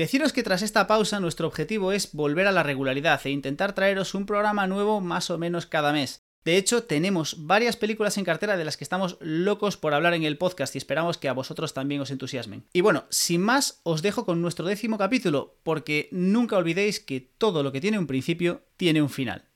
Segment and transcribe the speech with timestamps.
[0.00, 4.14] Deciros que tras esta pausa nuestro objetivo es volver a la regularidad e intentar traeros
[4.14, 6.22] un programa nuevo más o menos cada mes.
[6.42, 10.22] De hecho, tenemos varias películas en cartera de las que estamos locos por hablar en
[10.22, 12.64] el podcast y esperamos que a vosotros también os entusiasmen.
[12.72, 17.62] Y bueno, sin más, os dejo con nuestro décimo capítulo, porque nunca olvidéis que todo
[17.62, 19.50] lo que tiene un principio tiene un final.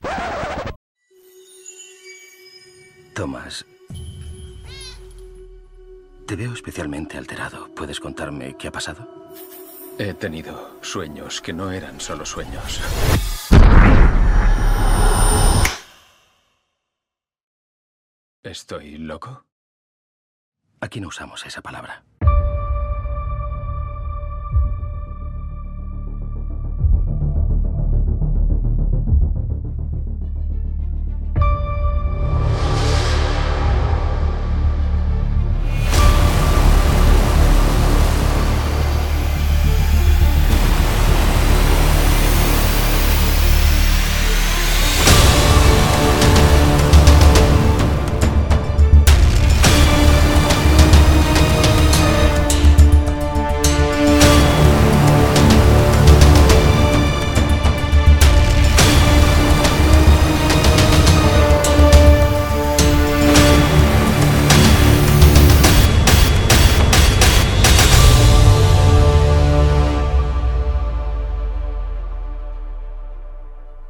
[3.15, 3.65] Tomás,
[6.27, 7.73] te veo especialmente alterado.
[7.73, 9.24] ¿Puedes contarme qué ha pasado?
[9.97, 12.81] He tenido sueños que no eran solo sueños.
[18.43, 19.45] ¿Estoy loco?
[20.81, 22.03] Aquí no usamos esa palabra.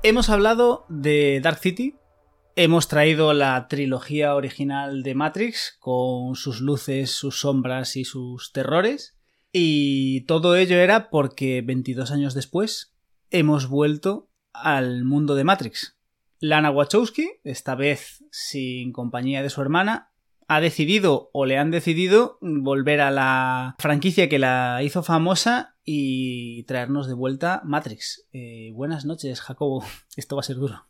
[0.08, 1.95] Hemos hablado de Dark City,
[2.56, 9.17] hemos traído la trilogía original de Matrix con sus luces, sus sombras y sus terrores.
[9.52, 12.94] Y todo ello era porque 22 años después
[13.31, 15.98] hemos vuelto al mundo de Matrix.
[16.39, 20.11] Lana Wachowski, esta vez sin compañía de su hermana,
[20.47, 26.63] ha decidido o le han decidido volver a la franquicia que la hizo famosa y
[26.63, 28.27] traernos de vuelta Matrix.
[28.33, 29.83] Eh, buenas noches, Jacobo.
[30.15, 30.85] Esto va a ser duro.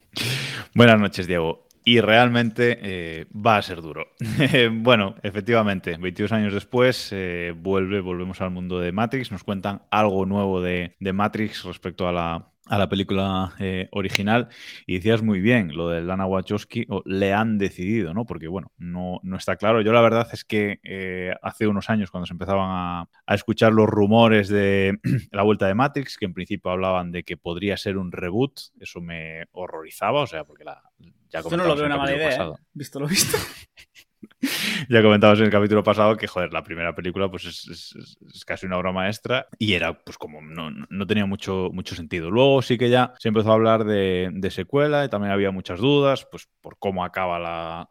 [0.73, 1.67] Buenas noches, Diego.
[1.87, 4.07] Y realmente eh, va a ser duro.
[4.71, 9.31] bueno, efectivamente, 22 años después eh, vuelve, volvemos al mundo de Matrix.
[9.31, 14.49] Nos cuentan algo nuevo de, de Matrix respecto a la, a la película eh, original
[14.87, 18.25] y decías muy bien lo de Lana Wachowski, o le han decidido, ¿no?
[18.25, 19.81] Porque, bueno, no, no está claro.
[19.81, 23.71] Yo la verdad es que eh, hace unos años cuando se empezaban a, a, escuchar
[23.73, 24.97] los rumores de
[25.31, 29.01] la vuelta de Matrix, que en principio hablaban de que podría ser un reboot, eso
[29.01, 30.81] me horrorizaba, o sea, porque la...
[31.29, 32.51] Ya Esto no lo veo una mala idea, ¿eh?
[32.73, 33.37] Visto lo visto.
[34.89, 38.45] ya comentabas en el capítulo pasado que, joder, la primera película pues es, es, es
[38.45, 42.29] casi una obra maestra y era, pues como no, no, tenía mucho, mucho sentido.
[42.31, 45.79] Luego sí que ya se empezó a hablar de, de secuela y también había muchas
[45.79, 47.89] dudas, pues por cómo acaba la,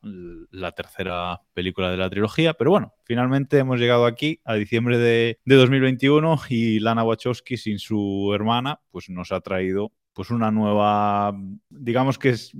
[0.50, 5.38] la, tercera película de la trilogía, pero bueno, finalmente hemos llegado aquí a diciembre de,
[5.44, 11.34] de 2021 y Lana Wachowski sin su hermana pues nos ha traído pues una nueva,
[11.68, 12.52] digamos que es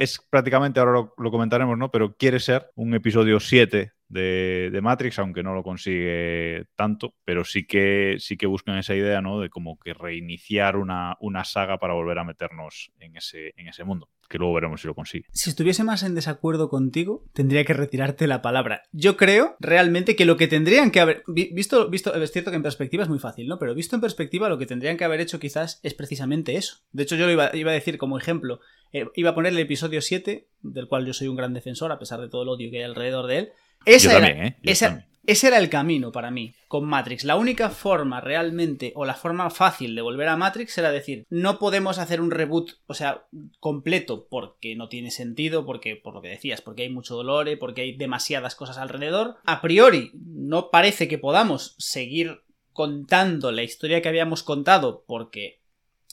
[0.00, 1.90] es prácticamente, ahora lo, comentaremos, ¿no?
[1.90, 7.66] Pero quiere ser un episodio 7 de, Matrix, aunque no lo consigue tanto, pero sí
[7.66, 9.40] que, sí que buscan esa idea, ¿no?
[9.40, 13.84] De como que reiniciar una, una saga para volver a meternos en ese, en ese
[13.84, 15.26] mundo que luego veremos si lo consigue.
[15.32, 18.84] Si estuviese más en desacuerdo contigo, tendría que retirarte la palabra.
[18.92, 21.24] Yo creo realmente que lo que tendrían que haber.
[21.26, 23.58] Visto, visto, es cierto que en perspectiva es muy fácil, ¿no?
[23.58, 26.76] Pero visto en perspectiva, lo que tendrían que haber hecho quizás es precisamente eso.
[26.92, 28.60] De hecho, yo lo iba, iba a decir como ejemplo.
[28.92, 31.98] Eh, iba a poner el episodio 7, del cual yo soy un gran defensor, a
[31.98, 33.48] pesar de todo el odio que hay alrededor de él.
[33.84, 34.56] Esa yo era, también, ¿eh?
[34.62, 35.10] Yo esa, también.
[35.26, 37.24] Ese era el camino para mí con Matrix.
[37.24, 41.58] La única forma realmente o la forma fácil de volver a Matrix era decir, no
[41.58, 43.26] podemos hacer un reboot, o sea,
[43.60, 47.82] completo porque no tiene sentido, porque por lo que decías, porque hay mucho dolor, porque
[47.82, 49.36] hay demasiadas cosas alrededor.
[49.44, 52.42] A priori, no parece que podamos seguir
[52.72, 55.60] contando la historia que habíamos contado porque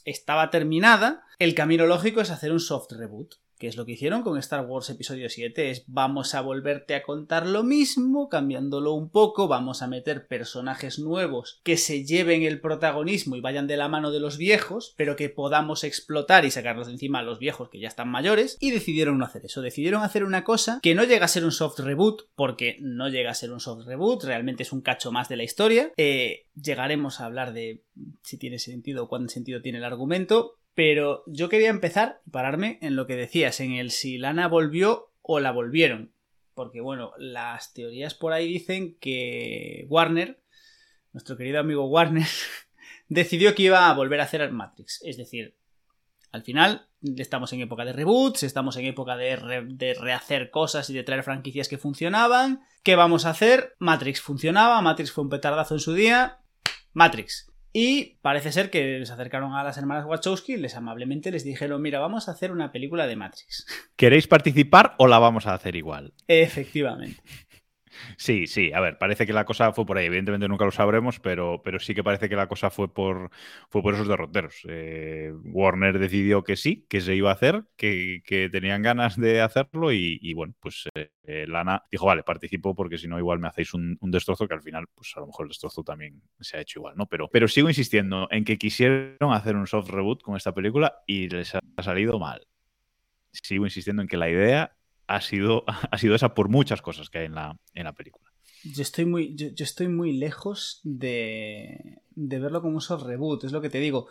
[0.06, 1.24] estaba terminada.
[1.40, 4.66] El camino lógico es hacer un soft reboot que es lo que hicieron con Star
[4.66, 9.82] Wars Episodio 7, es vamos a volverte a contar lo mismo, cambiándolo un poco, vamos
[9.82, 14.20] a meter personajes nuevos que se lleven el protagonismo y vayan de la mano de
[14.20, 17.88] los viejos, pero que podamos explotar y sacarlos de encima a los viejos que ya
[17.88, 21.30] están mayores, y decidieron no hacer eso, decidieron hacer una cosa que no llega a
[21.30, 24.82] ser un soft reboot, porque no llega a ser un soft reboot, realmente es un
[24.82, 27.84] cacho más de la historia, eh, llegaremos a hablar de
[28.24, 32.96] si tiene sentido o cuánto sentido tiene el argumento, pero yo quería empezar, pararme en
[32.96, 36.14] lo que decías, en el si Lana volvió o la volvieron.
[36.54, 40.40] Porque bueno, las teorías por ahí dicen que Warner,
[41.14, 42.28] nuestro querido amigo Warner,
[43.10, 45.02] decidió que iba a volver a hacer Matrix.
[45.04, 45.58] Es decir,
[46.32, 46.88] al final
[47.18, 51.24] estamos en época de reboots, estamos en época de, de rehacer cosas y de traer
[51.24, 52.62] franquicias que funcionaban.
[52.84, 53.74] ¿Qué vamos a hacer?
[53.80, 56.38] Matrix funcionaba, Matrix fue un petardazo en su día.
[56.94, 57.52] Matrix.
[57.80, 61.80] Y parece ser que les acercaron a las hermanas Wachowski y les amablemente les dijeron,
[61.80, 63.68] mira, vamos a hacer una película de Matrix.
[63.96, 66.12] ¿Queréis participar o la vamos a hacer igual?
[66.28, 67.22] Efectivamente.
[68.18, 70.06] Sí, sí, a ver, parece que la cosa fue por ahí.
[70.06, 73.30] Evidentemente nunca lo sabremos, pero, pero sí que parece que la cosa fue por,
[73.70, 74.62] fue por esos derroteros.
[74.68, 78.22] Eh, Warner decidió que sí, que se iba a hacer, que,
[78.52, 83.08] tenían ganas de hacerlo y, bueno, pues eh, eh, Lana dijo, vale, participo porque si
[83.08, 85.84] no igual me hacéis un, destrozo que al final, pues a lo mejor el destrozo
[85.84, 87.08] también se ha hecho igual, ¿no?
[87.08, 91.30] Pero, pero sigo insistiendo en que quisieron hacer un soft reboot con esta película y
[91.30, 92.48] les ha salido mal.
[93.32, 94.77] Sigo insistiendo en que la idea
[95.08, 98.32] ha sido, ha sido esa por muchas cosas que hay en la, en la película.
[98.64, 103.52] Yo estoy muy, yo, estoy muy lejos de, de, verlo como un soft reboot, es
[103.52, 104.08] lo que te digo.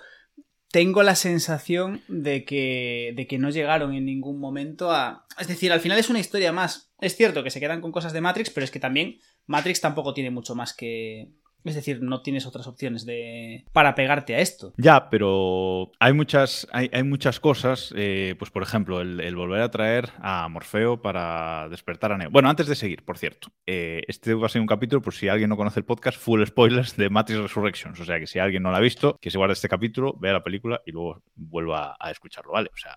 [0.71, 5.27] Tengo la sensación de que, de que no llegaron en ningún momento a...
[5.39, 6.93] Es decir, al final es una historia más.
[7.01, 10.15] Es cierto que se quedan con cosas de Matrix, pero es que también Matrix tampoco
[10.15, 11.33] tiene mucho más que,
[11.67, 14.73] es decir, no tienes otras opciones de para pegarte a esto.
[14.77, 17.93] Ya, pero hay muchas, hay, muchas cosas.
[17.97, 22.31] Eh, pues, por ejemplo, el, volver a traer a Morfeo para despertar a Neo.
[22.31, 25.29] Bueno, antes de seguir, por cierto, eh, este va a ser un capítulo, por si
[25.29, 28.01] alguien no conoce el podcast, full spoilers de Matrix Resurrections.
[28.01, 30.33] O sea que si alguien no lo ha visto, que se guarde este capítulo, vea
[30.33, 32.71] la película y luego vuelva a escucharlo, ¿vale?
[32.73, 32.95] O sea,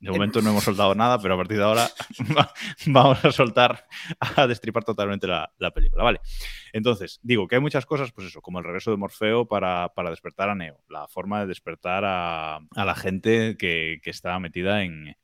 [0.00, 1.88] de momento no hemos soltado nada, pero a partir de ahora
[2.86, 3.86] vamos a soltar,
[4.18, 6.20] a destripar totalmente la, la película, ¿vale?
[6.72, 10.48] Entonces, digo que hay muchas cosas pues eso, como el regreso de Morfeo para, despertar
[10.48, 15.14] a Neo, la forma de despertar a, la gente que, está metida en,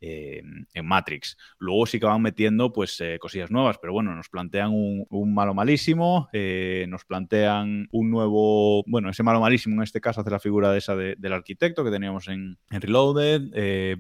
[0.83, 1.37] Matrix.
[1.59, 5.55] Luego sí que van metiendo pues eh, cosillas nuevas, pero bueno, nos plantean un, malo
[5.55, 10.39] malísimo, eh, nos plantean un nuevo, bueno, ese malo malísimo en este caso hace la
[10.39, 13.51] figura de esa del arquitecto que teníamos en, Reloaded.
[13.55, 13.97] Eh,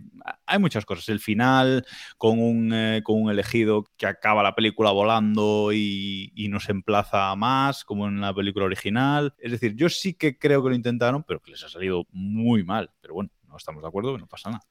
[0.47, 1.08] hay muchas cosas.
[1.08, 1.87] El final
[2.19, 7.85] con un, con un elegido que acaba la película volando y, y nos emplaza más,
[7.85, 9.35] como en la película original.
[9.39, 12.65] Es decir, yo sí que creo que lo intentaron, pero que les ha salido muy
[12.65, 12.91] mal.
[13.01, 14.67] Pero bueno, no estamos de acuerdo, no pasa nada.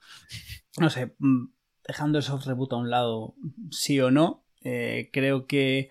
[0.80, 1.46] No sé, mm,
[1.88, 3.36] dejando el soft reboot a un lado,
[3.72, 5.90] sí o no, eh, creo que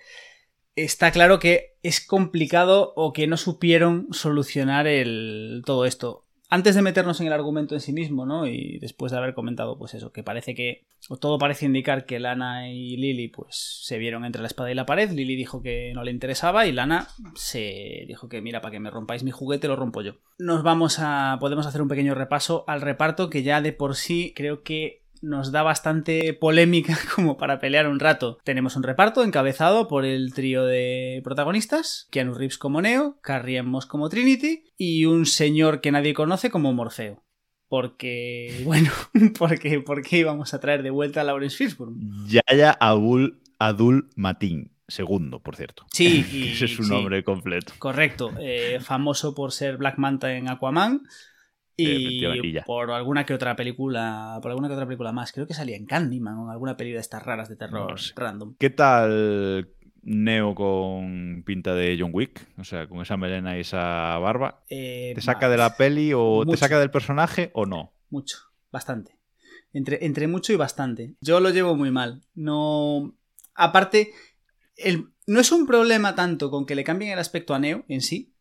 [0.76, 6.21] está claro que es complicado o que no supieron solucionar el, todo esto
[6.52, 8.46] antes de meternos en el argumento en sí mismo, ¿no?
[8.46, 12.20] Y después de haber comentado, pues eso, que parece que, o todo parece indicar que
[12.20, 15.10] Lana y Lily, pues se vieron entre la espada y la pared.
[15.10, 18.90] Lily dijo que no le interesaba y Lana se dijo que, mira, para que me
[18.90, 20.16] rompáis mi juguete, lo rompo yo.
[20.38, 24.34] Nos vamos a, podemos hacer un pequeño repaso al reparto que ya de por sí
[24.36, 28.38] creo que nos da bastante polémica como para pelear un rato.
[28.44, 33.86] Tenemos un reparto encabezado por el trío de protagonistas, Keanu Reeves como Neo, Carrie Moss
[33.86, 37.24] como Trinity y un señor que nadie conoce como Morfeo.
[37.68, 38.90] Porque, bueno,
[39.38, 41.96] porque, ¿por qué íbamos a traer de vuelta a Lawrence Fishburne?
[42.26, 44.72] Yaya Abul Adul Matin.
[44.88, 45.86] Segundo, por cierto.
[45.90, 47.72] Sí, ese es su nombre completo.
[47.78, 48.32] Correcto.
[48.38, 51.02] Eh, famoso por ser Black Manta en Aquaman
[51.82, 55.32] y, por alguna que otra película, por alguna que otra película más.
[55.32, 58.54] Creo que salía en Candyman o en alguna película de estas raras de terror random.
[58.58, 59.68] ¿Qué tal
[60.02, 62.48] Neo con pinta de John Wick?
[62.58, 64.62] O sea, con esa melena y esa barba.
[64.68, 67.92] Eh, ¿Te saca de la peli o te saca del personaje o no?
[68.10, 68.38] Mucho,
[68.70, 69.18] bastante.
[69.72, 71.14] Entre, entre mucho y bastante.
[71.20, 72.22] Yo lo llevo muy mal.
[72.34, 73.14] No.
[73.54, 74.10] Aparte,
[74.76, 75.08] el...
[75.26, 78.31] no es un problema tanto con que le cambien el aspecto a Neo en sí,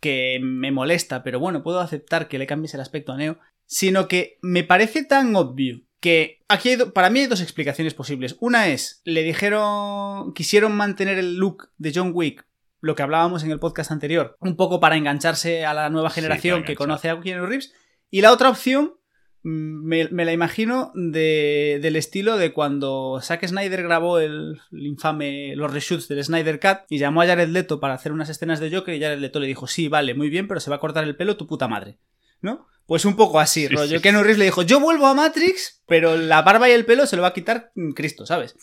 [0.00, 4.08] que me molesta, pero bueno, puedo aceptar que le cambies el aspecto a Neo, sino
[4.08, 8.36] que me parece tan obvio que aquí hay para mí hay dos explicaciones posibles.
[8.40, 12.46] Una es, le dijeron, quisieron mantener el look de John Wick,
[12.80, 16.64] lo que hablábamos en el podcast anterior, un poco para engancharse a la nueva generación
[16.64, 17.74] que conoce a Keanu Reeves.
[18.10, 18.94] Y la otra opción
[19.42, 26.22] me, la imagino del estilo de cuando Zack Snyder grabó el, infame los reshoots del
[26.22, 29.18] Snyder Cut y llamó a Jared Leto para hacer unas escenas de Joker y Jared
[29.18, 31.46] Leto le dijo sí, vale, muy bien, pero se va a cortar el pelo tu
[31.46, 31.98] puta madre.
[32.42, 32.66] ¿No?
[32.86, 34.00] Pues un poco así, rollo.
[34.00, 37.16] Ken Reeves le dijo, yo vuelvo a Matrix, pero la barba y el pelo se
[37.16, 38.56] lo va a quitar Cristo, ¿sabes?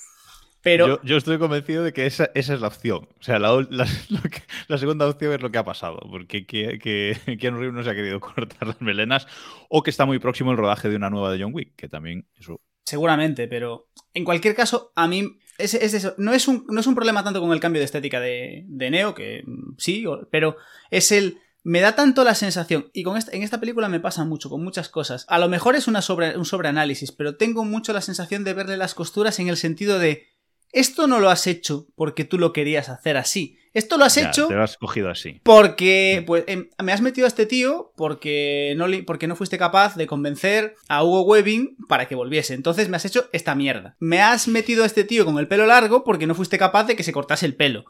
[0.76, 3.08] Yo, estoy convencido de que esa, es la opción.
[3.20, 7.76] O sea, la, segunda opción es lo que ha pasado, porque que, que Keanu Reeves
[7.76, 9.28] no se ha querido cortar las melenas
[9.70, 12.28] o que está muy próximo el rodaje de una nueva de John Wick, que también
[12.40, 12.62] eso...
[12.86, 16.14] Seguramente, pero en cualquier caso, a mí es, eso.
[16.18, 19.14] No, es un, no es un problema tanto con el cambio de estética de, Neo,
[19.14, 20.56] que mm, sí, pero
[20.90, 24.50] es el me da tanto la sensación, y con en esta película me pasa mucho,
[24.50, 25.26] con muchas cosas.
[25.28, 28.78] A lo mejor es una sobre, un sobreanálisis, pero tengo mucho la sensación de verle
[28.78, 30.28] las costuras en el sentido de
[30.72, 33.58] esto no lo has hecho porque tú lo querías hacer así.
[33.74, 34.48] Esto lo has hecho.
[34.48, 35.40] Te lo has cogido así.
[35.44, 39.96] Porque pues, em, me has metido a este tío porque no, porque no fuiste capaz
[39.96, 42.54] de convencer a Hugo Webbing para que volviese.
[42.54, 43.96] Entonces me has hecho esta mierda.
[44.00, 46.96] Me has metido a este tío con el pelo largo porque no fuiste capaz de
[46.96, 47.86] que se cortase el pelo.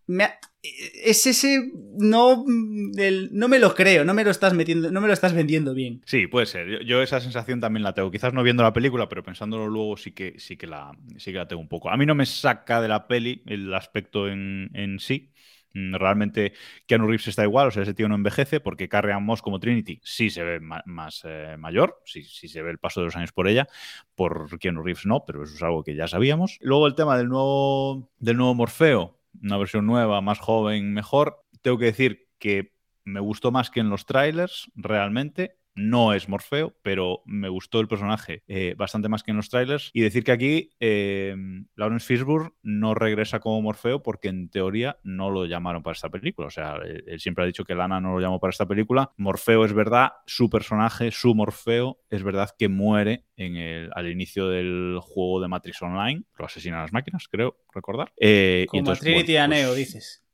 [1.03, 5.13] es ese no no me lo creo, no me lo estás metiendo, no me lo
[5.13, 6.01] estás vendiendo bien.
[6.05, 6.84] Sí, puede ser.
[6.86, 8.12] Yo, esa sensación también la tengo.
[8.12, 11.38] Quizás no viendo la película, pero pensándolo luego sí que sí que la sí que
[11.38, 11.89] la tengo un poco.
[11.89, 15.31] A mí no me saca de la peli el aspecto en, en sí.
[15.77, 16.53] Mm, realmente
[16.88, 20.01] Keanu Reeves está igual, o sea, ese tío no envejece porque Carrie Moss como Trinity
[20.03, 23.31] sí se ve más eh, mayor, sí, sí, se ve el paso de los años
[23.31, 23.67] por ella,
[24.15, 26.57] por Keanu Reeves no, pero eso es algo que ya sabíamos.
[26.62, 31.43] Luego el tema del nuevo, del nuevo Morfeo, una versión nueva, más joven, mejor.
[31.62, 36.75] Tengo que decir que me gustó más que en los trailers, realmente no es Morfeo,
[36.81, 39.91] pero me gustó el personaje eh, bastante más que en los trailers.
[39.93, 41.36] Y decir que aquí eh,
[41.75, 46.48] Lawrence Fishburne no regresa como Morfeo porque en teoría no lo llamaron para esta película.
[46.48, 49.12] O sea, él siempre ha dicho que Lana no lo llamó para esta película.
[49.17, 54.48] Morfeo es verdad, su personaje, su Morfeo, es verdad que muere en el, al inicio
[54.50, 56.24] del juego de Matrix Online.
[56.38, 58.12] Lo asesinan las máquinas, creo recordar.
[58.19, 60.26] Eh, como y entonces, Trinity a Neo, pues dices.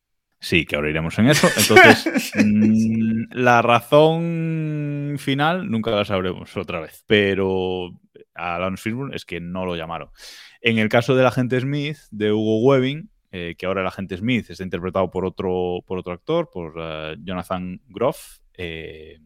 [0.43, 1.47] Sí, que ahora iremos en eso.
[1.55, 7.05] Entonces, mm, la razón final nunca la sabremos otra vez.
[7.07, 7.97] Pero
[8.35, 10.09] a Lance Fishburne es que no lo llamaron.
[10.59, 14.49] En el caso del agente Smith, de Hugo Webbing, eh, que ahora el agente Smith
[14.49, 19.19] está interpretado por otro, por otro actor, por uh, Jonathan Groff, eh,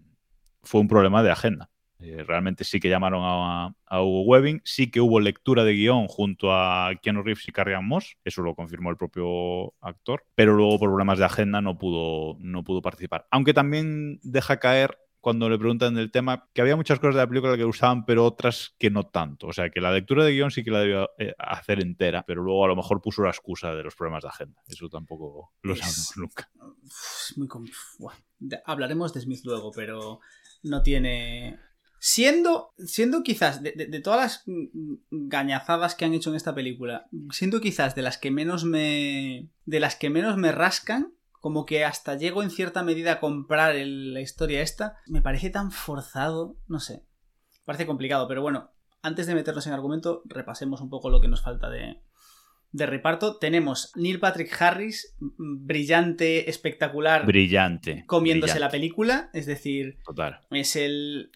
[0.62, 1.72] fue un problema de agenda.
[2.00, 6.54] Eh, realmente sí que llamaron a, Hugo Webbing, sí que hubo lectura de guion junto
[6.54, 10.90] a Keanu Reeves y Carrie Moss, eso lo confirmó el propio actor, pero luego por
[10.90, 13.26] problemas de agenda no pudo, no pudo participar.
[13.32, 17.28] Aunque también deja caer cuando le preguntan del tema que había muchas cosas de la
[17.28, 19.48] película que usaban, pero otras que no tanto.
[19.48, 22.44] O sea, que la lectura de guion sí que la debió eh, hacer entera, pero
[22.44, 24.62] luego a lo mejor puso la excusa de los problemas de agenda.
[24.68, 26.50] Eso tampoco lo sabemos nunca.
[27.36, 28.12] muy
[28.66, 30.20] Hablaremos de Smith luego, pero
[30.64, 31.60] no tiene
[32.00, 34.44] Siendo, siendo quizás, de, todas las
[35.10, 39.50] gañazadas que han hecho en esta película, siendo quizás de las que menos me.
[39.66, 43.76] de las que menos me rascan, como que hasta llego en cierta medida a comprar
[43.76, 47.04] la historia esta, me parece tan forzado, no sé.
[47.66, 51.42] Parece complicado, pero bueno, antes de meternos en argumento, repasemos un poco lo que nos
[51.42, 52.02] falta de,
[52.72, 57.26] de reparto tenemos Neil Patrick Harris, brillante, espectacular.
[57.26, 58.04] Brillante.
[58.08, 59.98] Comiéndose la película, es decir,
[60.52, 61.30] es el,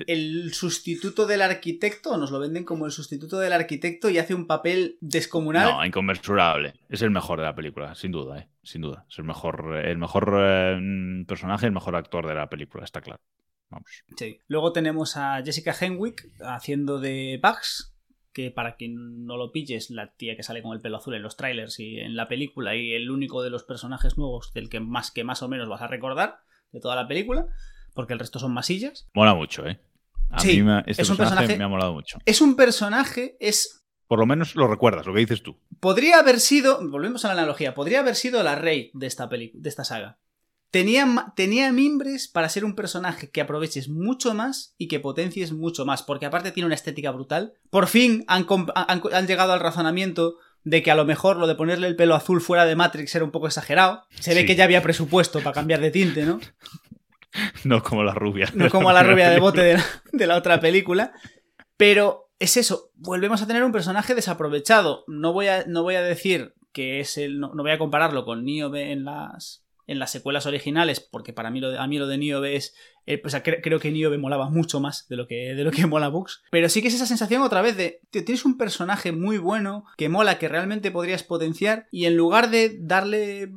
[0.54, 4.98] sustituto del arquitecto, nos lo venden como el sustituto del arquitecto y hace un papel
[5.02, 5.72] descomunal.
[5.72, 6.74] No, inconmensurable.
[6.90, 8.50] Es el mejor de la película, sin duda, ¿eh?
[8.64, 9.06] sin duda.
[9.10, 13.22] Es el mejor, el mejor eh, personaje, el mejor actor de la película, está claro.
[13.70, 14.04] Vamos.
[14.18, 14.38] Sí.
[14.48, 17.91] Luego tenemos a Jessica Henwick haciendo de Bugs,
[18.34, 21.22] que para quien no lo pilles, la tía que sale con el pelo azul en
[21.22, 24.80] los trailers y en la película y el único de los personajes nuevos del que
[24.80, 26.40] más que más o menos vas a recordar
[26.72, 27.48] de toda la película,
[27.94, 29.10] porque el resto son masillas.
[29.14, 29.80] Mola mucho, ¿eh?
[30.30, 32.20] A mí me, este es un personaje, me ha molado mucho.
[32.26, 33.84] Es un personaje, es...
[34.08, 35.58] Por lo menos lo recuerdas, lo que dices tú.
[35.80, 39.52] Podría haber sido, volvemos a la analogía, podría haber sido la rey de esta, de
[39.64, 40.20] esta saga.
[40.72, 45.86] Tenía, tenía, mimbres para ser un personaje que aproveches mucho más y que potencies mucho
[45.86, 47.54] más, porque aparte tiene una estética brutal.
[47.70, 51.88] Por fin han, han, llegado al razonamiento de que a lo mejor lo de ponerle
[51.88, 54.04] el pelo azul fuera de Matrix era un poco exagerado.
[54.18, 56.40] Se ve que ya había presupuesto para cambiar de tinte, ¿no?
[57.64, 58.50] No como la rubia.
[58.54, 61.14] No como la rubia de bote de la, de la otra película.
[61.78, 65.04] Pero es eso, volvemos a tener un personaje desaprovechado.
[65.08, 67.40] No voy a, no voy a decir que es el.
[67.40, 69.61] No, no voy a compararlo con Niobe en las
[69.92, 72.74] en las secuelas originales, porque para mí lo de, a mí lo de Niobe es.
[73.06, 76.44] Eh, creo que Niobe molaba mucho más de lo que, de lo que mola Books.
[76.50, 78.00] Pero sí que es esa sensación otra vez de.
[78.10, 82.78] tienes un personaje muy bueno, que mola, que realmente podrías potenciar, y en lugar de
[82.80, 83.50] darle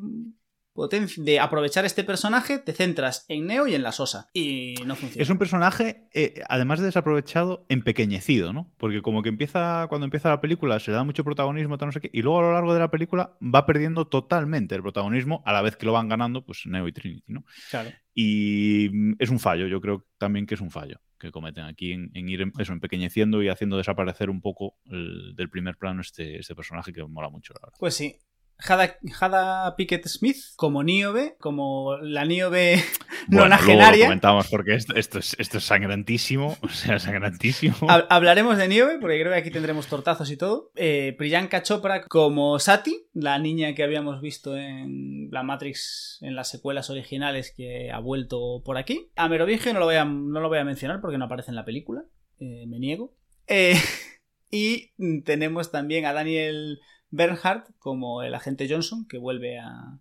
[1.16, 4.28] de aprovechar este personaje, te centras en Neo y en la Sosa.
[4.33, 5.23] Y no funciona.
[5.23, 8.73] Es un personaje, eh, además de desaprovechado, empequeñecido, ¿no?
[8.76, 11.93] Porque como que empieza, cuando empieza la película, se le da mucho protagonismo, tal, no
[11.93, 15.43] sé qué, y luego a lo largo de la película va perdiendo totalmente el protagonismo
[15.47, 17.45] a la vez que lo van ganando, pues Neo y Trinity, ¿no?
[17.71, 17.90] Claro.
[18.12, 21.93] Y mm, es un fallo, yo creo también que es un fallo que cometen aquí
[21.93, 26.93] en, ir eso, empequeñeciendo y haciendo desaparecer un poco del primer plano este, este personaje
[26.93, 27.76] que mola mucho, la verdad.
[27.78, 28.19] Pues sí,
[28.58, 32.82] Hada, Pickett Smith como Niobe, como la Niobe
[33.28, 34.04] bueno, nonagenaria.
[34.04, 36.56] Lo comentamos porque esto, esto, es, esto es sangrantísimo.
[36.64, 37.76] O sea, sangrantísimo.
[37.88, 40.70] Hablaremos de Niobe porque creo que aquí tendremos tortazos y todo.
[40.75, 46.49] Eh, Priyanka Chopra como Sati, la niña que habíamos visto en la Matrix en las
[46.49, 49.11] secuelas originales que ha vuelto por aquí.
[49.16, 51.56] A Merovingio no lo voy a, no lo voy a mencionar porque no aparece en
[51.56, 52.04] la película.
[52.38, 53.14] Eh, me niego.
[53.46, 53.75] Eh,
[54.50, 54.92] y
[55.23, 56.80] tenemos también a Daniel
[57.14, 59.99] Bernhardt como el agente Johnson, que vuelve a,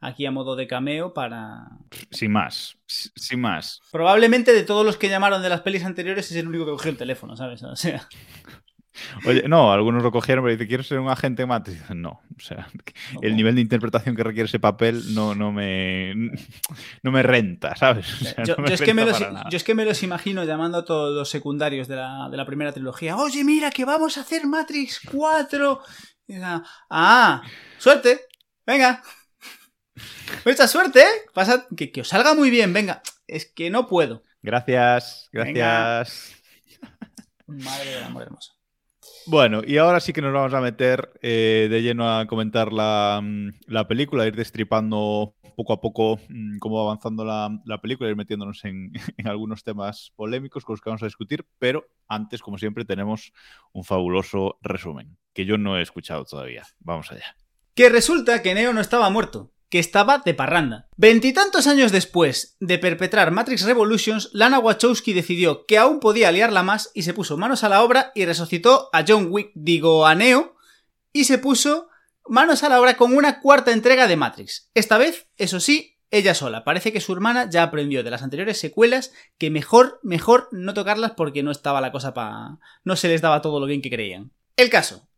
[0.00, 1.68] aquí a modo de cameo para...
[2.10, 3.80] Sin más, sin más.
[3.90, 6.90] Probablemente de todos los que llamaron de las pelis anteriores es el único que cogió
[6.90, 7.62] el teléfono, ¿sabes?
[7.62, 8.08] O sea...
[9.24, 11.90] Oye, no, algunos lo cogieron, pero dice, ¿quieres ser un agente Matrix?
[11.94, 12.68] No, o sea,
[13.22, 16.12] el nivel de interpretación que requiere ese papel no, no, me,
[17.02, 18.12] no me renta, ¿sabes?
[18.20, 20.02] O sea, Yo, no me yo es que me los, yo es que me los
[20.02, 23.16] imagino llamando a todos los secundarios de la, de la primera trilogía.
[23.16, 25.80] Oye, mira, que vamos a hacer Matrix 4.
[26.30, 26.34] Y
[26.88, 27.42] Ah,
[27.78, 28.20] suerte.
[28.64, 29.02] Venga.
[30.46, 31.26] Mucha suerte, ¿eh?
[31.34, 33.02] Pasa, que, que os salga muy bien, venga.
[33.26, 34.22] Es que no puedo.
[34.40, 35.50] Gracias, Venga.
[35.98, 36.36] gracias.
[37.48, 38.52] Madre del amor hermoso.
[39.26, 43.20] Bueno, y ahora sí que nos vamos a meter eh, de lleno a comentar la,
[43.22, 48.08] mm, la película, ir destripando poco a poco mm, cómo va avanzando la, la película,
[48.08, 52.40] ir metiéndonos en, en algunos temas polémicos con los que vamos a discutir, pero antes,
[52.40, 53.32] como siempre, tenemos
[53.72, 56.66] un fabuloso resumen, que yo no he escuchado todavía.
[56.80, 57.36] Vamos allá.
[57.74, 60.88] Que resulta que Neo no estaba muerto, que estaba de parranda.
[60.96, 66.90] Veintitantos años después de perpetrar Matrix Revolutions, Lana Wachowski decidió que aún podía liarla más
[66.94, 70.56] y se puso manos a la obra y resucitó a John Wick, digo a Neo,
[71.12, 71.88] y se puso
[72.26, 74.70] manos a la obra con una cuarta entrega de Matrix.
[74.74, 76.64] Esta vez, eso sí, ella sola.
[76.64, 81.12] Parece que su hermana ya aprendió de las anteriores secuelas que mejor, mejor no tocarlas
[81.12, 82.58] porque no estaba la cosa para...
[82.84, 84.32] no se les daba todo lo bien que creían.
[84.56, 85.08] El caso.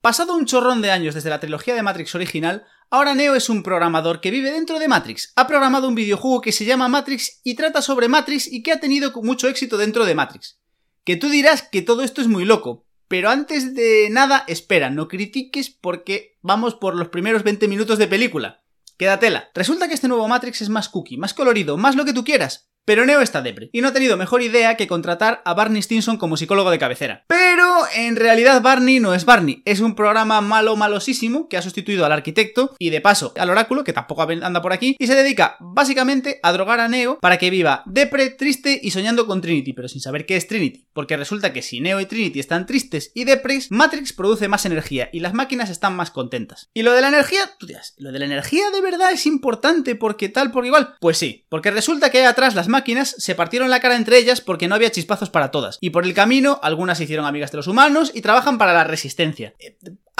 [0.00, 3.62] Pasado un chorrón de años desde la trilogía de Matrix original, ahora Neo es un
[3.62, 5.30] programador que vive dentro de Matrix.
[5.36, 8.80] Ha programado un videojuego que se llama Matrix y trata sobre Matrix y que ha
[8.80, 10.58] tenido mucho éxito dentro de Matrix.
[11.04, 15.06] Que tú dirás que todo esto es muy loco, pero antes de nada, espera, no
[15.06, 18.64] critiques porque vamos por los primeros 20 minutos de película.
[18.96, 19.50] Quédatela.
[19.54, 22.69] Resulta que este nuevo Matrix es más cookie, más colorido, más lo que tú quieras.
[22.90, 26.16] Pero Neo está depre, y no ha tenido mejor idea que contratar a Barney Stinson
[26.16, 27.24] como psicólogo de cabecera.
[27.28, 32.04] Pero en realidad Barney no es Barney, es un programa malo malosísimo que ha sustituido
[32.04, 35.56] al arquitecto y de paso al oráculo, que tampoco anda por aquí, y se dedica
[35.60, 39.86] básicamente a drogar a Neo para que viva depre, triste y soñando con Trinity, pero
[39.86, 43.22] sin saber qué es Trinity, porque resulta que si Neo y Trinity están tristes y
[43.22, 46.70] depres, Matrix produce más energía y las máquinas están más contentas.
[46.74, 49.94] Y lo de la energía, tú dirás, ¿lo de la energía de verdad es importante
[49.94, 50.96] porque tal, porque igual?
[50.98, 52.79] Pues sí, porque resulta que ahí atrás las máquinas
[53.16, 55.78] se partieron la cara entre ellas porque no había chispazos para todas.
[55.80, 58.84] Y por el camino, algunas se hicieron amigas de los humanos y trabajan para la
[58.84, 59.54] resistencia.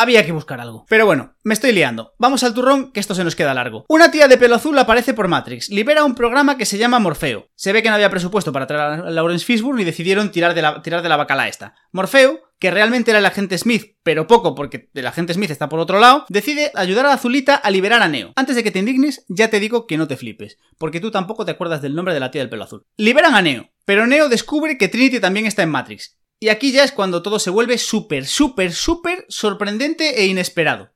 [0.00, 0.86] Había que buscar algo.
[0.88, 2.14] Pero bueno, me estoy liando.
[2.16, 3.84] Vamos al turrón, que esto se nos queda largo.
[3.86, 7.48] Una tía de pelo azul aparece por Matrix, libera un programa que se llama Morfeo.
[7.54, 10.62] Se ve que no había presupuesto para traer a Lawrence Fishburne y decidieron tirar de
[10.62, 11.74] la, tirar de la bacala esta.
[11.92, 15.80] Morfeo, que realmente era el agente Smith, pero poco porque el agente Smith está por
[15.80, 18.32] otro lado, decide ayudar a Azulita a liberar a Neo.
[18.36, 21.44] Antes de que te indignes, ya te digo que no te flipes, porque tú tampoco
[21.44, 22.86] te acuerdas del nombre de la tía del pelo azul.
[22.96, 26.19] Liberan a Neo, pero Neo descubre que Trinity también está en Matrix.
[26.42, 30.90] Y aquí ya es cuando todo se vuelve súper, súper, súper sorprendente e inesperado.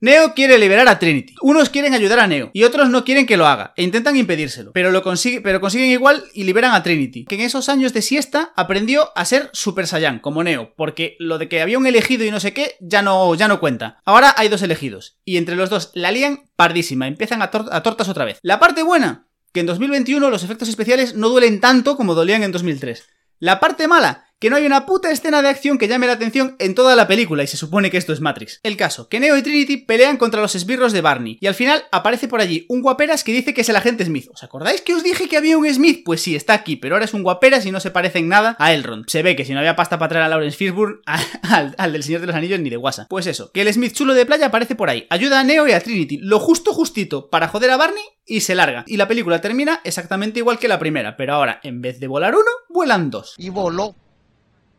[0.00, 1.34] Neo quiere liberar a Trinity.
[1.42, 4.72] Unos quieren ayudar a Neo y otros no quieren que lo haga e intentan impedírselo.
[4.72, 5.02] Pero lo
[5.42, 9.26] pero consiguen igual y liberan a Trinity, que en esos años de siesta aprendió a
[9.26, 12.54] ser Super Saiyan como Neo, porque lo de que había un elegido y no sé
[12.54, 14.00] qué ya no ya no cuenta.
[14.06, 18.08] Ahora hay dos elegidos y entre los dos la lían pardísima, empiezan a, a tortas
[18.08, 18.38] otra vez.
[18.42, 22.52] La parte buena, que en 2021 los efectos especiales no duelen tanto como dolían en
[22.52, 23.04] 2003.
[23.38, 26.56] La parte mala, que no hay una puta escena de acción que llame la atención
[26.58, 28.60] en toda la película y se supone que esto es Matrix.
[28.62, 31.84] El caso, que Neo y Trinity pelean contra los esbirros de Barney y al final
[31.90, 34.28] aparece por allí un guaperas que dice que es el agente Smith.
[34.30, 36.02] ¿Os acordáis que os dije que había un Smith?
[36.04, 38.56] Pues sí, está aquí, pero ahora es un guaperas y no se parece en nada
[38.58, 39.08] a Elrond.
[39.08, 40.98] Se ve que si no había pasta para traer a Lawrence Fishburne,
[41.78, 43.06] al del Señor de los Anillos ni de guasa.
[43.08, 45.72] Pues eso, que el Smith chulo de playa aparece por ahí, ayuda a Neo y
[45.72, 48.84] a Trinity, lo justo justito para joder a Barney y se larga.
[48.86, 52.34] Y la película termina exactamente igual que la primera, pero ahora en vez de volar
[52.34, 53.34] uno, vuelan dos.
[53.38, 53.94] y voló.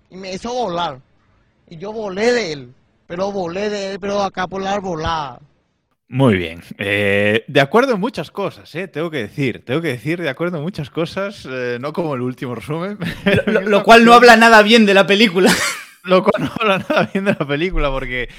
[0.10, 1.00] Y me hizo volar.
[1.70, 2.74] Y yo volé de él.
[3.08, 5.40] Pero volé de él, pero acá por la volada.
[6.10, 6.62] Muy bien.
[6.78, 9.64] Eh, de acuerdo en muchas cosas, eh, tengo que decir.
[9.66, 12.98] Tengo que decir de acuerdo en muchas cosas, eh, no como el último resumen.
[13.46, 15.52] Lo, lo cual no habla nada bien de la película.
[16.08, 18.30] Lo cual no habla nada bien de la película, porque eh,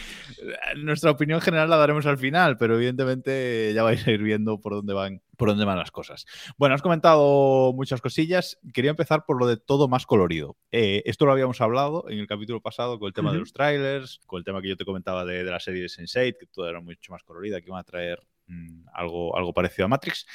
[0.77, 4.73] nuestra opinión general la daremos al final, pero evidentemente ya vais a ir viendo por
[4.73, 6.25] dónde van, por dónde van las cosas.
[6.57, 8.59] Bueno, has comentado muchas cosillas.
[8.73, 10.57] Quería empezar por lo de todo más colorido.
[10.73, 14.21] Eh, esto lo habíamos hablado en el capítulo pasado con el tema de los trailers,
[14.25, 16.69] con el tema que yo te comentaba de, de la serie de Sense8, que todo
[16.71, 20.27] era mucho más colorida, que iban a traer mm, algo, algo parecido a Matrix.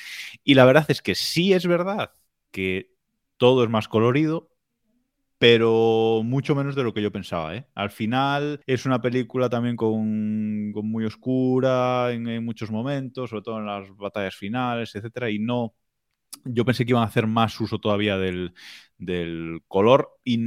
[0.43, 2.11] Y la verdad es que sí es verdad
[2.51, 2.93] que
[3.37, 4.52] todo es más colorido,
[5.43, 7.53] pero mucho menos de lo que yo pensaba.
[7.53, 7.67] ¿eh?
[7.75, 13.41] Al final es una película también con, con muy oscura en, en muchos momentos, sobre
[13.41, 15.73] todo en las batallas finales, etcétera, y no.
[16.45, 18.53] Yo pensé que iban a hacer más uso todavía del,
[18.97, 20.37] del color y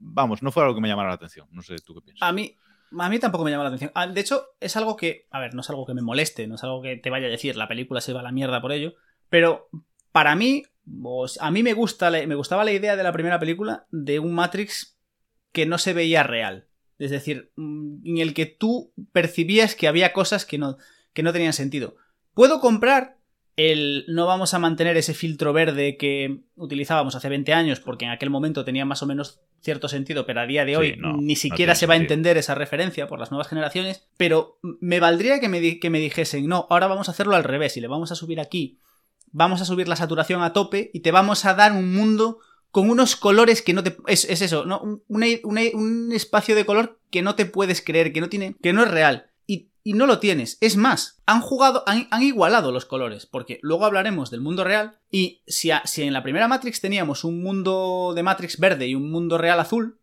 [0.00, 1.46] vamos, no fue algo que me llamara la atención.
[1.52, 2.28] No sé tú qué piensas.
[2.28, 2.56] A mí,
[2.98, 3.92] a mí tampoco me llama la atención.
[3.94, 6.56] Ah, De hecho, es algo que, a ver, no es algo que me moleste, no
[6.56, 8.72] es algo que te vaya a decir, la película se va a la mierda por
[8.72, 8.94] ello,
[9.28, 9.68] pero
[10.10, 13.86] para mí, pues, a mí me, gusta, me gustaba la idea de la primera película
[13.90, 14.98] de un Matrix
[15.52, 16.66] que no se veía real.
[16.98, 20.76] Es decir, mm, en el que tú percibías que había cosas que no,
[21.12, 21.96] que no tenían sentido.
[22.34, 23.18] Puedo comprar
[23.56, 28.10] el no vamos a mantener ese filtro verde que utilizábamos hace 20 años porque en
[28.10, 31.74] aquel momento tenía más o menos cierto sentido, pero a día de hoy ni siquiera
[31.74, 35.78] se va a entender esa referencia por las nuevas generaciones, pero me valdría que me,
[35.78, 38.40] que me dijesen, no, ahora vamos a hacerlo al revés y le vamos a subir
[38.40, 38.78] aquí,
[39.32, 42.38] vamos a subir la saturación a tope y te vamos a dar un mundo
[42.70, 43.96] con unos colores que no te...
[44.06, 44.80] Es, eso, ¿no?
[45.08, 48.56] un espacio de color que no te puedes creer, que no tiene...
[48.62, 49.32] que no es real
[49.84, 50.58] y no lo tienes.
[50.60, 55.42] Es más, han jugado, han, igualado los colores, porque luego hablaremos del mundo real y
[55.46, 59.38] si, si, en la primera Matrix teníamos un mundo de Matrix verde y un mundo
[59.38, 59.98] real azul,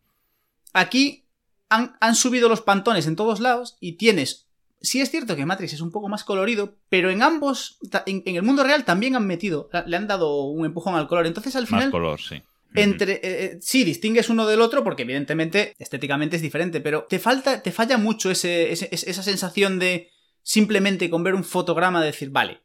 [0.73, 1.25] aquí
[1.69, 4.47] han, han subido los pantones en todos lados y tienes...
[4.81, 8.43] Sí es cierto que Matrix es un poco más colorido, pero en ambos, en, el
[8.43, 11.27] mundo real también han metido, le han dado un empujón al color.
[11.27, 11.85] Entonces al final...
[11.85, 12.41] Más color, sí.
[12.75, 17.17] Entre, eh, eh, sí, distingues uno del otro porque evidentemente estéticamente es diferente, pero te
[17.17, 20.09] falta, te falla mucho ese, esa sensación de
[20.43, 22.61] simplemente con ver un fotograma decir, vale,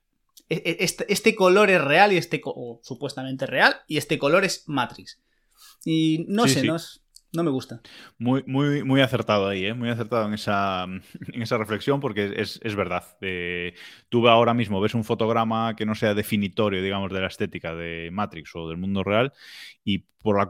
[0.48, 4.44] e, e, este, este, color es real y este, o supuestamente real, y este color
[4.44, 5.20] es Matrix.
[5.84, 7.02] Y no sé, no es,
[7.34, 7.80] no me gusta.
[8.18, 9.74] Muy, muy, muy acertado ahí, ¿eh?
[9.74, 10.84] muy acertado en esa,
[11.32, 13.04] en esa reflexión, porque es, verdad.
[13.20, 13.74] Eh,
[14.08, 18.10] tú ahora mismo ves un fotograma que no sea definitorio, digamos, de la estética de
[18.12, 19.32] Matrix o del mundo real,
[19.84, 20.46] y por, la,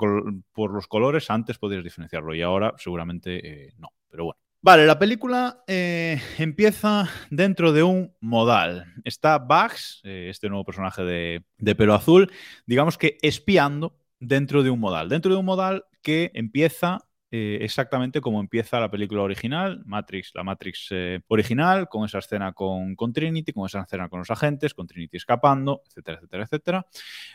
[0.52, 3.88] por los colores antes podías diferenciarlo, y ahora seguramente eh, no.
[4.08, 4.40] Pero bueno.
[4.60, 8.94] Vale, la película eh, empieza dentro de un modal.
[9.04, 12.32] Está Bugs, este nuevo personaje de, de pelo azul,
[12.64, 15.10] digamos que espiando dentro de un modal.
[15.10, 17.00] Dentro de un modal que empieza
[17.36, 22.52] eh, exactamente como empieza la película original, Matrix, la Matrix eh, original, con esa escena
[22.52, 26.86] con, Trinity, con esa escena con los agentes, con Trinity escapando, etcétera, etcétera, etcétera.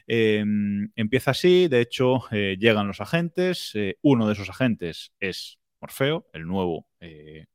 [0.08, 6.29] Em, empieza así, de hecho, eh, llegan los agentes, uno de esos agentes es Morfeo,
[6.32, 6.88] el nuevo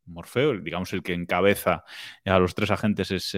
[0.05, 1.83] Morfeo, digamos el que encabeza
[2.27, 3.35] a los tres agentes es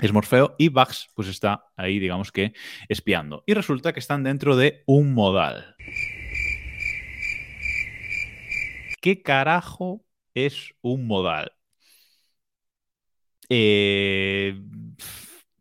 [0.00, 2.52] es Morfeo y Bugs pues está ahí, digamos que,
[2.88, 3.42] espiando.
[3.46, 5.76] Y resulta que están dentro de un modal.
[9.02, 11.52] ¿Qué carajo es un modal?
[13.48, 14.62] Eh,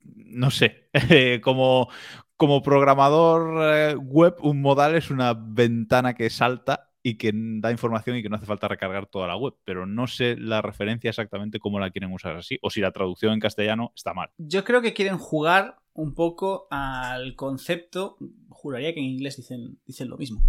[0.05, 0.89] no sé,
[1.43, 1.89] como,
[2.37, 8.15] como programador eh, web, un modal es una ventana que salta y que da información
[8.15, 11.57] y que no hace falta recargar toda la web, pero no sé la referencia exactamente
[11.57, 14.29] cómo la quieren usar así o si la traducción en castellano está mal.
[14.37, 18.17] Yo creo que quieren jugar un poco al concepto,
[18.49, 20.43] juraría que en inglés dicen, dicen lo mismo.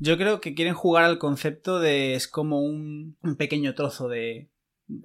[0.00, 4.50] Yo creo que quieren jugar al concepto de es como un, pequeño trozo de...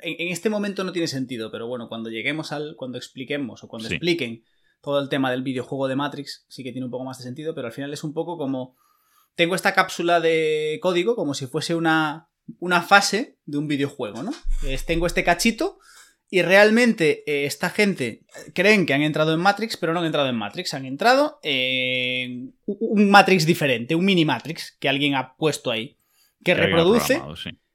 [0.02, 2.76] En, este momento no tiene sentido, pero bueno, cuando lleguemos al...
[2.78, 4.46] cuando expliquemos o cuando expliquen
[4.82, 7.54] todo el tema del videojuego de Matrix, sí que tiene un poco más de sentido,
[7.54, 8.78] pero al final es un poco como
[9.36, 12.30] tengo esta cápsula de código como si fuese una,
[12.60, 14.32] una fase de un videojuego, ¿no?
[14.88, 15.78] tengo este cachito
[16.30, 18.22] y realmente eh, esta gente
[18.54, 22.54] creen que han entrado en Matrix, pero no han entrado en Matrix, han entrado en
[22.66, 25.98] un Matrix diferente, un mini Matrix que alguien ha puesto ahí,
[26.44, 27.22] que, reproduce,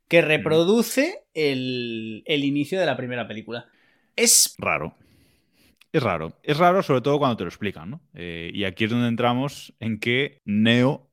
[0.09, 3.67] que reproduce el, inicio de la primera película.
[4.17, 4.95] Es raro.
[5.93, 6.39] Es raro.
[6.43, 8.01] Es raro sobre todo cuando te lo explican, ¿no?
[8.15, 11.11] Eh, y aquí es donde entramos en que Neo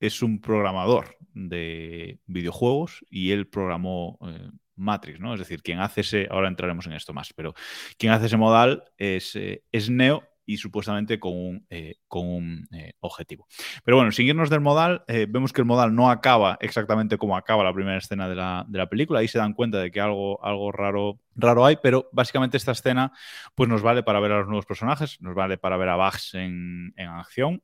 [0.00, 5.34] es un programador de videojuegos y él programó eh, Matrix, ¿no?
[5.34, 7.54] Es decir, quien hace ese, ahora entraremos en esto más, pero
[7.98, 12.68] quien hace ese modal es, eh, es Neo y supuestamente con un, eh, con un
[13.00, 13.46] objetivo.
[13.84, 17.74] Pero bueno, sin del modal, vemos que el modal no acaba exactamente como acaba la
[17.74, 19.20] primera escena de la, de la, película.
[19.20, 23.12] Ahí se dan cuenta de que algo, algo raro, raro hay, pero básicamente esta escena
[23.54, 26.32] pues nos vale para ver a los nuevos personajes, nos vale para ver a Bugs
[26.32, 27.62] en, en acción,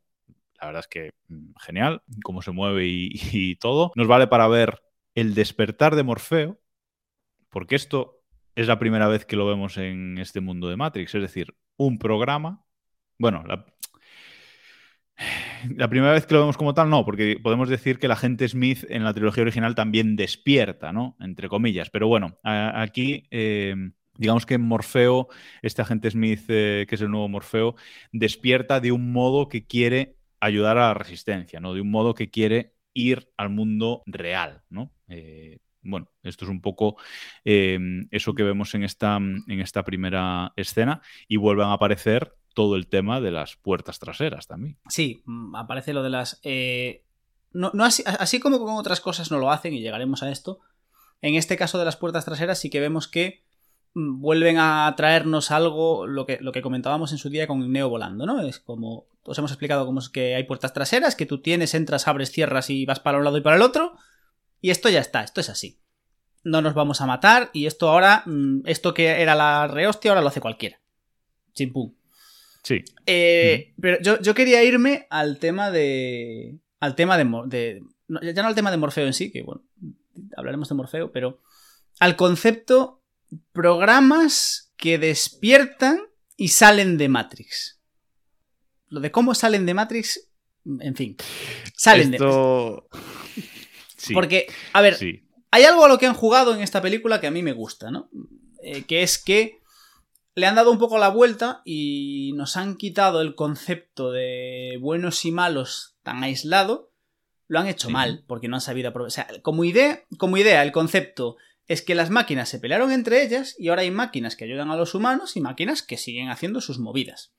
[0.64, 3.92] la verdad es que mm, genial, cómo se mueve y, todo.
[3.94, 4.82] Nos vale para ver
[5.14, 6.58] el despertar de Morfeo,
[7.54, 8.20] porque esto
[8.56, 12.00] es la primera vez que lo vemos en este mundo de Matrix, es decir, un
[12.00, 12.64] programa.
[13.16, 13.64] Bueno, la,
[15.76, 18.48] la primera vez que lo vemos como tal, no, porque podemos decir que la gente
[18.48, 21.16] Smith en la trilogía original también despierta, ¿no?
[21.20, 21.90] Entre comillas.
[21.90, 23.26] Pero bueno, aquí.
[23.30, 23.74] Eh,
[24.16, 25.28] digamos que Morfeo,
[25.62, 27.74] este agente Smith, eh, que es el nuevo Morfeo,
[28.12, 31.74] despierta de un modo que quiere ayudar a la resistencia, ¿no?
[31.74, 34.92] De un modo que quiere ir al mundo real, ¿no?
[35.08, 36.96] Eh, bueno, esto es un poco
[37.44, 37.78] eh,
[38.10, 42.86] eso que vemos en esta, en esta primera escena y vuelven a aparecer todo el
[42.86, 44.78] tema de las puertas traseras también.
[44.88, 46.40] Sí, mm, aparece lo de las...
[46.42, 47.04] Eh,
[47.52, 50.58] no, así, así, como con otras cosas no lo hacen y llegaremos a esto,
[51.22, 53.44] en este caso de las puertas traseras sí que vemos que
[53.94, 57.88] mm, vuelven a traernos algo, lo que, lo que comentábamos en su día con Neo
[57.88, 58.40] volando, ¿no?
[58.40, 62.08] Es como os hemos explicado cómo es que hay puertas traseras, que tú tienes, entras,
[62.08, 63.96] abres, cierras y vas para un lado y para el otro.
[64.64, 65.78] Y esto ya está, esto es así.
[66.42, 70.22] No nos vamos a matar y esto ahora, mm, esto que era la rehostia, ahora
[70.22, 70.80] lo hace cualquiera.
[71.52, 71.94] Chimpum.
[72.62, 72.82] Sí.
[73.04, 76.60] Eh, Pero yo, yo quería irme al tema de.
[76.80, 79.42] Al tema de, Mo- de- no, Ya no al tema de Morfeo en sí, que
[79.42, 79.64] bueno,
[80.34, 81.42] hablaremos de Morfeo, pero.
[82.00, 83.02] Al concepto
[83.52, 86.00] programas que despiertan
[86.38, 87.82] y salen de Matrix.
[88.88, 90.30] Lo de cómo salen de Matrix,
[90.80, 91.16] en fin.
[91.76, 92.16] Salen de.
[94.04, 95.22] Sí, Porque, a ver, sí.
[95.50, 97.90] hay algo a lo que han jugado en esta película que a mí me gusta,
[97.90, 98.08] ¿no?
[98.62, 99.60] Eh, que es que
[100.34, 105.24] le han dado un poco la vuelta y nos han quitado el concepto de buenos
[105.24, 106.90] y malos tan aislado.
[107.46, 107.92] Lo han hecho Sí.
[107.92, 109.26] mal, porque no han sabido aprovechar.
[109.26, 111.36] O sea, como idea, como idea, el concepto
[111.66, 114.76] es que las máquinas se pelearon entre ellas y ahora hay máquinas que ayudan a
[114.76, 117.32] los humanos y máquinas que siguen haciendo sus movidas.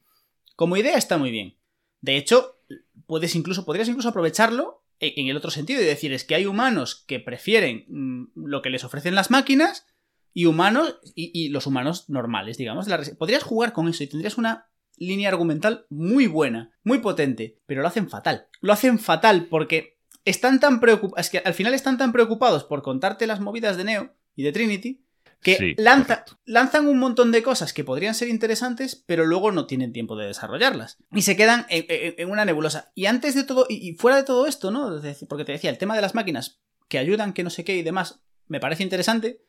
[0.55, 1.57] Como idea está muy bien.
[2.01, 2.59] De hecho,
[3.07, 6.45] puedes incluso, podrías incluso aprovecharlo en en el otro sentido y decir es que hay
[6.45, 9.85] humanos que prefieren mm, lo que les ofrecen las máquinas
[10.33, 12.87] y humanos y, los humanos normales, digamos.
[13.17, 17.87] Podrías jugar con eso y tendrías una línea argumental muy buena, muy potente, pero lo
[17.87, 18.47] hacen fatal.
[18.59, 22.81] Lo hacen fatal porque están tan preocupados, es que al final están tan preocupados por
[22.81, 25.04] contarte las movidas de Neo y de Trinity
[25.45, 29.67] que Sí, lanza- lanzan un montón de cosas que podrían ser interesantes, pero luego no
[29.67, 30.97] tienen tiempo de desarrollarlas.
[31.11, 32.91] Y se quedan en, en- en una nebulosa.
[32.95, 34.99] Y antes de todo, y, y fuera de todo esto, ¿no?
[35.29, 37.83] Porque te decía, el tema de las máquinas que ayudan, que no sé qué y
[37.83, 39.41] demás, me parece interesante,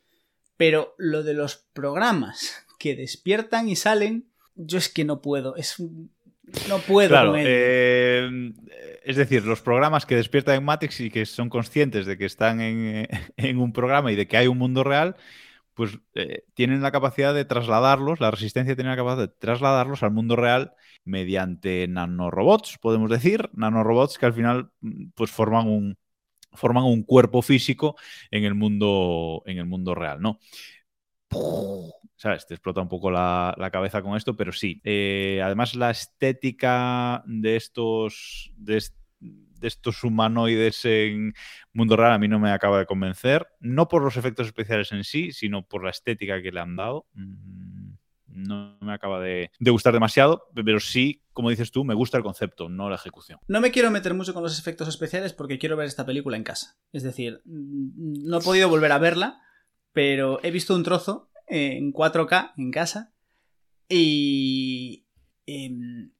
[0.58, 5.56] pero lo de los programas que despiertan y salen, yo es que no puedo.
[5.56, 6.14] Es un-
[6.68, 8.52] no puedo Claro, con eh,
[9.04, 12.60] es decir, los programas que despiertan en Matrix y que son conscientes de que están
[12.60, 15.16] en, en un programa y de que hay un mundo real,
[15.76, 20.12] pues eh, tienen la capacidad de trasladarlos, la resistencia tiene la capacidad de trasladarlos al
[20.12, 25.98] mundo real mediante nanorobots, podemos decir, nanorobots que al final mm, pues forman un
[26.54, 27.96] forman un cuerpo físico
[28.30, 30.40] en el mundo en el mundo real, ¿no?
[32.16, 32.46] ¿Sabes?
[32.46, 34.80] Te explota un poco la, cabeza con esto, pero sí.
[34.84, 39.05] Eh, además, la estética de estos, de, est- de
[39.62, 41.34] estos humanoides en
[41.72, 43.46] mundo real a mí no me acaba de convencer.
[43.60, 47.06] No por los efectos especiales en sí, sino por la estética que le han dado.
[47.14, 47.94] Mm,
[48.28, 52.22] No me acaba de, de gustar demasiado, pero sí, como dices tú, me gusta el
[52.22, 53.38] concepto, no la ejecución.
[53.48, 56.44] No me quiero meter mucho con los efectos especiales porque quiero ver esta película en
[56.44, 56.76] casa.
[56.92, 59.40] Es decir, mm, no he podido volver a verla,
[59.92, 63.14] pero he visto un trozo en 4K en casa
[63.88, 65.06] y
[65.46, 66.10] em,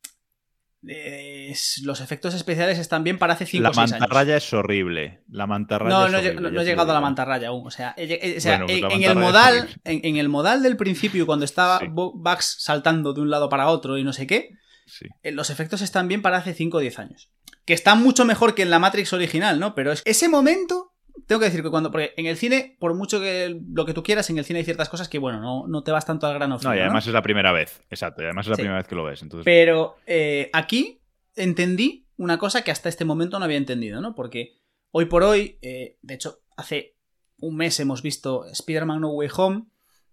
[1.83, 4.01] los efectos especiales están bien para hace 5 La o 6 años.
[4.01, 5.23] mantarraya es horrible.
[5.31, 7.67] La mantarraya No, es no, horrible, no- he llegado a la mantarraya aún.
[7.67, 10.29] O sea, he lleg- o sea, Bueno, pues en, la el modal, en, en el
[10.29, 11.87] modal del principio, cuando estaba Sí.
[11.91, 14.51] Bugs saltando de un lado para otro y no sé qué,
[14.87, 15.07] Sí.
[15.23, 17.31] eh, los efectos están bien para hace 5 o 10 años.
[17.65, 19.75] Que están mucho mejor que en la Matrix original, ¿no?
[19.75, 20.93] Pero es ese momento,
[21.27, 21.91] tengo que decir que cuando.
[21.91, 24.65] Porque en el cine, por mucho que lo que tú quieras, en el cine hay
[24.65, 26.85] ciertas cosas que, bueno, no, no te vas tanto al grano fino, No, y ¿no?
[26.85, 27.83] además es la primera vez.
[27.91, 28.63] Exacto, y además es la Sí.
[28.63, 29.23] primera vez que lo ves.
[29.23, 31.01] Entonces, Pero eh, aquí
[31.35, 34.15] entendí una cosa que hasta este momento no había entendido, ¿no?
[34.15, 34.55] Porque
[34.91, 36.97] hoy por hoy, eh, de hecho, hace
[37.39, 39.65] un mes hemos visto Spider-Man No Way Home,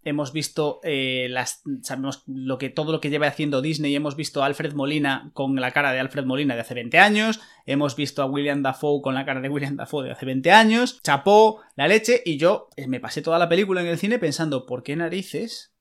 [0.05, 4.43] hemos visto eh, las, sabemos lo que, todo lo que lleva haciendo Disney, hemos visto
[4.43, 8.21] a Alfred Molina con la cara de Alfred Molina de hace 20 años, hemos visto
[8.21, 11.87] a William Dafoe con la cara de William Dafoe de hace 20 años, chapó la
[11.87, 14.95] leche y yo eh, me pasé toda la película en el cine pensando, ¿por qué
[14.95, 15.73] narices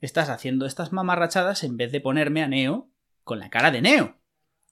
[0.00, 2.90] estás haciendo estas mamarrachadas en vez de ponerme a Neo
[3.24, 4.16] con la cara de Neo?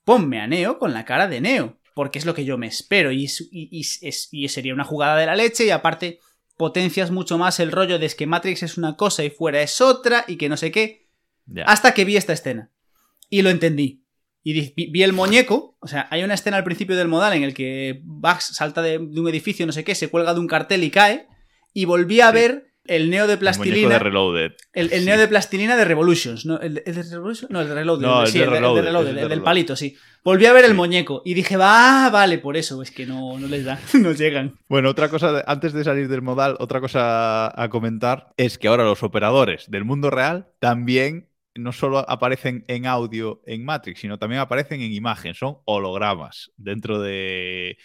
[0.04, 3.12] Ponme a Neo con la cara de Neo, porque es lo que yo me espero
[3.12, 3.84] y, y- y
[4.32, 6.20] y sería una jugada de la leche y aparte
[6.58, 10.24] potencias mucho más el rollo de que Matrix es una cosa y fuera es otra
[10.28, 11.08] y que no sé qué,
[11.64, 12.70] hasta que vi esta escena.
[13.30, 14.04] Y lo entendí.
[14.42, 17.42] Y vi, vi el muñeco, o sea, hay una escena al principio del modal en
[17.42, 20.46] el que Bugs salta de, de un edificio, no sé qué, se cuelga de un
[20.46, 21.28] cartel y cae,
[21.74, 22.34] y volví a Sí.
[22.34, 23.88] ver el neo de El plastilina.
[23.90, 24.52] de Reloaded.
[24.72, 25.06] El, el Sí.
[25.06, 26.58] neo de plastilina de Revolutions, ¿no?
[26.60, 27.50] ¿El el de Revolutions?
[27.50, 28.06] No, el de Reloaded.
[28.06, 29.44] No, el sí, de el, de- el de Reloaded, el del Reloaded.
[29.44, 29.96] palito, sí.
[30.24, 33.46] Volví a ver el muñeco y dije, va, vale, por eso, es que no, no
[33.46, 34.58] les da, no llegan.
[34.68, 38.84] Bueno, otra cosa, antes de salir del modal, otra cosa a comentar es que ahora
[38.84, 44.40] los operadores del mundo real también no solo aparecen en audio en Matrix, sino también
[44.40, 47.78] aparecen en imagen, son hologramas dentro de...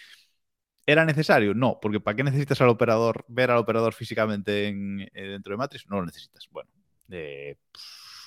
[0.86, 1.54] ¿Era necesario?
[1.54, 5.56] No, porque ¿para qué necesitas al operador, ver al operador físicamente en- eh, dentro de
[5.58, 5.86] Matrix?
[5.88, 6.46] No lo necesitas.
[6.50, 6.70] Bueno,
[7.10, 7.56] eh,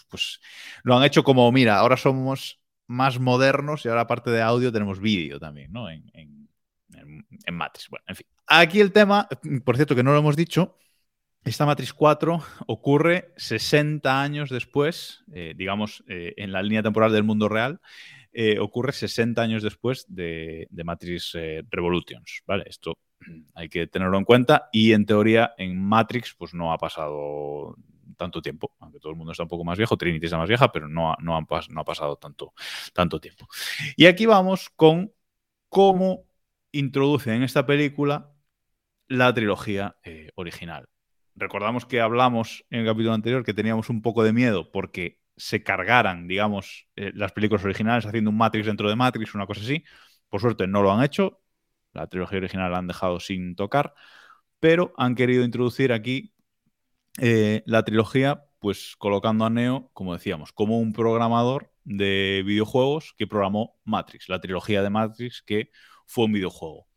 [0.10, 0.40] pues
[0.84, 5.00] lo han hecho como, mira, ahora somos más modernos y ahora aparte de audio tenemos
[5.00, 5.90] vídeo también, ¿no?
[5.90, 6.50] En, en-
[7.46, 7.90] en- Matrix.
[7.90, 8.28] Bueno, en fin.
[8.48, 9.28] Aquí el tema,
[9.66, 10.78] por cierto, que no lo hemos dicho,
[11.44, 17.50] esta Matrix 4 ocurre 60 años después, eh, digamos, en la línea temporal del mundo
[17.50, 17.82] real,
[18.34, 22.66] eh, ocurre 60 años después de, Matrix eh, Revolutions, ¿vale?
[22.68, 22.98] Esto
[23.56, 24.70] hay que tenerlo en cuenta.
[24.72, 27.76] Y en teoría, en Matrix, pues no ha pasado
[28.18, 30.72] tanto tiempo, aunque todo el mundo está un poco más viejo, Trinity está más vieja,
[30.72, 32.54] pero no, no, no ha pasado tanto,
[32.94, 33.48] tanto tiempo.
[33.96, 35.14] Y aquí vamos con
[35.70, 36.26] cómo
[36.72, 38.34] introduce en esta película
[39.08, 40.90] la trilogía eh, original.
[41.36, 45.64] Recordamos que hablamos en el capítulo anterior que teníamos un poco de miedo porque se
[45.64, 49.84] cargaran, digamos, eh, las películas originales haciendo un Matrix dentro de Matrix, una cosa así.
[50.30, 51.42] Por suerte no lo han hecho.
[51.94, 53.94] La trilogía original la han dejado sin tocar,
[54.60, 56.34] pero han querido introducir aquí
[57.20, 63.28] eh, la trilogía, pues colocando a Neo, como decíamos, como un programador de videojuegos que
[63.28, 65.72] programó Matrix, la trilogía de Matrix que
[66.06, 66.88] fue un videojuego.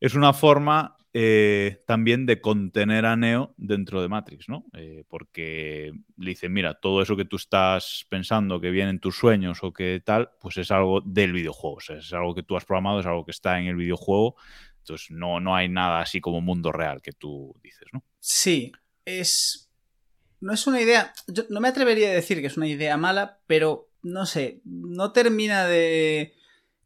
[0.00, 4.64] Es una forma eh, también de contener a Neo dentro de Matrix, ¿no?
[4.72, 9.16] Eh, porque le dicen, mira, todo eso que tú estás pensando que viene en tus
[9.16, 13.00] sueños o que tal, pues es algo del videojuego, es algo que tú has programado,
[13.00, 14.36] es algo que está en el videojuego,
[14.78, 18.02] entonces no, no hay nada así como mundo real que tú dices, ¿no?
[18.18, 18.72] Sí,
[19.04, 19.68] es...
[20.40, 23.38] No es una idea, yo no me atrevería a decir que es una idea mala,
[23.46, 26.34] pero no sé, no termina de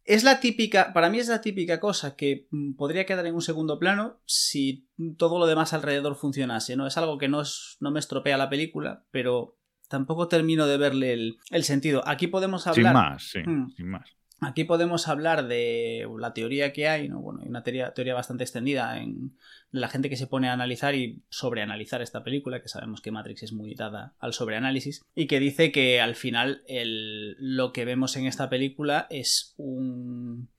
[0.07, 3.43] es la típica, para mí es la típica cosa que mm, podría quedar en un
[3.43, 4.89] segundo plano si
[5.19, 6.87] todo lo demás alrededor funcionase, ¿no?
[6.87, 7.43] Es algo que no,
[7.81, 12.07] no me estropea la película, pero tampoco termino de verle el, sentido.
[12.07, 12.93] Aquí podemos hablar...
[12.93, 13.71] Sin más, sí, mm.
[13.77, 14.09] sin más.
[14.41, 17.21] Aquí podemos hablar de la teoría que hay, ¿no?
[17.21, 19.37] Bueno, hay una teoría, teoría bastante extendida en
[19.71, 23.45] la gente que se pone a analizar y sobreanalizar esta película, que sabemos que Matrix
[23.45, 28.17] es muy dada al sobreanálisis, y que dice que al final el, lo que vemos
[28.17, 30.51] en esta película es un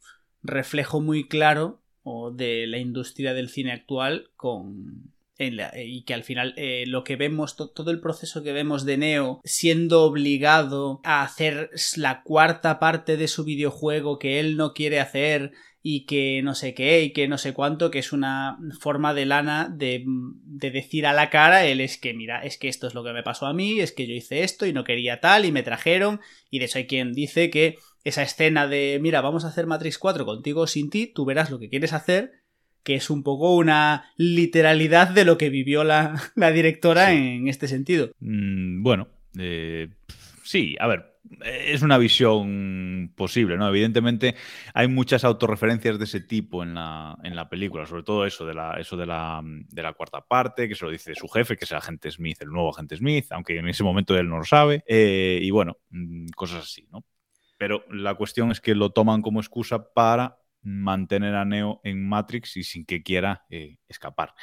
[0.41, 1.81] reflejo muy claro
[2.33, 7.56] de la industria del cine actual con, y que al final eh, lo que vemos,
[7.56, 13.28] todo el proceso que vemos de Neo siendo obligado a hacer la cuarta parte de
[13.28, 15.52] su videojuego que él no quiere hacer
[15.84, 19.26] y que no sé qué y que no sé cuánto, que es una forma de
[19.26, 22.93] lana de, de decir a la cara, él es que mira, es que esto es
[22.93, 25.45] lo que me pasó a mí, es que yo hice esto y no quería tal
[25.45, 26.19] y me trajeron
[26.50, 29.97] y de eso hay quien dice que esa escena de mira, vamos a hacer Matrix
[29.97, 32.46] 4 contigo sin ti, tú verás lo que quieres hacer
[32.88, 36.21] que es un poco una literalidad de lo que vivió la,
[36.54, 38.12] directora en este sentido.
[38.21, 39.89] Mm, bueno, eh,
[40.41, 43.67] sí, a ver, es una visión posible, ¿no?
[43.67, 44.36] Evidentemente
[44.73, 48.54] hay muchas autorreferencias de ese tipo en la, en la película, sobre todo eso, de
[48.54, 51.65] la, eso de la, de la cuarta parte, que se lo dice su jefe, que
[51.65, 54.45] es el agente Smith, el nuevo agente Smith, aunque en ese momento él no lo
[54.45, 57.04] sabe, eh, y bueno, mm, cosas así, ¿no?
[57.58, 62.58] Pero la cuestión es que lo toman como excusa para mantener a Neo en Matrix
[62.58, 64.34] y sin que quiera eh, escapar.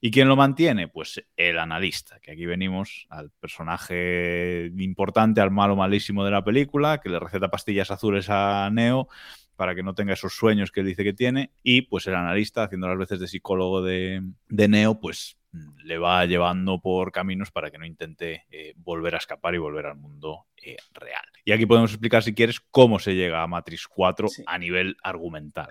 [0.00, 0.88] ¿Y quién lo mantiene?
[0.88, 7.00] Pues el analista, que aquí venimos al personaje importante, al malo malísimo de la película,
[7.00, 9.08] que le receta pastillas azules a Neo
[9.56, 12.64] para que no tenga esos sueños que él dice que tiene, y pues el analista,
[12.64, 15.36] haciendo las veces de psicólogo de, de Neo, pues
[15.84, 19.86] le va llevando por caminos para que no intente eh, volver a escapar y volver
[19.86, 21.24] al mundo eh, real.
[21.44, 25.68] Y aquí podemos explicar, si quieres, cómo se llega a Matrix 4 a nivel argumental.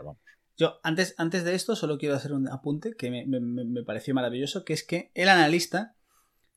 [0.58, 4.74] Yo, antes, antes de esto, solo quiero hacer un apunte que me, pareció maravilloso, que
[4.74, 5.96] es que el analista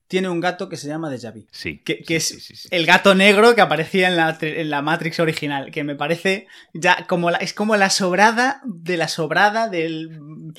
[0.06, 1.82] tiene un gato que se llama Deja Sí.
[1.82, 5.70] Que, es el gato negro que aparecía en la, en la, Matrix original.
[5.70, 10.52] Que me parece ya como la, es como la sobrada de la sobrada del.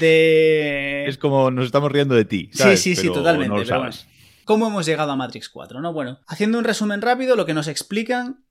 [0.00, 1.06] de.
[1.06, 2.50] Es como nos estamos riendo de ti.
[2.52, 3.64] Sí, sí, sí, totalmente.
[4.44, 5.80] ¿Cómo hemos llegado a Matrix 4?
[5.80, 5.92] ¿no?
[5.92, 8.44] Bueno, haciendo un resumen rápido, lo que nos explican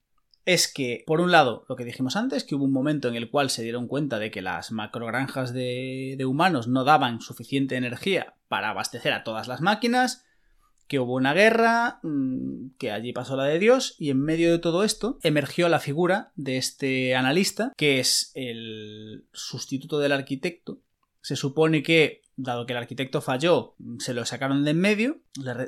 [0.45, 3.29] es que, por un lado, lo que dijimos antes, que hubo un momento en el
[3.29, 8.35] cual se dieron cuenta de que las macrogranjas de, de humanos no daban suficiente energía
[8.47, 10.25] para abastecer a todas las máquinas,
[10.89, 14.57] que hubo una guerra, mm, que allí pasó la de Dios, y en medio de
[14.57, 20.81] todo esto emergió la figura de este analista, que es el sustituto del arquitecto.
[21.21, 25.19] Se supone que, dado que el arquitecto falló, se lo sacaron de en medio,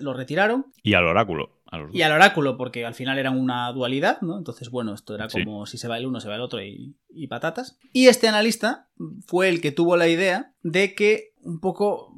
[0.02, 0.66] lo retiraron.
[0.82, 1.62] Y al oráculo.
[1.94, 4.40] y al oráculo, porque al final era una dualidad, ¿no?
[4.40, 6.96] Entonces, bueno, esto era como si se va el uno, se va el otro y,
[7.10, 7.78] y patatas.
[7.94, 8.90] Y este analista
[9.28, 12.14] fue el que tuvo la idea de que un poco.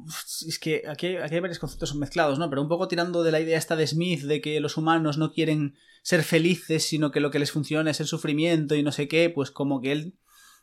[0.46, 2.48] Es que aquí, hay varios conceptos mezclados, ¿no?
[2.48, 5.32] Pero un poco tirando de la idea esta de Smith de que los humanos no
[5.32, 9.08] quieren ser felices, sino que lo que les funciona es el sufrimiento y no sé
[9.08, 10.14] qué, pues como que él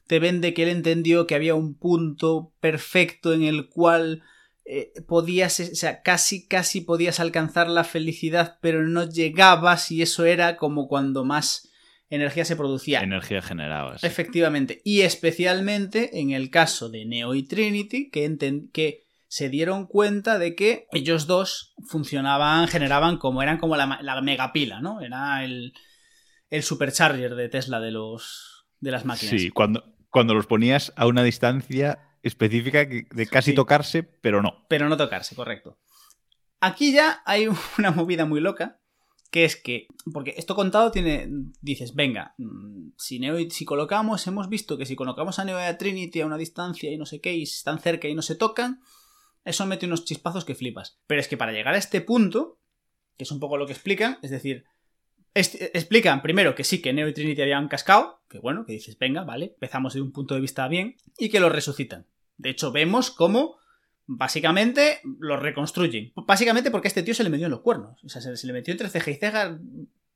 [0.08, 4.24] te vende que él entendió que había un punto perfecto en el cual
[4.66, 10.26] eh, podías, o sea, casi, casi podías alcanzar la felicidad, pero no llegabas y eso
[10.26, 11.71] era como cuando más
[12.12, 13.00] energía se producía.
[13.02, 13.98] Energía generada.
[14.04, 14.82] Efectivamente.
[14.86, 18.38] Y especialmente en el caso de Neo y Trinity, que,
[18.72, 24.22] que se dieron cuenta de que ellos dos funcionaban, generaban como, eran como la, la
[24.22, 25.02] megapila, ¿no?
[25.02, 25.74] Era el,
[26.50, 29.40] el supercharger de Tesla de los de las máquinas.
[29.40, 33.56] Sí, cuando, cuando los ponías a una distancia específica de casi Sí.
[33.56, 34.66] tocarse, pero no.
[34.68, 35.80] pero no tocarse, correcto.
[36.60, 37.48] Aquí ya hay
[37.78, 38.81] una movida muy loca,
[39.32, 41.28] que es que, porque esto contado tiene,
[41.62, 43.20] dices, venga, mm, si
[43.50, 46.92] si colocamos, hemos visto que si colocamos a Neo y a Trinity a una distancia
[46.92, 48.82] y no sé qué, y están cerca y no se tocan,
[49.46, 51.00] eso mete unos chispazos que flipas.
[51.08, 52.60] Pero es que para llegar a este punto,
[53.18, 54.66] que es un poco lo que explican, es decir,
[55.34, 59.24] explican primero que sí, que Neo y Trinity habían cascado, que bueno, que dices, venga,
[59.24, 62.06] vale, empezamos de un punto de vista bien, y que los resucitan.
[62.36, 63.61] De hecho, vemos cómo
[64.18, 66.12] básicamente los reconstruyen.
[66.16, 68.04] Básicamente porque a este tío se le metió en los cuernos.
[68.04, 69.58] O sea, se, le metió entre ceja y ceja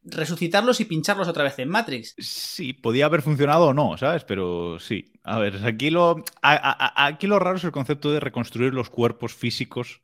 [0.03, 2.13] resucitarlos y pincharlos otra vez en Matrix.
[2.19, 4.23] Sí, podía haber funcionado o no, ¿sabes?
[4.23, 5.13] Pero sí.
[5.23, 10.01] A ver, aquí lo, aquí lo raro es el concepto de reconstruir los cuerpos físicos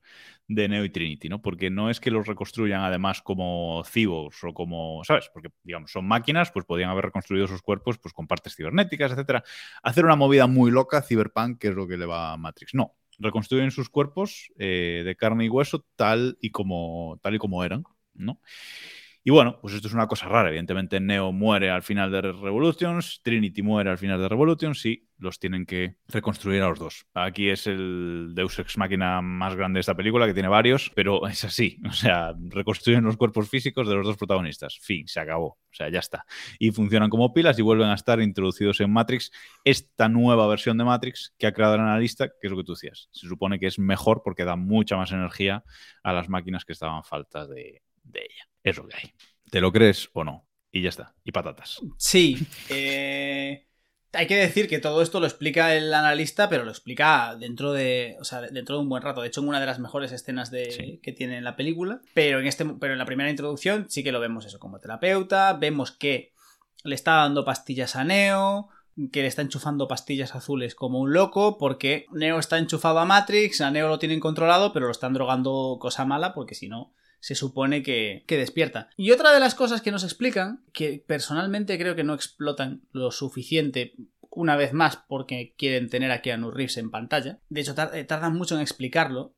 [0.48, 1.42] de Neo y Trinity, ¿no?
[1.42, 5.30] Porque no es que los reconstruyan además como cyborgs o como, ¿sabes?
[5.34, 9.44] Porque, digamos, son máquinas, pues podían haber reconstruido sus cuerpos pues con partes cibernéticas, etcétera.
[9.84, 12.74] Hacer una movida muy loca, cyberpunk, que es lo que le va a Matrix.
[12.74, 17.64] No, reconstruyen sus cuerpos eh, de carne y hueso tal y como, tal y como
[17.64, 17.84] eran,
[18.14, 18.40] ¿no?
[19.24, 20.50] Y bueno, pues esto es una cosa rara.
[20.50, 25.40] Evidentemente, Neo muere al final de Revolutions, Trinity muere al final de Revolutions y los
[25.40, 27.06] tienen que reconstruir a los dos.
[27.14, 31.28] Aquí es el Deus Ex Máquina más grande de esta película, que tiene varios, pero
[31.28, 31.80] es así.
[31.88, 34.78] O sea, reconstruyen los cuerpos físicos de los dos protagonistas.
[34.82, 35.48] Fin, se acabó.
[35.48, 36.26] O sea, ya está.
[36.60, 39.32] Y funcionan como pilas y vuelven a estar introducidos en Matrix.
[39.64, 42.74] Esta nueva versión de Matrix que ha creado el analista, que es lo que tú
[42.74, 43.08] decías.
[43.12, 45.64] Se supone que es mejor porque da mucha más energía
[46.04, 48.50] a las máquinas que estaban faltas de, de ella.
[48.64, 49.14] Es lo que hay.
[49.50, 50.48] ¿Te lo crees o no?
[50.72, 51.14] Y ya está.
[51.24, 51.82] Y patatas.
[51.98, 52.38] Sí.
[52.70, 53.68] eh,
[54.14, 58.18] Hay que decir que todo esto lo explica el analista, pero lo explica dentro de.
[58.20, 59.22] O sea, dentro de un buen rato.
[59.22, 61.00] De hecho, en una de las mejores escenas de, Sí.
[61.02, 62.02] que tiene en la película.
[62.14, 62.66] Pero en este.
[62.66, 65.54] Pero en la primera introducción sí que lo vemos eso como terapeuta.
[65.54, 66.34] Vemos que
[66.84, 68.68] le está dando pastillas a Neo.
[69.14, 71.58] Que le está enchufando pastillas azules como un loco.
[71.58, 73.62] Porque Neo está enchufado a Matrix.
[73.62, 74.74] A Neo lo tienen controlado.
[74.74, 76.34] Pero lo están drogando cosa mala.
[76.34, 78.90] Porque si no se supone que, que despierta.
[78.98, 83.12] Y otra de las cosas que nos explican, que personalmente creo que no explotan lo
[83.12, 83.94] suficiente
[84.30, 88.34] una vez más porque quieren tener a Keanu Reeves en pantalla, de hecho eh, tardan
[88.36, 89.34] mucho en explicarlo,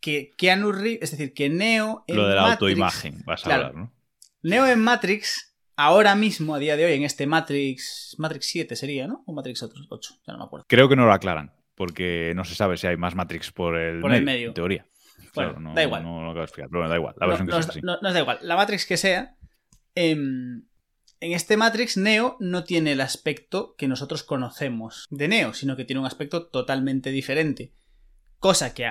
[0.00, 3.44] que Keanu Reeves, es decir, que Neo en Lo de la Matrix- autoimagen, vas a
[3.44, 3.66] Claro.
[3.68, 3.92] hablar, ¿no?
[4.42, 9.06] Neo en Matrix, ahora mismo, a día de hoy, en este Matrix, Matrix 7 sería,
[9.06, 9.22] ¿no?
[9.26, 10.66] O Matrix 8, ya no me acuerdo.
[10.68, 14.00] Creo que no lo aclaran, porque no se sabe si hay más Matrix por el,
[14.00, 14.48] Por medio, el medio.
[14.48, 14.86] en teoría.
[15.34, 16.02] Bueno, Claro, no, da igual.
[16.02, 17.14] No, lo acabo de explicar, pero bueno, da igual.
[17.18, 17.80] La No, versión que nos, sea así.
[17.82, 18.38] no- nos da igual.
[18.42, 19.36] La Matrix que sea.
[19.94, 20.64] em,
[21.20, 25.84] en este Matrix, Neo no tiene el aspecto que nosotros conocemos de Neo, sino que
[25.84, 27.72] tiene un aspecto totalmente diferente.
[28.38, 28.90] Cosa que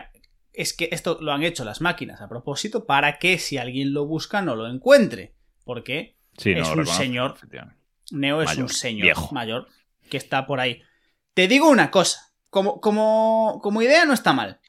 [0.54, 4.06] es que esto lo han hecho las máquinas a propósito para que si alguien lo
[4.06, 5.36] busca no lo encuentre.
[5.66, 7.36] Porque Sí, es un señor.
[8.12, 9.30] Neo es un señor viejo.
[9.34, 9.68] mayor
[10.10, 10.82] que está por ahí.
[11.34, 14.60] Te digo una cosa, como, como, como idea no está mal,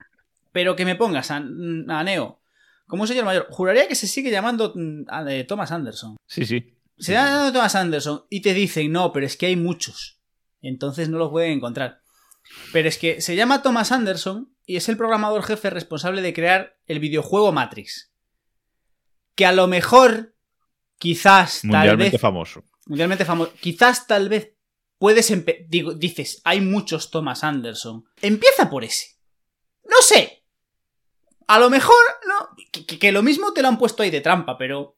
[0.53, 2.41] pero que me pongas a, a Neo
[2.87, 6.17] como un señor mayor, juraría que se sigue llamando mm, a- de Thomas Anderson.
[6.27, 6.79] Sí, sí.
[6.99, 10.21] Se llama llamando Thomas Anderson y te dicen, no, pero es que hay muchos.
[10.61, 12.03] Entonces no los pueden encontrar.
[12.73, 16.77] Pero es que se llama Thomas Anderson y es el programador jefe responsable de crear
[16.87, 18.13] el videojuego Matrix.
[19.35, 20.37] Que a lo mejor,
[20.99, 22.63] quizás, tal Mundialmente vez, famoso.
[22.87, 23.53] mundialmente famoso.
[23.61, 24.53] Quizás tal vez
[24.99, 25.33] puedes
[25.69, 28.05] digo, dices, hay muchos Thomas Anderson.
[28.21, 29.17] Empieza por ese.
[29.85, 30.41] No sé.
[31.55, 31.95] A lo mejor,
[32.27, 34.97] no, que, que- que lo mismo te lo han puesto ahí de trampa, pero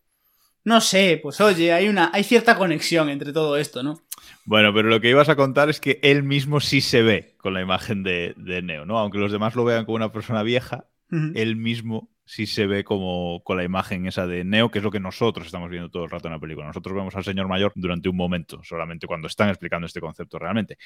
[0.64, 4.00] no sé, pues oye, hay una hay cierta conexión entre todo esto, ¿no?
[4.44, 7.54] Bueno, pero lo que ibas a contar es que él mismo sí se ve con
[7.54, 8.98] la imagen de, de Neo, ¿no?
[8.98, 10.86] Aunque los demás lo vean como una persona vieja,
[11.34, 14.90] él mismo sí se ve como con la imagen esa de Neo, que es lo
[14.90, 16.66] que nosotros estamos viendo todo el rato en la película.
[16.66, 20.78] Nosotros vemos al señor mayor durante un momento, solamente cuando están explicando este concepto realmente.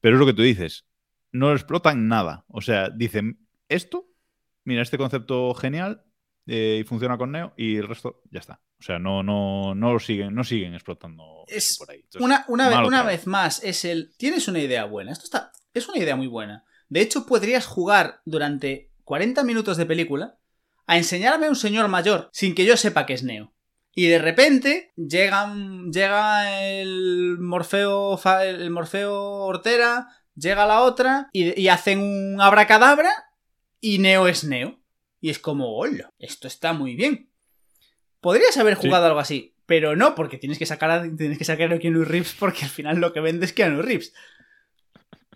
[0.00, 0.84] Pero es lo que tú dices,
[1.30, 2.44] no explotan nada.
[2.48, 3.38] O sea, dicen
[3.68, 4.06] esto,
[4.64, 6.04] mira, este concepto genial
[6.46, 8.60] eh, y funciona con Neo y el resto ya está.
[8.80, 12.00] O sea, no, no, no lo siguen, no siguen explotando Es por ahí.
[12.00, 14.12] Entonces, Una, una, vez, una vez más, es el.
[14.16, 15.12] Tienes una idea buena.
[15.12, 15.52] Esto está.
[15.72, 16.64] Es una idea muy buena.
[16.88, 20.38] De hecho, podrías jugar durante 40 minutos de película
[20.86, 23.54] a enseñarme a un señor mayor sin que yo sepa que es Neo.
[23.94, 25.54] Y de repente llega,
[25.92, 33.10] llega el Morfeo, el Morfeo Hortera, llega la otra y, y hacen un abracadabra
[33.82, 34.78] y Neo es Neo.
[35.20, 37.28] Y es como, hola, esto está muy bien.
[38.22, 38.86] Podrías haber Sí.
[38.86, 42.04] jugado algo así, pero no, porque tienes que sacar a, tienes que sacar a Keanu
[42.04, 44.14] Reeves porque al final lo que vende es Keanu Reeves.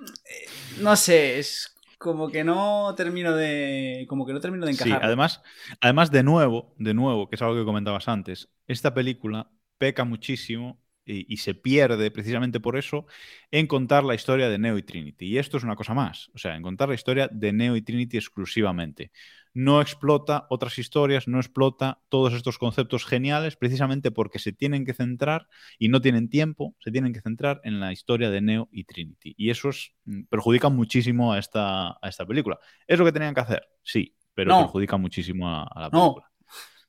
[0.01, 0.47] Eh,
[0.81, 4.05] No sé, es como que no termino de.
[4.09, 5.05] Como que no termino de Sí, encajar.
[5.05, 5.43] además,
[5.81, 10.81] además, de nuevo, de nuevo, que es algo que comentabas antes, esta película peca muchísimo
[11.07, 13.07] y, y, se pierde precisamente por eso
[13.51, 15.27] en contar la historia de Neo y Trinity.
[15.27, 17.83] Y esto es una cosa más, o sea, en contar la historia de Neo y
[17.83, 19.13] Trinity exclusivamente.
[19.55, 24.93] No explota otras historias, no explota todos estos conceptos geniales, precisamente porque se tienen que
[24.93, 25.49] centrar
[25.79, 29.35] y no tienen tiempo, se tienen que centrar en la historia de Neo y Trinity.
[29.39, 32.59] Y eso es, mm, perjudica muchísimo a esta, a esta película.
[32.87, 33.63] ¿Es lo que tenían que hacer?
[33.83, 34.59] Sí, pero No.
[34.59, 36.27] perjudica muchísimo a, a la película.
[36.29, 36.36] No,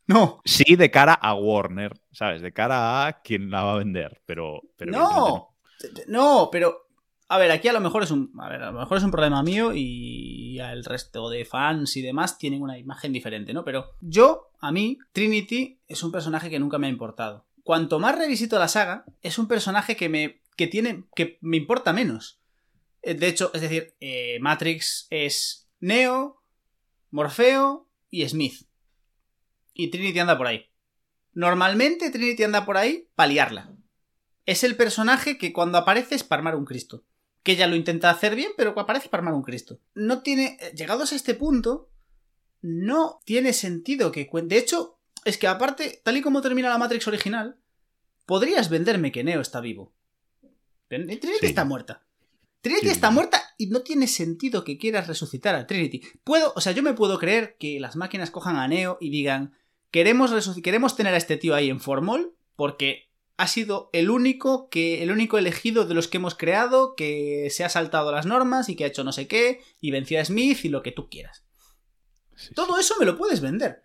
[0.45, 2.41] Sí, de cara a Warner, ¿sabes?
[2.41, 4.61] De cara a quien la va a vender, pero...
[4.79, 5.55] no,
[6.07, 6.87] no, pero
[7.29, 9.11] a ver, aquí a lo mejor es un, a ver, a lo mejor es un
[9.11, 13.65] problema mío y el resto de fans y demás tienen una imagen diferente, ¿no?
[13.65, 17.45] Pero yo, a mí, Trinity es un personaje que nunca me ha importado.
[17.63, 21.91] Cuanto más revisito la saga, es un personaje que me, que tiene, que me importa
[21.91, 22.39] menos.
[23.01, 26.41] Eh, De hecho, es decir, eh, Matrix es Neo,
[27.11, 28.67] Morfeo y Smith.
[29.77, 30.65] Y Trinity anda por ahí.
[31.33, 33.71] Normalmente Trinity anda por ahí para liarla.
[34.45, 37.03] Es el personaje que cuando aparece es para armar un Cristo.
[37.43, 39.79] Que ella lo intenta hacer bien, pero aparece para armar un Cristo.
[39.93, 40.57] No tiene.
[40.59, 41.89] eh, Llegados a este punto,
[42.61, 44.55] no tiene sentido que cuente.
[44.55, 47.59] De hecho, es que aparte, tal y como termina la Matrix original,
[48.25, 49.93] podrías venderme que Neo está vivo.
[50.87, 51.45] Trinity Sí.
[51.45, 52.03] está muerta.
[52.61, 52.91] Trinity Sí.
[52.93, 56.01] está muerta y no tiene sentido que quieras resucitar a Trinity.
[56.23, 59.53] Puedo, o sea, yo me puedo creer que las máquinas cojan a Neo y digan,
[59.91, 65.03] queremos, queremos tener a este tío ahí en Formol porque ha sido el único que
[65.03, 68.75] el único elegido de los que hemos creado que se ha saltado las normas y
[68.75, 71.43] que ha hecho no sé qué y venció a Smith y lo que tú quieras.
[72.35, 72.53] Sí, sí.
[72.55, 73.83] Todo eso me lo puedes vender.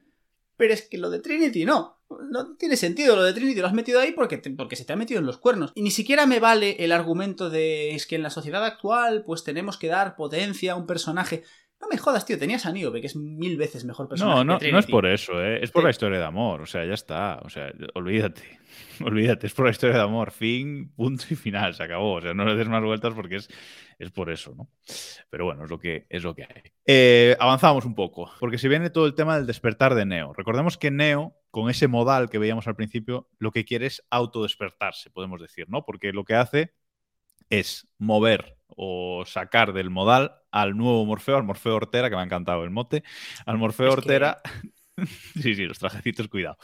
[0.56, 1.98] Pero es que lo de Trinity no.
[2.30, 3.60] No tiene sentido lo de Trinity.
[3.60, 5.72] Lo has metido ahí porque, te- porque se te ha metido en los cuernos.
[5.74, 9.44] Y ni siquiera me vale el argumento de es que en la sociedad actual pues
[9.44, 11.42] tenemos que dar potencia a un personaje.
[11.82, 12.38] No me jodas, tío.
[12.38, 14.38] Tenías a Niobe, que es mil veces mejor personaje.
[14.38, 15.58] No, no, que no es por eso, ¿eh?
[15.62, 15.86] es por Sí.
[15.86, 18.42] la historia de amor, o sea, ya está, o sea, olvídate,
[19.04, 22.34] olvídate, es por la historia de amor, fin, punto y final, se acabó, o sea,
[22.34, 23.48] no le des más vueltas porque es,
[23.98, 24.70] es por eso, ¿no?
[25.28, 26.62] Pero bueno, es lo que, es lo que hay.
[26.86, 30.32] Eh, avanzamos un poco, porque se viene todo el tema del despertar de Neo.
[30.34, 35.10] Recordemos que Neo, con ese modal que veíamos al principio, lo que quiere es autodespertarse,
[35.10, 35.84] podemos decir, ¿no?
[35.84, 36.72] Porque lo que hace
[37.50, 42.24] es mover o sacar del modal al nuevo Morfeo, al Morfeo Ortera, que me ha
[42.24, 43.02] encantado el mote,
[43.46, 44.40] al Morfeo Es que- Ortera.
[45.34, 46.58] Sí, sí, los trajecitos, cuidado.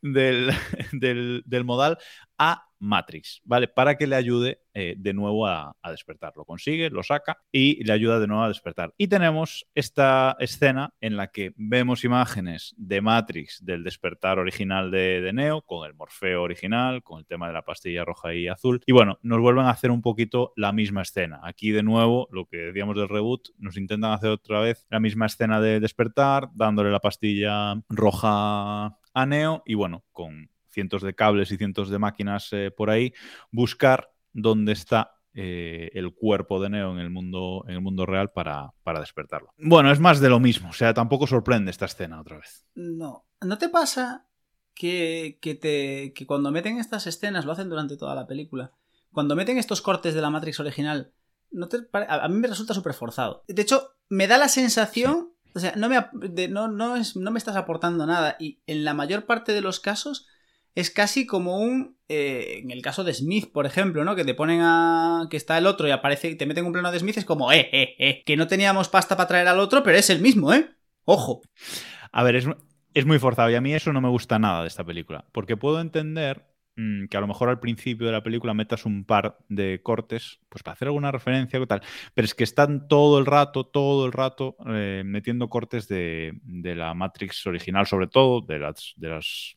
[0.00, 0.50] Del,
[0.92, 1.98] del- del modal
[2.38, 3.68] a Matrix, ¿vale?
[3.68, 6.32] Para que le ayude eh, de nuevo a, despertar.
[6.36, 8.92] Lo consigue, lo saca y le ayuda de nuevo a despertar.
[8.98, 15.20] Y tenemos esta escena en la que vemos imágenes de Matrix del despertar original de,
[15.20, 18.82] de Neo, con el Morfeo original, con el tema de la pastilla roja y azul.
[18.84, 21.40] Y bueno, nos vuelven a hacer un poquito la misma escena.
[21.44, 25.26] Aquí de nuevo, lo que decíamos del reboot, nos intentan hacer otra vez la misma
[25.26, 31.52] escena de despertar, dándole la pastilla roja a Neo y bueno, con cientos de cables
[31.52, 33.12] y cientos de máquinas eh, por ahí,
[33.50, 38.30] buscar dónde está eh, el cuerpo de Neo en el mundo, en el mundo real
[38.32, 39.52] para, para despertarlo.
[39.58, 42.66] Bueno, es más de lo mismo, o sea, tampoco sorprende esta escena otra vez.
[42.74, 43.26] No.
[43.40, 44.26] ¿No te pasa
[44.74, 48.72] que, que, te, que cuando meten estas escenas, lo hacen durante toda la película,
[49.10, 51.12] cuando meten estos cortes de la Matrix original,
[51.50, 53.44] no te a mí me resulta súper forzado.
[53.46, 57.30] De hecho, me da la sensación, o sea, no me, de- no, no, es, no
[57.30, 60.26] me estás aportando nada y en la mayor parte de los casos
[60.74, 61.96] es casi como un...
[62.08, 64.14] eh, en el caso de Smith, por ejemplo, ¿no?
[64.16, 65.26] Que te ponen a...
[65.30, 67.52] que está el otro y aparece y te meten un plano de Smith, es como,
[67.52, 70.52] eh, eh, eh, que no teníamos pasta para traer al otro, pero es el mismo,
[70.52, 70.70] ¿eh?
[71.04, 71.42] Ojo.
[72.12, 72.46] A ver, es,
[72.94, 75.56] es muy forzado y a mí eso no me gusta nada de esta película, porque
[75.56, 76.44] puedo entender
[76.76, 80.40] mm, que a lo mejor al principio de la película metas un par de cortes,
[80.48, 81.82] pues para hacer alguna referencia o tal,
[82.14, 86.74] pero es que están todo el rato, todo el rato eh, metiendo cortes de, de
[86.74, 89.56] la Matrix original, sobre todo, de las, de las,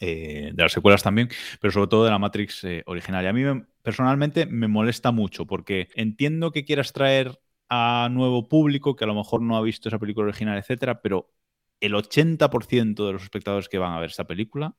[0.00, 1.28] eh, de las secuelas también,
[1.60, 3.24] pero sobre todo de la Matrix eh, original.
[3.24, 7.38] Y a mí me- personalmente me molesta mucho, porque entiendo que quieras traer
[7.68, 11.32] a nuevo público que a lo mejor no ha visto esa película original, etcétera, pero
[11.80, 14.76] el 80% de los espectadores que van a ver esta película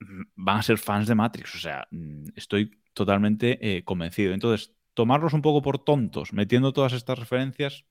[0.00, 1.54] mm, van a ser fans de Matrix.
[1.54, 4.32] O sea, mm, estoy totalmente eh, convencido.
[4.34, 7.84] Entonces, tomarlos un poco por tontos, metiendo todas estas referencias,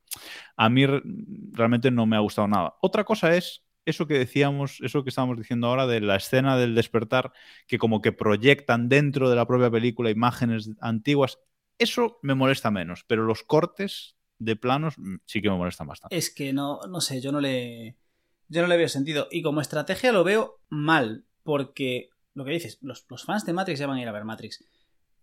[0.57, 1.01] a mí re-
[1.53, 2.75] realmente no me ha gustado nada.
[2.81, 6.75] Otra cosa es eso que decíamos, eso que estábamos diciendo ahora de la escena del
[6.75, 7.31] despertar,
[7.67, 11.39] que como que proyectan dentro de la propia película imágenes antiguas.
[11.77, 16.15] Eso me molesta menos, pero los cortes de planos mm, sí que me molestan bastante.
[16.15, 17.95] Es que no, no sé, yo no le.
[18.47, 19.27] Yo no le veo sentido.
[19.31, 21.25] Y como estrategia lo veo mal.
[21.43, 24.25] Porque lo que dices, los, los fans de Matrix ya van a ir a ver
[24.25, 24.63] Matrix.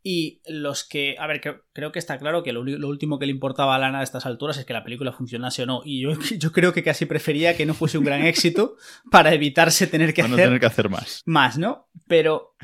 [0.03, 1.17] Y los que.
[1.19, 4.01] A ver, creo, creo que está claro que lo, último que le importaba a Lana
[4.01, 5.83] a estas alturas es que la película funcionase o no.
[5.85, 8.77] Y yo, yo creo que casi prefería que no fuese un gran éxito
[9.11, 11.23] para evitarse tener que no hacer tener que hacer más.
[11.27, 11.89] más, ¿no?
[12.07, 12.55] Pero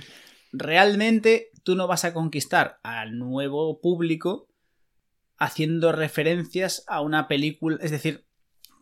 [0.52, 4.48] realmente tú no vas a conquistar al nuevo público
[5.38, 7.78] haciendo referencias a una película.
[7.82, 8.24] Es decir,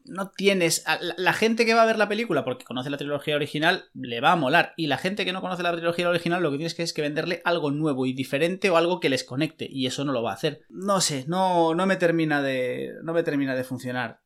[0.05, 0.85] no tienes.
[1.17, 4.33] La, gente que va a ver la película porque conoce la trilogía original le va
[4.33, 4.75] a molar.
[4.77, 7.03] Y la gente que no conoce la trilogía original lo que tienes que es que
[7.03, 9.69] venderle algo nuevo y diferente o algo que les conecte.
[9.71, 10.65] Y eso no lo va a hacer.
[10.69, 12.95] No sé, no, no me termina de.
[13.03, 14.21] No me termina de funcionar.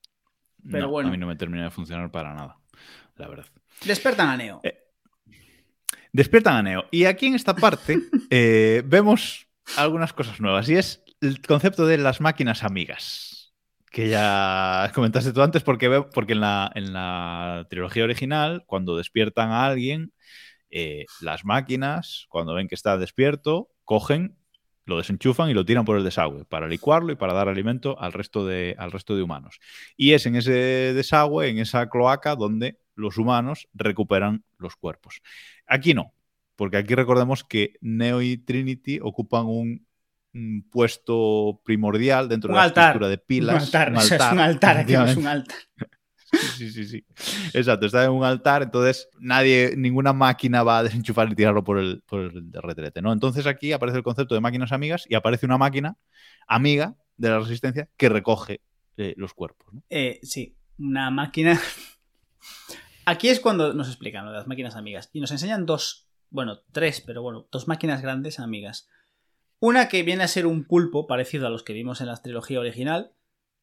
[0.71, 1.09] Pero bueno.
[1.09, 2.59] A mí no me termina de funcionar para nada,
[3.17, 3.47] la verdad.
[3.85, 4.61] Despertan a Neo.
[4.65, 4.79] Eh,
[6.13, 6.85] despiertan a Neo.
[6.91, 8.01] Y aquí en esta parte
[8.31, 9.47] eh, vemos
[9.77, 10.69] algunas cosas nuevas.
[10.69, 13.36] Y es el concepto de las máquinas amigas
[13.97, 19.53] que ya comentaste tú antes, porque, porque en, la, en la trilogía original, cuando despiertan
[19.53, 20.13] a alguien,
[20.69, 24.37] eh, las máquinas, cuando ven que está despierto, cogen,
[24.85, 28.13] lo desenchufan y lo tiran por el desagüe para licuarlo y para dar alimento al
[28.13, 29.61] resto de, al resto de humanos.
[29.97, 30.53] Y es en ese
[30.93, 35.23] desagüe, en esa cloaca, donde los humanos recuperan los cuerpos.
[35.67, 36.13] Aquí no,
[36.55, 39.87] porque aquí recordemos que Neo y Trinity ocupan un
[40.71, 43.55] puesto primordial dentro de la estructura de pilas.
[43.55, 45.57] Un altar, un altar, es un altar, aquí es un altar.
[46.57, 47.05] Sí, sí, sí.
[47.55, 51.79] Exacto, está en un altar, entonces nadie, ninguna máquina va a desenchufar y tirarlo por
[51.79, 53.13] el, por el retrete, ¿no?
[53.13, 55.97] Entonces aquí aparece el concepto de máquinas amigas y aparece una máquina
[56.47, 58.61] amiga de la resistencia que recoge
[58.97, 59.73] eh, los cuerpos.
[59.73, 59.83] ¿no?
[59.91, 61.61] Eh, sí, una máquina.
[63.05, 66.61] Aquí es cuando nos explican lo de las máquinas amigas y nos enseñan dos, bueno,
[66.73, 68.89] tres, pero bueno, dos máquinas grandes amigas.
[69.59, 72.61] Una que viene a ser un pulpo parecido a los que vimos en la trilogía
[72.61, 73.13] original.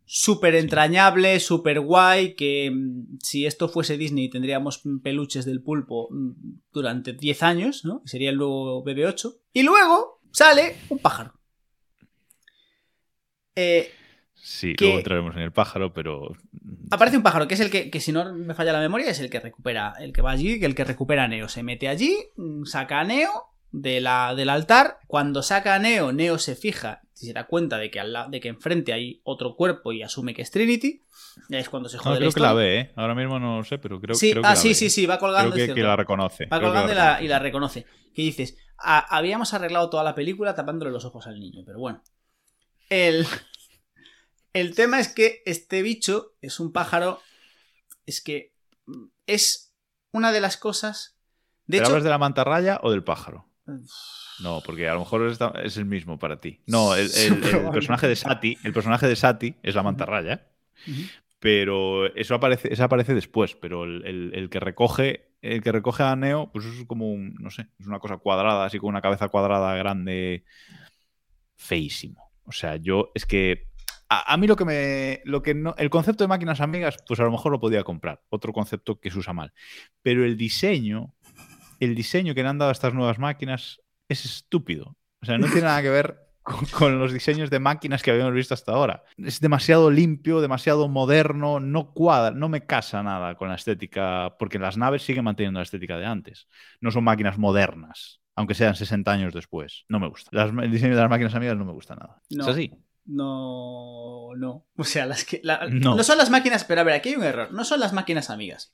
[0.06, 6.32] Súper entrañable, súper guay, que mm, si esto fuese Disney tendríamos peluches del pulpo mm,
[6.74, 8.02] durante 10 años, ¿no?
[8.06, 9.38] Sería el nuevo BB8.
[9.54, 11.34] Y luego sale un pájaro.
[13.56, 13.91] Eh,
[14.34, 16.34] sí, luego entraremos en el pájaro, pero...
[16.89, 19.20] Aparece un pájaro, que es el que, que, si no me falla la memoria, es
[19.20, 21.48] el que recupera, el que va allí, el que recupera a Neo.
[21.48, 25.00] Se mete allí, mm, saca a Neo, de la, del altar.
[25.08, 28.40] Cuando saca a Neo, Neo se fija si se da cuenta de que, al de
[28.40, 31.02] que enfrente hay otro cuerpo y asume que es Trinity.
[31.50, 32.94] Es cuando se jode no, creo que la ve, ¿eh?
[32.96, 35.18] Ahora mismo no lo sé, pero creo, sí, que ah, la sí, sí, sí, va
[35.18, 35.54] colgando.
[35.54, 36.46] Creo que, la reconoce.
[36.46, 37.86] Va colgando y, la, y, la, reconoce.
[38.14, 42.04] Que dices, habíamos arreglado toda la película tapándole los ojos al niño, pero bueno.
[42.90, 43.26] El,
[44.54, 47.20] el tema es que este bicho es un pájaro.
[48.06, 48.54] Es que
[49.26, 49.74] es
[50.12, 51.18] una de las cosas.
[51.66, 53.53] De hecho, hablas de la mantarraya o del pájaro?
[54.41, 55.28] No, porque a lo mejor
[55.64, 56.59] es, el mismo para ti.
[56.68, 57.09] No, el,
[57.72, 60.47] personaje de Sati, el personaje de Sati es la mantarraya,
[61.39, 63.55] pero eso aparece, eso aparece después.
[63.55, 67.68] Pero el, que recoge, el que recoge a Neo, pues es como un, no sé,
[67.80, 70.43] es una cosa cuadrada, así con una cabeza cuadrada grande,
[71.55, 72.32] feísimo.
[72.45, 73.68] O sea, yo es que
[74.09, 77.24] a, mí lo que me, lo que no, el concepto de máquinas amigas, pues a
[77.24, 78.22] lo mejor lo podía comprar.
[78.30, 79.53] Otro concepto que se usa mal,
[80.01, 81.16] pero el diseño
[81.80, 84.98] el diseño que le han dado a estas nuevas máquinas es estúpido.
[85.22, 88.54] O sea, no tiene nada que ver con, los diseños de máquinas que habíamos visto
[88.54, 89.04] hasta ahora.
[89.18, 94.60] Es demasiado limpio, demasiado moderno, no cuadra, no me casa nada con la estética, porque
[94.60, 96.48] las naves siguen manteniendo la estética de antes.
[96.82, 99.86] No son máquinas modernas, aunque sean 60 años después.
[99.88, 100.44] No me gusta.
[100.44, 102.22] el diseño de las máquinas amigas no me gusta nada.
[102.30, 102.74] No, ¿Es así?
[103.06, 104.66] No, no.
[104.76, 105.96] O sea, las que, no.
[105.96, 107.52] no son las máquinas, pero a ver, aquí hay un error.
[107.52, 108.74] No son las máquinas amigas.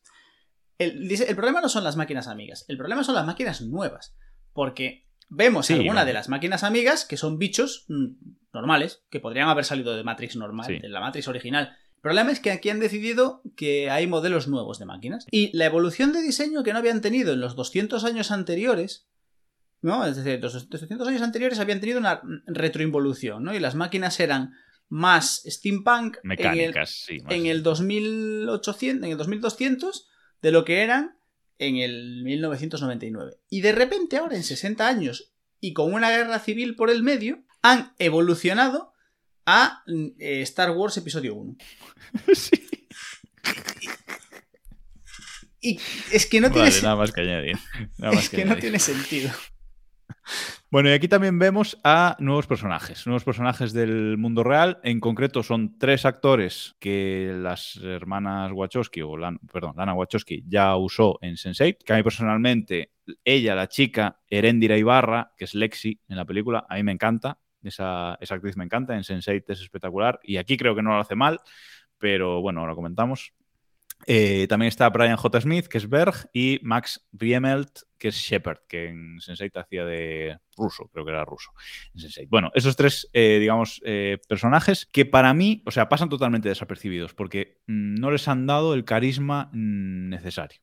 [0.79, 4.15] El, problema no son las máquinas amigas, el problema son las máquinas nuevas.
[4.53, 8.07] Porque vemos alguna de las máquinas amigas que son bichos mm,
[8.53, 11.77] normales, que podrían haber salido de Matrix normal, de la Matrix original.
[11.95, 15.27] El problema es que aquí han decidido que hay modelos nuevos de máquinas.
[15.31, 19.09] Y la evolución de diseño que no habían tenido en los 200 años anteriores,
[19.81, 20.05] ¿no?
[20.05, 23.53] Es decir, los 200 años anteriores habían tenido una retroinvolución, ¿no?
[23.53, 24.53] Y las máquinas eran
[24.87, 30.09] más steampunk mecánicas, en el, en el 2800, en el 2200
[30.41, 31.17] de lo que eran
[31.57, 33.37] en el 1999.
[33.49, 37.43] Y de repente ahora, en 60 años, y con una guerra civil por el medio,
[37.61, 38.93] han evolucionado
[39.45, 39.83] a
[40.19, 41.55] eh, Star Wars Episodio 1.
[42.33, 42.69] Sí.
[45.61, 45.79] Y,
[46.11, 47.57] es que no tiene nada más que añadir.
[48.13, 49.31] es que, no tiene sentido.
[50.71, 54.79] Bueno, y aquí también vemos a nuevos personajes, nuevos personajes del mundo real.
[54.83, 59.15] En concreto, son tres actores que las hermanas Wachowski, o
[59.51, 61.77] perdón, Lana Wachowski, ya usó en Sense8.
[61.83, 62.91] Que a mí personalmente,
[63.25, 67.39] ella, la chica, Erendira Ibarra, que es Lexi en la película, a mí me encanta.
[67.63, 70.19] Esa, esa actriz me encanta, en Sense8 es espectacular.
[70.21, 71.39] Y aquí creo que no lo hace mal,
[71.97, 73.33] pero bueno, lo comentamos.
[74.05, 75.41] Eh, también está Brian J.
[75.41, 80.39] Smith, que es Berg, y Max Riemelt, que es Shepard, que en Sense8 hacía de
[80.55, 81.51] ruso, creo que era ruso.
[82.29, 87.13] Bueno, esos tres, eh, digamos, eh, personajes que para mí, o sea, pasan totalmente desapercibidos
[87.13, 90.61] porque mm, no les han dado el carisma mm, necesario.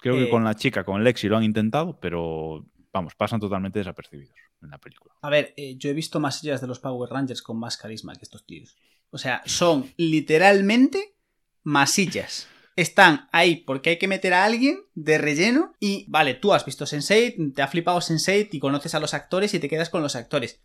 [0.00, 4.36] Creo que con la chica, con Lexi, lo han intentado, pero vamos, pasan totalmente desapercibidos
[4.62, 5.12] en la película.
[5.22, 8.46] A ver, yo he visto masillas de los Power Rangers con más carisma que estos
[8.46, 8.76] tíos.
[9.10, 11.16] O sea, son literalmente
[11.64, 12.48] masillas.
[12.78, 16.84] Están ahí porque hay que meter a alguien de relleno y, vale, tú has visto
[16.84, 20.14] Sense8, te ha flipado Sense8 y conoces a los actores y te quedas con los
[20.14, 20.60] actores.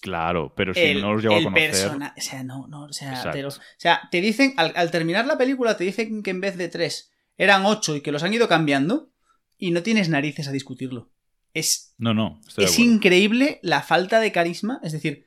[0.00, 1.70] Claro, pero si el, no los llevo a conocer.
[1.72, 4.92] persona- o sea, no, no, o sea, te, los- o sea, te dicen, al, al
[4.92, 8.22] terminar la película, te dicen que en vez de tres eran ocho y que los
[8.22, 9.10] han ido cambiando
[9.56, 11.10] y no tienes narices a discutirlo.
[11.54, 15.26] Es, No, no, es increíble la falta de carisma, es decir,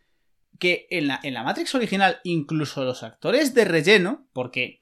[0.60, 4.81] que en la, en la Matrix original, incluso los actores de relleno, porque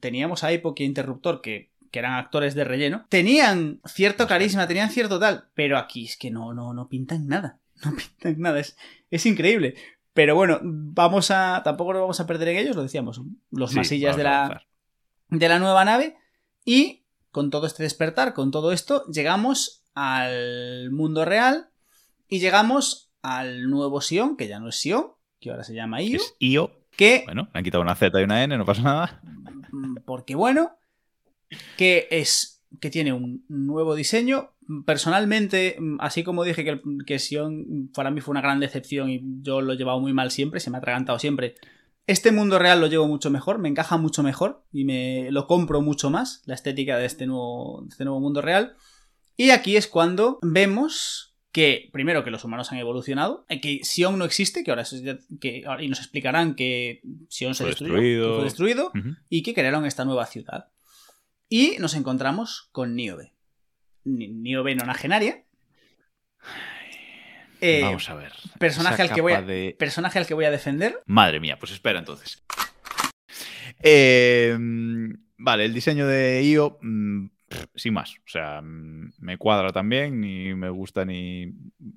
[0.00, 4.66] teníamos a Hypo y a Interruptor que, que eran actores de relleno, tenían cierto carisma,
[4.66, 8.60] tenían cierto tal, pero aquí es que no, no, no pintan nada, no pintan nada,
[8.60, 8.76] es,
[9.10, 9.74] es increíble.
[10.12, 11.60] Pero bueno, vamos a.
[11.64, 13.20] Tampoco nos vamos a perder en ellos, lo decíamos.
[13.50, 14.62] Los Sí, masillas de la,
[15.28, 16.16] de la nueva nave.
[16.64, 21.68] Y con todo este despertar, con todo esto, llegamos al mundo real.
[22.28, 25.08] Y llegamos al nuevo Sion, que ya no es Sion,
[25.40, 26.16] que ahora se llama Io.
[26.18, 26.70] Es IO.
[26.96, 29.20] Que, Bueno, le han quitado una Z y una N, no pasa nada.
[29.74, 30.76] Mm, porque bueno,
[31.76, 32.62] que es.
[32.80, 34.50] que tiene un nuevo diseño.
[34.86, 39.22] Personalmente, mm, así como dije que, que Sion para mí fue una gran decepción y
[39.42, 41.54] yo lo he llevado muy mal siempre, se me ha atragantado siempre.
[42.06, 45.80] Este mundo real lo llevo mucho mejor, me encaja mucho mejor y me lo compro
[45.80, 48.76] mucho más, la estética de este nuevo, de este nuevo mundo real.
[49.36, 54.18] Y aquí es cuando vemos que, primero, que los humanos han evolucionado, eh, que Sion
[54.18, 55.02] no existe, que ahora, es-
[55.40, 58.28] que, ahora- y nos explicarán que Sion se destruyó, destruido.
[58.30, 58.92] que fue destruido
[59.30, 60.66] y que crearon esta nueva ciudad.
[61.48, 63.34] Y nos encontramos con Niobe.
[64.02, 65.44] Ni- Niobe nonagenaria.
[67.60, 68.32] Eh, Vamos a ver.
[68.58, 71.02] personaje al que voy a- de- personaje al que voy a defender.
[71.06, 72.42] Madre mía, pues espera entonces.
[73.80, 74.56] Eh,
[75.38, 77.26] vale, el diseño de IO, mm,
[77.74, 78.16] sin más.
[78.18, 81.52] O sea, mm, me cuadra también, ni me gusta, ni.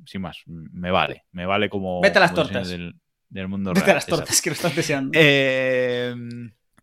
[0.05, 1.23] Sin más, me vale.
[1.31, 2.01] Me vale como.
[2.01, 2.69] Vete a las tortas.
[2.69, 2.95] Del,
[3.29, 3.95] del mundo Vete a real.
[3.97, 4.43] las tortas exacto.
[4.43, 5.11] que lo estás deseando.
[5.13, 6.15] Eh,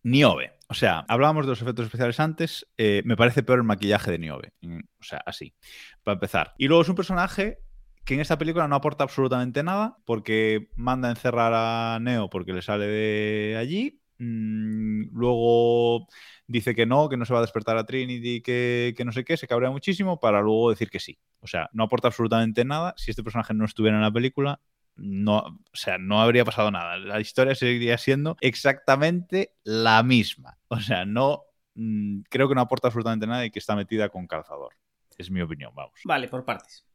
[0.02, 0.52] Niobe.
[0.68, 2.66] O sea, hablábamos de los efectos especiales antes.
[2.76, 4.52] eh, me parece peor el maquillaje de Niobe.
[4.62, 5.54] Mm, O sea, así.
[6.02, 6.54] Para empezar.
[6.58, 7.58] Y luego es un personaje
[8.04, 12.52] que en esta película no aporta absolutamente nada porque manda a encerrar a Neo porque
[12.52, 14.00] le sale de allí.
[14.24, 16.06] Mm, luego
[16.46, 19.24] dice que no, que no se va a despertar a Trinity, que, que no sé
[19.24, 21.18] qué, se cabrea muchísimo para luego decir que sí.
[21.40, 22.94] O sea, no aporta absolutamente nada.
[22.96, 24.60] Si este personaje no estuviera en la película,
[24.96, 26.96] no, o sea, no habría pasado nada.
[26.96, 30.58] La historia seguiría siendo exactamente la misma.
[30.68, 31.44] O sea, no
[31.74, 34.74] mm, creo que no aporta absolutamente nada y que está metida con calzador.
[35.18, 36.00] Es mi opinión, vamos.
[36.04, 36.86] Vale, por partes.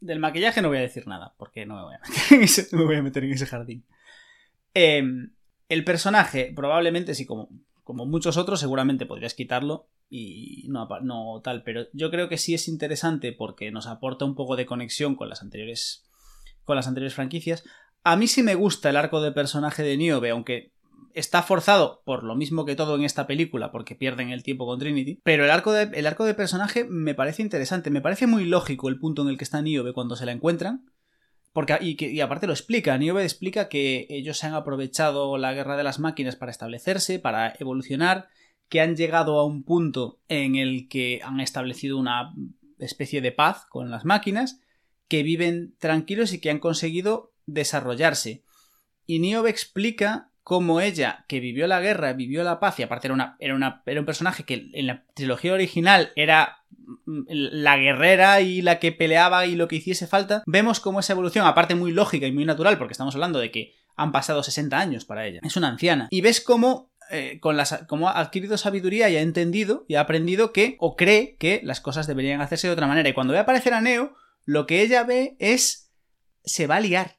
[0.00, 2.76] Del maquillaje no voy a decir nada, porque no me voy a meter en ese,
[2.76, 3.84] me voy a meter en ese jardín.
[4.74, 5.32] Em,
[5.68, 7.48] el personaje, probablemente, sí, como,
[7.86, 12.68] muchos otros, seguramente podrías quitarlo y no, no tal, pero yo creo que sí es
[12.68, 16.04] interesante porque nos aporta un poco de conexión con las anteriores,
[16.64, 17.64] con las anteriores franquicias.
[18.04, 20.72] A mí sí me gusta el arco de personaje de Niobe, aunque
[21.14, 24.78] está forzado por lo mismo que todo en esta película, porque pierden el tiempo con
[24.78, 25.20] Trinity.
[25.22, 27.90] Pero el arco de, el arco de personaje me parece interesante.
[27.90, 30.86] Me parece muy lógico el punto en el que está Niobe cuando se la encuentran.
[31.52, 32.96] Porque, y, aparte lo explica.
[32.98, 37.54] Niobe explica que ellos se han aprovechado la guerra de las máquinas para establecerse, para
[37.58, 38.28] evolucionar,
[38.68, 42.32] que han llegado a un punto en el que han establecido una
[42.78, 44.60] especie de paz con las máquinas,
[45.08, 48.44] que viven tranquilos y que han conseguido desarrollarse.
[49.06, 53.12] Y Niobe explica cómo ella, que vivió la guerra, vivió la paz, y aparte era,
[53.12, 56.64] una, era, una, era un personaje que en la trilogía original era
[57.04, 61.12] mm, la guerrera y la que peleaba y lo que hiciese falta, vemos cómo esa
[61.12, 64.78] evolución, aparte muy lógica y muy natural, porque estamos hablando de que han pasado 60
[64.78, 67.86] años para ella, es una anciana, y ves cómo eh, con las, ha
[68.18, 72.40] adquirido sabiduría y ha entendido y ha aprendido que, o cree que las cosas deberían
[72.40, 73.06] hacerse de otra manera.
[73.06, 74.14] Y cuando ve aparecer a Neo,
[74.46, 75.90] lo que ella ve es.
[76.44, 77.18] Se va a liar.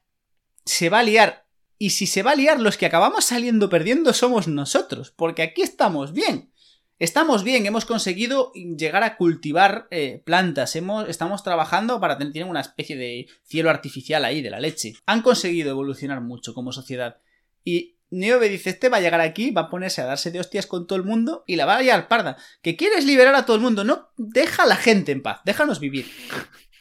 [0.64, 1.44] Se va a liar.
[1.82, 5.14] Y si se va a liar, los que acabamos saliendo perdiendo somos nosotros.
[5.16, 6.52] Porque aquí estamos bien.
[6.98, 12.50] Estamos bien, hemos conseguido llegar a cultivar eh, plantas, hemos, estamos trabajando para tener tienen
[12.50, 14.92] una especie de cielo artificial ahí de la leche.
[15.06, 17.16] Han conseguido evolucionar mucho como sociedad.
[17.64, 20.66] Y Niobe dice, este va a llegar aquí, va a ponerse a darse de hostias
[20.66, 22.36] con todo el mundo y la va a liar parda.
[22.60, 25.80] Que quieres liberar a todo el mundo, no, deja a la gente en paz, déjanos
[25.80, 26.04] vivir.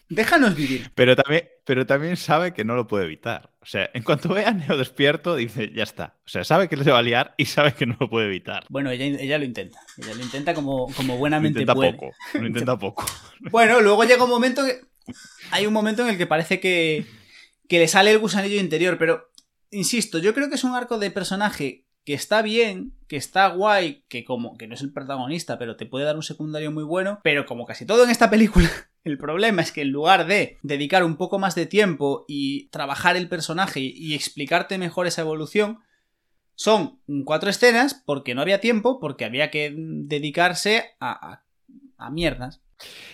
[0.09, 0.91] Déjanos vivir.
[0.95, 3.51] Pero también, pero también sabe que no lo puede evitar.
[3.61, 6.17] O sea, en cuanto ve a Neo despierto, dice, ya está.
[6.25, 8.65] O sea, sabe que se va a liar y sabe que no lo puede evitar.
[8.69, 9.79] Bueno, ella, ella lo intenta.
[9.97, 11.93] Ella lo intenta como, como Lo buenamente intenta puede.
[11.93, 12.11] poco.
[12.33, 13.05] Lo intenta poco.
[13.51, 14.81] Bueno, luego llega un momento que.
[15.51, 17.05] Hay un momento en el que parece que.
[17.67, 19.29] que le sale el gusanillo interior, pero.
[19.69, 24.03] Insisto, yo creo que es un arco de personaje que está bien, que está guay,
[24.09, 24.57] que como.
[24.57, 27.19] que no es el protagonista, pero te puede dar un secundario muy bueno.
[27.23, 28.69] Pero como casi todo en esta película,
[29.03, 33.15] El problema es que en lugar de dedicar un poco más de tiempo y trabajar
[33.15, 35.79] el personaje y explicarte mejor esa evolución,
[36.55, 41.43] son cuatro escenas porque no había tiempo, porque había que dedicarse a,
[41.97, 42.61] a, mierdas.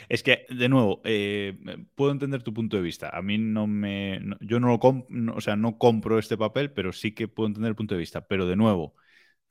[0.10, 1.58] Es que, de nuevo, eh,
[1.94, 3.10] puedo entender tu punto de vista.
[3.16, 4.20] A mí no me.
[4.42, 7.48] yo no lo comp- no- o sea, no compro este papel, pero sí que puedo
[7.48, 8.26] entender el punto de vista.
[8.28, 8.96] Pero de nuevo,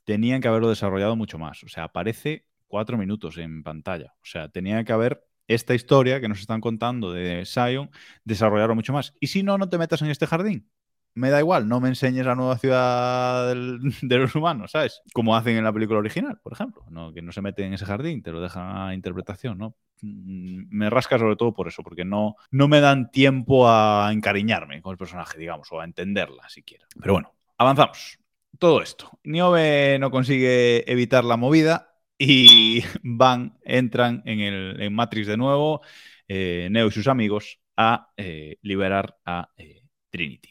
[0.04, 1.62] tenían que haberlo desarrollado mucho más.
[1.64, 4.14] O sea, aparece cuatro minutos en pantalla.
[4.16, 7.90] O sea, tenía que haber esta historia que nos están contando de Sion,
[8.24, 9.14] desarrollarlo mucho más.
[9.20, 10.68] Y si no, no te metas en este jardín.
[11.16, 15.00] Me da igual, no me enseñes la nueva ciudad del- de los humanos, ¿sabes?
[15.12, 17.12] Como hacen en la película original, por ejemplo, ¿no?
[17.12, 19.76] que no se meten en ese jardín, te lo dejan a interpretación, ¿no?
[20.02, 24.82] Mm, Me rasca sobre todo por eso, porque no, no me dan tiempo a encariñarme
[24.82, 26.86] con el personaje, digamos, o a entenderla siquiera.
[27.00, 28.18] Pero bueno, avanzamos.
[28.58, 29.10] Todo esto.
[29.24, 31.93] Niobe no consigue evitar la movida
[32.26, 35.82] y van, entran en, el, en Matrix de nuevo,
[36.28, 40.50] eh, Neo y sus amigos, a eh, liberar a eh, Trinity.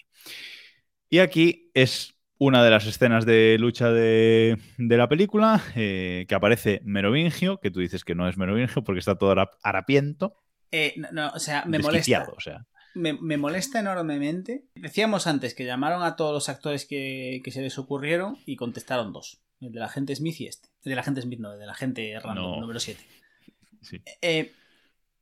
[1.09, 6.81] Y aquí es una de las escenas de lucha de, de la película, que aparece
[6.83, 10.35] Merovingio, que tú dices que no es Merovingio porque está todo hara- harapiento,
[10.97, 12.25] no, no, o sea, me molesta.
[12.35, 12.65] o sea.
[12.95, 14.65] Me, me molesta enormemente.
[14.75, 19.13] Decíamos antes que llamaron a todos los actores que, que se les ocurrieron y contestaron
[19.13, 19.39] dos.
[19.61, 20.69] El de la gente Smith y este.
[20.83, 22.61] De la gente Smith, no, de la gente random, No.
[22.61, 22.99] número 7.
[23.81, 24.01] Sí.
[24.21, 24.53] Eh,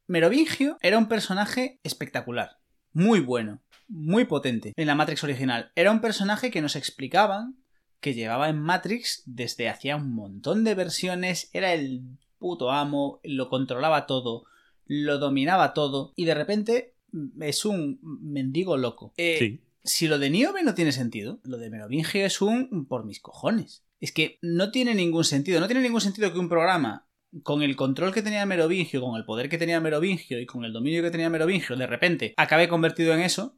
[0.07, 2.59] Merovingio era un personaje espectacular,
[2.93, 5.71] muy bueno, muy potente en la Matrix original.
[5.75, 7.57] Era un personaje que nos explicaban
[8.01, 12.01] que llevaba en Matrix desde hacía un montón de versiones, era el
[12.39, 14.45] puto amo, lo controlaba todo,
[14.85, 16.95] lo dominaba todo y de repente
[17.39, 19.13] es un mendigo loco.
[19.17, 19.61] Eh, Sí.
[19.83, 23.83] si lo de Niobe no tiene sentido, lo de Merovingio es un por mis cojones.
[24.01, 25.59] Es que no tiene ningún sentido.
[25.61, 27.07] No tiene ningún sentido que un programa
[27.43, 30.73] con el control que tenía Merovingio, con el poder que tenía Merovingio y con el
[30.73, 33.55] dominio que tenía Merovingio, de repente acabe convertido en eso.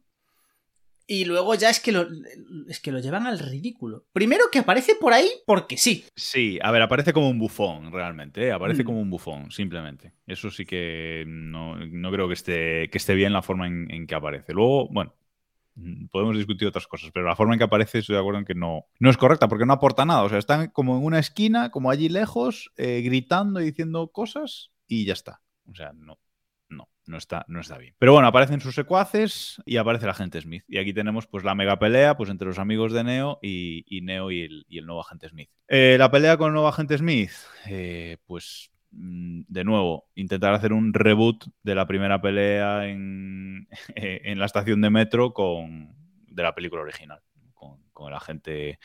[1.06, 2.06] Y luego ya es que lo,
[2.66, 4.06] es que lo llevan al ridículo.
[4.14, 6.04] Primero que aparece por ahí porque sí.
[6.16, 8.46] Sí, a ver, aparece como un bufón, realmente.
[8.46, 8.52] ¿eh?
[8.52, 8.86] Aparece Mm.
[8.86, 10.14] como un bufón, simplemente.
[10.26, 14.06] Eso sí que no, no creo que esté, que esté bien la forma en, en
[14.06, 14.54] que aparece.
[14.54, 15.14] Luego, bueno,
[16.10, 18.54] podemos discutir otras cosas, pero la forma en que aparece estoy de acuerdo en que
[18.54, 20.22] no, no es correcta, porque no aporta nada.
[20.22, 24.70] O sea, están como en una esquina, como allí lejos, eh, gritando y diciendo cosas
[24.86, 25.40] y ya está.
[25.70, 26.18] O sea, no.
[26.70, 27.94] No, no está, no está bien.
[27.98, 30.64] Pero bueno, aparecen sus secuaces y aparece el agente Smith.
[30.66, 34.30] Y aquí tenemos pues la mega pelea pues, entre los amigos de Neo y, Neo
[34.30, 35.50] y el, nuevo agente Smith.
[35.68, 37.32] Eh, la pelea con el nuevo agente Smith,
[37.66, 44.38] eh, pues mm, de nuevo, intentar hacer un reboot de la primera pelea en, en
[44.38, 45.94] la estación de metro con,
[46.34, 47.20] de la película original,
[47.54, 47.78] con,
[48.08, 48.78] el agente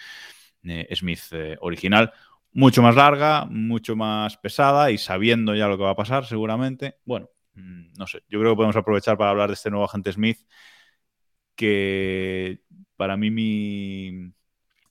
[0.63, 2.13] eh, Smith eh, original.
[2.51, 6.97] Mucho más larga, mucho más pesada y sabiendo ya lo que va a pasar seguramente.
[7.05, 10.11] Bueno, mm, no sé, yo creo que podemos aprovechar para hablar de este nuevo agente
[10.11, 10.39] Smith,
[11.55, 12.61] que
[12.95, 14.33] para mí mi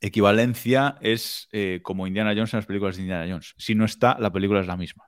[0.01, 3.55] equivalencia es eh, como Indiana Jones en las películas de Indiana Jones.
[3.59, 5.08] Si no está, la película es la misma.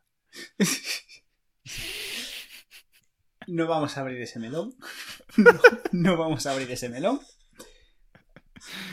[3.46, 4.74] No vamos a abrir ese melón.
[5.36, 5.50] No,
[5.92, 7.20] no vamos a abrir ese melón.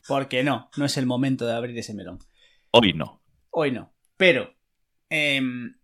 [0.07, 2.19] Porque no, no es el momento de abrir ese melón.
[2.71, 3.21] Hoy no.
[3.51, 3.93] Hoy no.
[4.17, 4.55] Pero,
[5.09, 5.77] em,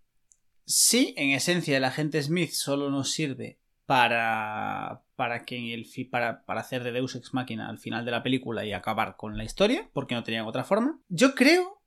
[0.66, 6.62] sí, en esencia el agente Smith solo nos sirve para, para, que el, para, para
[6.62, 9.90] hacer de Deus Ex Machina al final de la película y acabar con la historia,
[9.94, 11.00] porque no tenían otra forma.
[11.10, 11.83] Yo creo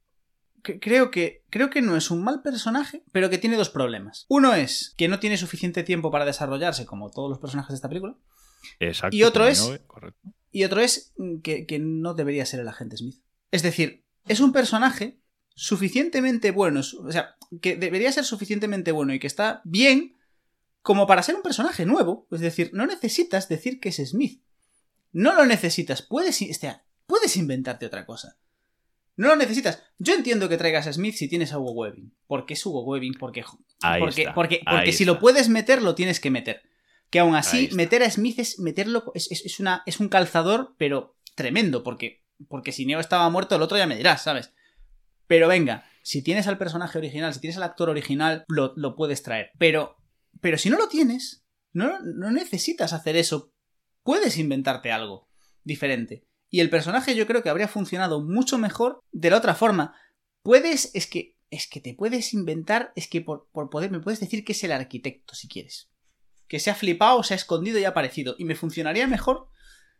[0.81, 4.27] creo que creo que no es un mal personaje, pero que tiene dos problemas.
[4.29, 7.89] Uno es que no tiene suficiente tiempo para desarrollarse como todos los personajes de esta
[7.89, 8.17] película,
[8.81, 9.17] Exacto.
[9.17, 10.21] Y otro es- correcto.
[10.51, 11.13] y otro es
[11.43, 13.21] que, que no debería ser el agente Smith.
[13.51, 15.19] Es decir, es un personaje
[15.55, 20.17] suficientemente bueno, o sea, que debería ser suficientemente bueno y que está bien
[20.83, 22.27] como para ser un personaje nuevo.
[22.31, 24.43] Es decir, no necesitas decir que es Smith.
[25.13, 26.03] No lo necesitas.
[26.03, 28.37] Puedes, o sea, puedes inventarte otra cosa.
[29.17, 29.83] No lo necesitas.
[29.99, 32.15] Yo entiendo que traigas a Smith si tienes a Hugo Webbing.
[32.27, 33.45] Porque es Hugo Webbing, porque,
[33.83, 36.63] Ahí porque, está, porque, ahí porque si lo puedes meter, lo tienes que meter.
[37.11, 39.13] Que aún así, meter a Smith es meterlo.
[39.15, 41.83] Es, es- es una, es un calzador, pero tremendo.
[41.83, 44.53] Porque, porque si Neo estaba muerto, el otro ya me dirás, ¿sabes?
[45.27, 49.23] Pero venga, si tienes al personaje original, si tienes al actor original, lo, lo puedes
[49.23, 49.51] traer.
[49.59, 49.97] Pero,
[50.41, 53.53] pero si no lo tienes, no, no necesitas hacer eso.
[54.03, 55.29] Puedes inventarte algo
[55.65, 56.27] diferente.
[56.57, 59.95] Y el personaje yo creo que habría funcionado mucho mejor de la otra forma.
[60.43, 64.21] Puedes, es que, es que te puedes inventar, es que por, por poder, me puedes
[64.21, 65.91] decir que es el arquitecto si quieres.
[66.49, 68.37] Que se ha flipado, se ha escondido y ha aparecido.
[68.39, 69.49] Y me funcionaría mejor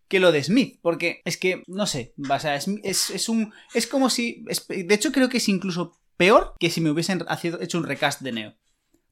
[0.09, 3.53] que lo de Smith, porque es que, no sé, o sea, es, es- es un...
[3.75, 4.43] Es como si...
[4.67, 7.23] de hecho, creo que es incluso peor que si me hubiesen
[7.61, 8.55] hecho un recast de Neo.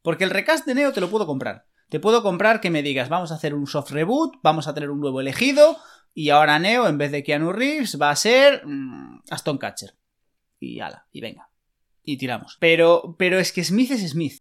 [0.01, 1.66] Porque el recast de Neo te lo puedo comprar.
[1.90, 4.88] Te puedo comprar que me digas, vamos a hacer un soft reboot, vamos a tener
[4.88, 5.76] un nuevo elegido,
[6.14, 9.94] y ahora Neo, en vez de Keanu Reeves, va a ser mm, Aston Catcher.
[10.60, 11.50] Y ala, y venga.
[12.04, 12.56] Y tiramos.
[12.60, 14.38] Pero, pero es que Smith es Smith.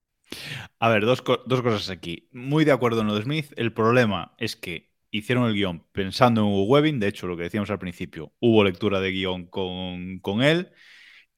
[0.80, 2.30] A ver, dos, dos cosas aquí.
[2.32, 3.52] Muy de acuerdo en lo de Smith.
[3.56, 7.00] El problema es que hicieron el guion pensando en Hugo Webbing.
[7.00, 10.72] De hecho, lo que decíamos al principio, hubo lectura de guion con, con él.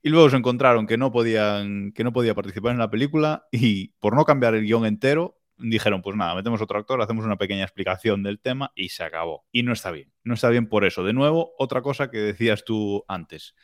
[0.01, 3.89] Y luego se encontraron que no, podían, que no podía participar en la película y
[3.99, 7.63] por no cambiar el guion entero, dijeron, pues nada, metemos otro actor, hacemos una pequeña
[7.63, 9.45] explicación del tema y se acabó.
[9.51, 10.11] Y no está bien.
[10.23, 11.03] No está bien por eso.
[11.03, 13.55] De nuevo, otra cosa que decías tú antes.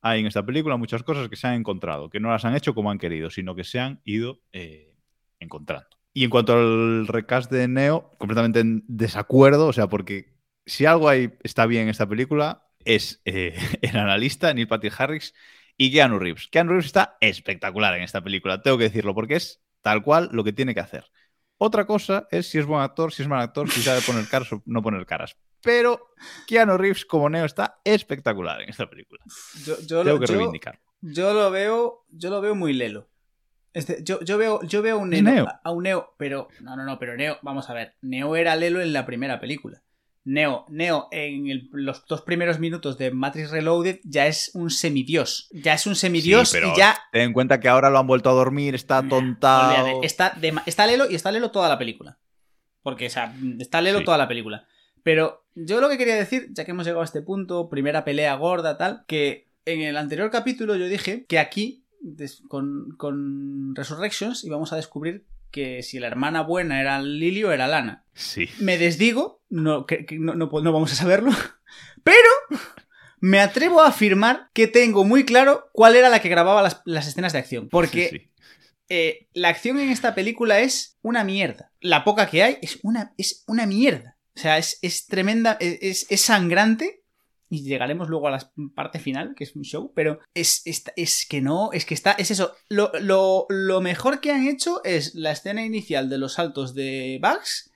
[0.00, 2.74] Hay en esta película muchas cosas que se han encontrado, que no las han hecho
[2.74, 4.94] como han querido, sino que se han ido eh,
[5.40, 5.88] encontrando.
[6.12, 10.34] Y en cuanto al recast de Neo, completamente en desacuerdo, o sea, porque
[10.66, 15.34] si algo ahí está bien en esta película es eh, el analista Neil Patrick Harris
[15.76, 16.48] y Keanu Reeves.
[16.48, 20.44] Keanu Reeves está espectacular en esta película, tengo que decirlo, porque es tal cual lo
[20.44, 21.04] que tiene que hacer.
[21.58, 24.52] Otra cosa es si es buen actor, si es mal actor, si sabe poner caras
[24.52, 25.36] o no poner caras.
[25.60, 26.14] Pero
[26.46, 29.20] Keanu Reeves como Neo está espectacular en esta película.
[29.64, 30.80] Yo, yo Tengo lo, que reivindicar.
[31.00, 32.04] yo lo veo.
[32.10, 33.08] Yo lo veo muy lelo.
[33.74, 35.48] Este, yo, yo veo, yo veo a un Neo, Neo.
[35.48, 36.48] A, a un Neo, pero.
[36.60, 37.96] No, no, no, pero Neo, vamos a ver.
[38.02, 39.82] Neo era lelo en la primera película.
[40.24, 45.48] Neo, Neo en el- los dos primeros minutos de Matrix Reloaded ya es un semidios.
[45.52, 46.98] Ya es un semidios Sí, pero y ya.
[47.12, 49.84] Ten en cuenta que ahora lo han vuelto a dormir, está tontado.
[49.84, 52.18] Olvídate, está, de- está lelo y está lelo toda la película.
[52.82, 54.04] Porque, o sea, está lelo Sí.
[54.04, 54.66] toda la película.
[55.02, 58.34] Pero yo lo que quería decir, ya que hemos llegado a este punto, primera pelea
[58.34, 61.84] gorda, tal, que en el anterior capítulo yo dije que aquí,
[62.48, 67.66] con, con Resurrections, íbamos a descubrir que si la hermana buena era Lily o era
[67.66, 68.04] Lana.
[68.14, 68.48] Sí.
[68.58, 71.30] Me desdigo, no, que- que no, no, no vamos a saberlo,
[72.04, 72.28] pero
[73.20, 77.06] me atrevo a afirmar que tengo muy claro cuál era la que grababa las, las
[77.08, 77.68] escenas de acción.
[77.68, 78.30] Porque Sí, sí.
[78.88, 81.72] eh, la acción en esta película es una mierda.
[81.80, 84.16] La poca que hay es una, es una mierda.
[84.36, 87.02] O sea, es, es tremenda, es, es sangrante.
[87.50, 91.26] Y llegaremos luego a la parte final, que es un show, pero es, es, es
[91.26, 92.54] que no, es que está, es eso.
[92.68, 97.18] Lo, lo, lo mejor que han hecho es la escena inicial de los saltos de
[97.22, 97.70] Bugs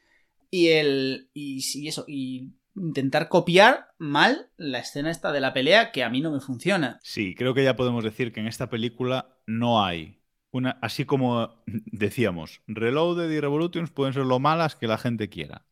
[0.50, 1.30] y el.
[1.32, 6.10] Y, sí, eso, y intentar copiar mal la escena esta de la pelea que a
[6.10, 7.00] mí no me funciona.
[7.02, 10.20] Sí, creo que ya podemos decir que en esta película no hay
[10.50, 10.78] una.
[10.82, 15.66] Así como decíamos, Reloaded y Revolutions pueden ser lo malas que la gente quiera.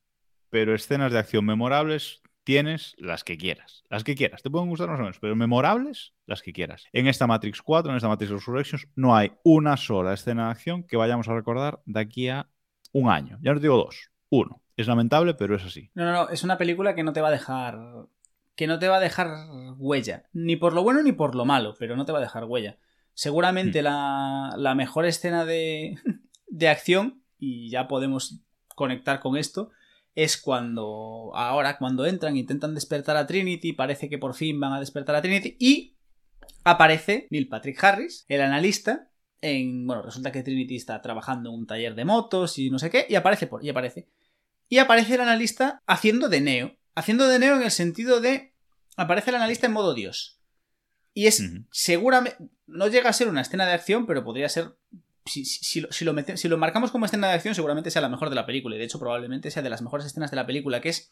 [0.49, 3.85] Pero escenas de acción memorables tienes las que quieras.
[3.89, 4.43] Las que quieras.
[4.43, 6.83] Te pueden gustar más o menos, pero memorables, las que quieras.
[6.93, 10.83] En esta Matrix 4, en esta Matrix Resurrections, no hay una sola escena de acción
[10.83, 12.49] que vayamos a recordar de aquí a
[12.91, 13.39] un año.
[13.41, 14.65] Ya no te digo dos, uno.
[14.77, 15.93] Es lamentable, pero es así.
[15.95, 17.79] No, no, no, es una película que no te va a dejar.
[18.57, 19.29] que no te va a dejar
[19.79, 20.25] huella.
[20.33, 22.79] Ni por lo bueno ni por lo malo, pero no te va a dejar huella.
[23.15, 26.01] Seguramente la, la mejor escena de,
[26.49, 28.41] de acción, y ya podemos
[28.75, 29.71] conectar con esto,
[30.15, 31.33] es cuando.
[31.35, 35.23] ahora, cuando entran, intentan despertar a Trinity, parece que por fin van a despertar a
[35.23, 35.97] Trinity, y
[36.65, 39.09] aparece Neil Patrick Harris, el analista.
[39.43, 42.91] En, bueno, resulta que Trinity está trabajando en un taller de motos y no sé
[42.91, 44.07] qué, y aparece por, y aparece.
[44.69, 46.77] Y aparece el analista haciendo de Neo.
[46.95, 48.55] Haciendo de Neo en el sentido de.
[48.97, 50.41] Aparece el analista en modo Dios.
[51.13, 51.43] Y es
[51.73, 52.37] seguramente.
[52.67, 54.77] No llega a ser una escena de acción, pero podría ser.
[55.31, 58.77] Si, lo, marcamos como escena de acción, seguramente sea la mejor de la película.
[58.77, 61.11] Y de hecho, probablemente sea de las mejores escenas de la película, que es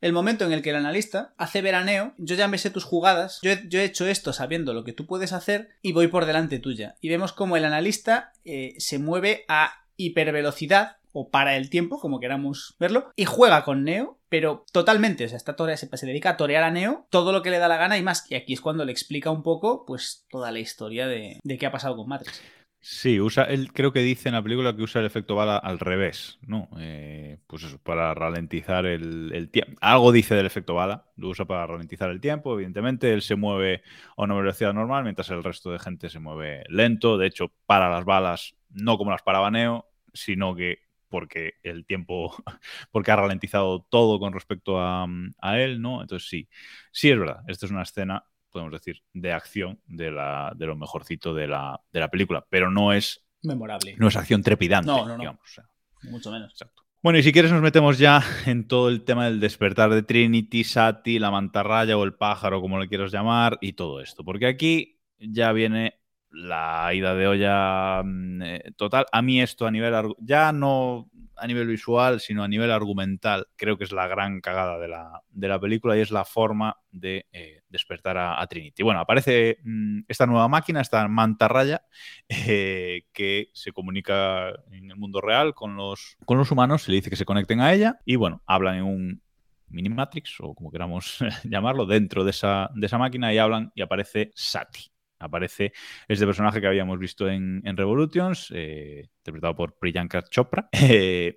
[0.00, 2.70] el momento en el que el analista hace ver a Neo, yo ya me sé
[2.70, 6.26] tus jugadas, yo he, hecho esto sabiendo lo que tú puedes hacer y voy por
[6.26, 6.96] delante tuya.
[7.00, 12.20] Y vemos como el analista eh, se mueve a hipervelocidad o para el tiempo, como
[12.20, 16.30] queramos verlo, y juega con Neo, pero totalmente, o sea, está torea- se, se dedica
[16.30, 18.30] a torear a Neo todo lo que le da la gana y más.
[18.30, 21.64] Y aquí es cuando le explica un poco, pues, toda la historia de, de qué
[21.64, 22.42] ha pasado con Matrix.
[22.88, 25.80] Sí, usa, él creo que dice en la película que usa el efecto bala al
[25.80, 26.68] revés, ¿no?
[26.78, 29.72] Eh, pues eso, para ralentizar el, tiempo.
[29.80, 33.12] Algo dice del efecto bala, lo usa para ralentizar el tiempo, evidentemente.
[33.12, 33.82] Él se mueve
[34.16, 37.18] a una velocidad normal, mientras el resto de gente se mueve lento.
[37.18, 40.78] De hecho, para las balas, no como las paraba Neo, sino que
[41.08, 42.36] porque el tiempo,
[42.92, 45.08] porque ha ralentizado todo con respecto a,
[45.40, 46.02] a él, ¿no?
[46.02, 46.48] Entonces sí,
[46.92, 48.24] sí es verdad, esta es una escena
[48.56, 52.70] podemos decir, de acción de, la, de lo mejorcito de la, de la película, pero
[52.70, 53.94] no es, Memorable.
[53.98, 55.18] no es acción trepidante, No, no, no.
[55.18, 55.42] digamos.
[55.44, 55.64] o sea,
[56.10, 56.50] Mucho menos.
[56.52, 56.82] exacto.
[57.02, 60.64] Bueno, y si quieres nos metemos ya en todo el tema del despertar de Trinity,
[60.64, 64.24] Sati, la mantarraya o el pájaro, como le quieras llamar, y todo esto.
[64.24, 66.00] Porque aquí ya viene
[66.36, 69.06] la ida de olla mm, eh, total.
[69.10, 69.94] A mí esto a nivel...
[70.18, 74.78] Ya no a nivel visual, sino a nivel argumental, creo que es la gran cagada
[74.78, 78.82] de la, de la película y es la forma de eh, despertar a, Trinity.
[78.82, 81.82] Bueno, aparece mm, esta nueva máquina, esta mantarraya,
[82.28, 86.96] eh, que se comunica en el mundo real con los, con los humanos, se le
[86.96, 89.22] dice que se conecten a ella y bueno, hablan en un
[89.68, 93.82] mini matrix o como queramos llamarlo, dentro de esa, de esa máquina y hablan y
[93.82, 95.72] aparece Sati aparece
[96.08, 101.34] este personaje que habíamos visto en, Revolutions, eh, interpretado por Priyanka Chopra, eh,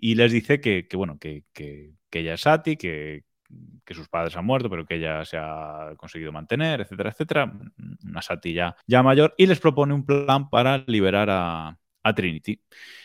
[0.00, 1.44] y les dice que, bueno, que,
[2.12, 3.24] ella es Sati, que,
[3.88, 7.52] sus padres han muerto, pero que ella se ha conseguido mantener, etcétera, etcétera.
[8.04, 12.60] Una Sati ya, ya mayor, y les propone un plan para liberar a, a Trinity.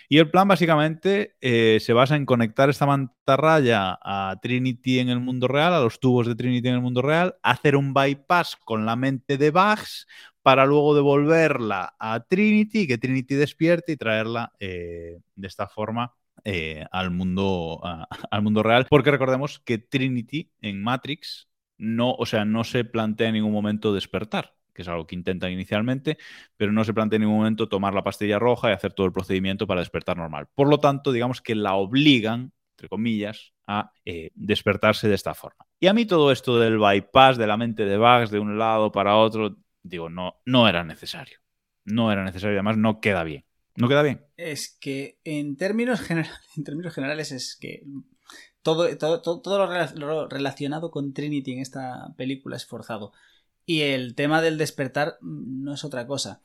[0.07, 5.19] Y el plan básicamente eh, se basa en conectar esta mantarraya a Trinity en el
[5.19, 8.85] mundo real, a los tubos de Trinity en el mundo real, hacer un bypass con
[8.85, 10.07] la mente de Bugs
[10.41, 16.85] para luego devolverla a Trinity, que Trinity despierte y traerla eh, de esta forma eh,
[16.91, 17.81] al, mundo,
[18.31, 18.87] al mundo real.
[18.89, 23.93] Porque recordemos que Trinity en Matrix no, o sea, no se plantea en ningún momento
[23.93, 26.17] despertar que es algo que intentan inicialmente,
[26.55, 29.11] pero no se plantea en ningún momento tomar la pastilla roja y hacer todo el
[29.11, 30.47] procedimiento para despertar normal.
[30.55, 35.65] Por lo tanto, digamos que la obligan, entre comillas, a eh, despertarse de esta forma.
[35.81, 38.89] Y a mí todo esto del bypass de la mente de Bugs de un lado
[38.93, 41.39] para otro, digo, no, no era necesario.
[41.83, 43.43] No era necesario, además no queda bien.
[43.75, 44.25] No queda bien.
[44.37, 46.09] Es que en términos,
[46.55, 47.83] en términos generales es que
[48.61, 53.11] todo, todo, todo, lo relacionado con Trinity en esta película es forzado.
[53.69, 56.41] Y el tema del despertar mm, no es otra cosa.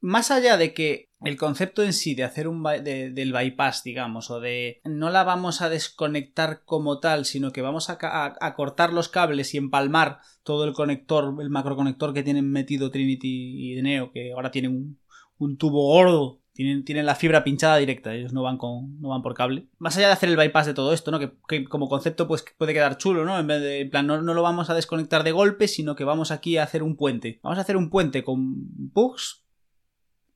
[0.00, 4.38] Más allá de que el concepto en sí de hacer un del bypass, digamos, o
[4.38, 9.54] de no la vamos a desconectar como tal, sino que vamos a, cortar los cables
[9.54, 14.52] y empalmar todo el conector, el macroconector que tienen metido Trinity y Neo, que ahora
[14.52, 15.00] tienen un,
[15.38, 19.22] un tubo gordo tienen, tienen la fibra pinchada directa, ellos no van, con, no van
[19.22, 19.66] por cable.
[19.78, 21.18] Más allá de hacer el bypass de todo esto, ¿no?
[21.18, 23.38] Que, como concepto pues puede quedar chulo, ¿no?
[23.38, 26.04] En vez de, en plan, no, no, lo vamos a desconectar de golpe, sino que
[26.04, 27.40] vamos aquí a hacer un puente.
[27.42, 28.42] Vamos a hacer un puente con
[28.92, 29.44] bugs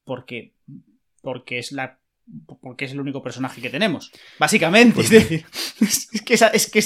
[0.04, 0.54] porque,
[1.22, 2.00] porque es la
[2.60, 4.10] porque es el único personaje que tenemos.
[4.38, 5.44] Básicamente, es decir,
[5.80, 6.82] es que es, que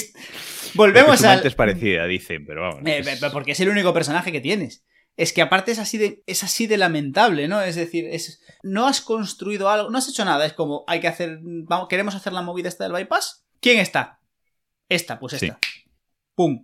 [0.75, 1.35] volvemos a.
[1.35, 2.81] es parecida, dicen, pero vamos.
[2.85, 4.83] Eh, porque es el único personaje que tienes
[5.21, 7.61] es que aparte es así de, es así de lamentable, ¿no?
[7.61, 11.07] Es decir, es, no has construido algo, no has hecho nada, es como, hay que
[11.07, 13.45] hacer, vamos, queremos hacer la movida esta del bypass.
[13.59, 14.19] ¿Quién está?
[14.89, 15.59] Esta, pues esta.
[16.33, 16.63] ¡Pum!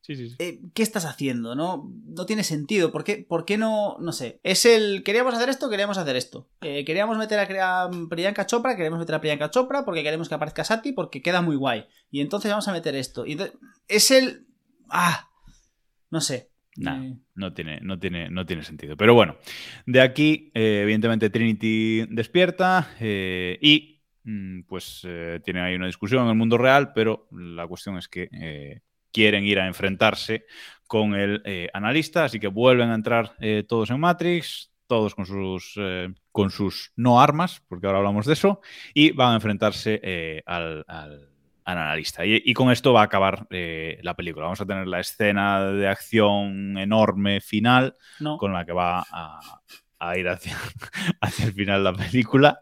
[0.00, 0.36] Sí, sí, sí.
[0.40, 1.54] Eh, ¿Qué estás haciendo?
[1.54, 2.90] No, no tiene sentido.
[2.90, 3.96] ¿Por qué, ¿Por qué no?
[4.00, 4.40] No sé.
[4.42, 5.04] Es el.
[5.04, 6.48] Queríamos hacer esto, queríamos hacer esto.
[6.62, 10.34] Eh, queríamos meter a, a Priyanka Chopra, queremos meter a Priyanka Chopra porque queremos que
[10.34, 11.86] aparezca Sati porque queda muy guay.
[12.10, 13.26] Y entonces vamos a meter esto.
[13.26, 13.38] Y
[13.86, 14.48] es el.
[14.88, 15.28] Ah.
[16.10, 16.49] No sé.
[16.76, 18.96] No, tiene, no, tiene, no tiene sentido.
[18.96, 19.36] Pero bueno,
[19.86, 26.24] de aquí, eh, evidentemente, Trinity despierta eh, y mm, pues eh, tienen ahí una discusión
[26.24, 28.80] en el mundo real, pero la cuestión es que
[29.12, 30.46] quieren ir a enfrentarse
[30.86, 31.42] con el
[31.72, 33.36] analista, así que vuelven a entrar
[33.68, 35.78] todos en Matrix, todos con sus,
[36.32, 38.60] con sus no armas, porque ahora hablamos de eso,
[38.94, 41.29] y van a enfrentarse al
[41.64, 42.24] analista.
[42.24, 44.44] Y, con esto va a acabar eh, la película.
[44.44, 47.96] Vamos a tener la escena de acción enorme final
[48.38, 50.56] con la que va a, ir hacia,
[51.20, 52.60] hacia, el final de la película.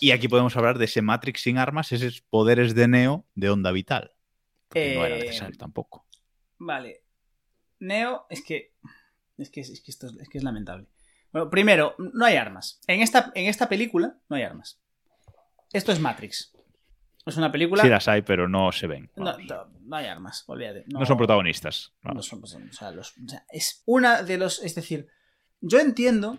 [0.00, 3.70] Y aquí podemos hablar de ese Matrix sin armas, esos poderes de Neo de onda
[3.70, 4.12] vital.
[4.68, 6.06] Porque no era eh, necesario tampoco.
[6.58, 7.02] Vale.
[7.80, 8.72] Neo, es que.
[9.36, 10.86] Es que, es que esto es, que es lamentable.
[11.32, 12.80] Bueno, primero, no hay armas.
[12.86, 14.80] En esta, en esta película no hay armas.
[15.72, 16.52] Esto es Matrix.
[17.26, 17.82] Es una película.
[17.82, 19.10] Sí las hay, pero no se ven.
[19.16, 20.84] No, hay armas, olvídate.
[20.86, 21.92] No, son protagonistas.
[22.02, 22.92] No son, pues, o sea,
[23.50, 24.62] es una de los.
[24.62, 25.08] Es decir,
[25.60, 26.38] yo entiendo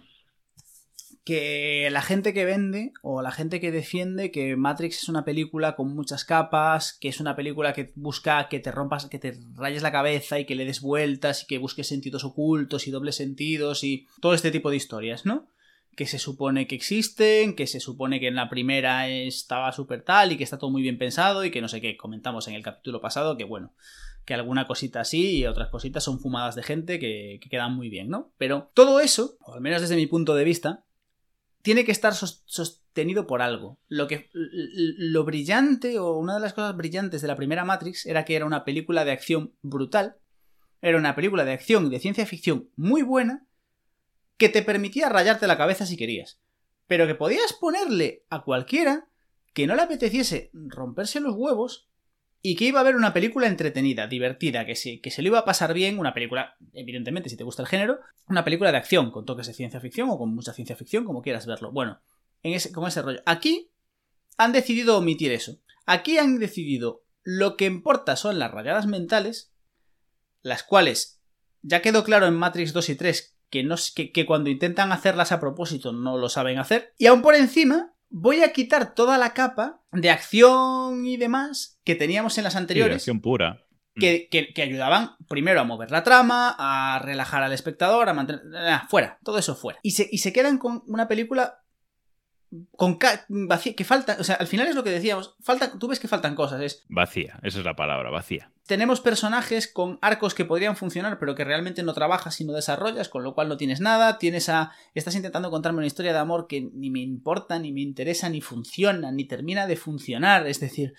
[1.23, 5.75] que la gente que vende o la gente que defiende que Matrix es una película
[5.75, 9.83] con muchas capas, que es una película que busca que te rompas, que te rayes
[9.83, 13.83] la cabeza y que le des vueltas y que busques sentidos ocultos y dobles sentidos
[13.83, 15.47] y todo este tipo de historias, ¿no?
[15.95, 20.31] Que se supone que existen, que se supone que en la primera estaba súper tal
[20.31, 22.63] y que está todo muy bien pensado y que no sé qué, comentamos en el
[22.63, 23.73] capítulo pasado que bueno,
[24.25, 28.09] que alguna cosita así y otras cositas son fumadas de gente que, quedan muy bien,
[28.09, 28.31] ¿no?
[28.37, 30.85] Pero todo eso, o al menos desde mi punto de vista,
[31.61, 33.79] tiene que estar sostenido por algo.
[33.87, 38.25] Lo que lo brillante o una de las cosas brillantes de la primera Matrix era
[38.25, 40.17] que era una película de acción brutal,
[40.81, 43.45] era una película de acción y de ciencia ficción muy buena
[44.41, 46.39] que te permitía rayarte la cabeza si querías,
[46.87, 49.07] pero que podías ponerle a cualquiera
[49.53, 51.87] que no le apeteciese romperse los huevos
[52.41, 55.37] y que iba a ver una película entretenida, divertida, que, sí, que se le iba
[55.37, 57.99] a pasar bien, una película, evidentemente, si te gusta el género,
[58.29, 61.21] una película de acción, con toques de ciencia ficción o con mucha ciencia ficción, como
[61.21, 61.71] quieras verlo.
[61.71, 62.01] Bueno,
[62.41, 63.21] en ese, con ese rollo.
[63.27, 63.69] Aquí
[64.37, 65.59] han decidido omitir eso.
[65.85, 69.53] Aquí han decidido lo que importa son las rayadas mentales,
[70.41, 71.21] las cuales
[71.61, 75.31] ya quedó claro en Matrix 2 y 3 que, no, que, que cuando intentan hacerlas
[75.31, 76.93] a propósito no lo saben hacer.
[76.97, 81.95] Y aún por encima, voy a quitar toda la capa de acción y demás que
[81.95, 82.95] teníamos en las Sí, de anteriores.
[82.97, 83.63] acción pura.
[83.93, 88.41] que, que- que ayudaban primero a mover la trama, a relajar al espectador, a mantener...
[88.55, 89.79] ah, fuera, todo eso fuera.
[89.83, 91.60] Y se, y se quedan con una película
[92.75, 92.99] con
[93.29, 96.09] vacía, que falta, o sea, al final es lo que decíamos, falta, tú ves que
[96.09, 98.51] faltan cosas, es, Vacía, esa es la palabra, vacía.
[98.67, 103.07] tenemos personajes con arcos que podrían funcionar, pero que realmente no trabajas y no desarrollas,
[103.07, 106.47] con lo cual no tienes nada, tienes a, estás intentando contarme una historia de amor
[106.47, 110.93] que ni me importa, ni me interesa, ni funciona, ni termina de funcionar, es decir,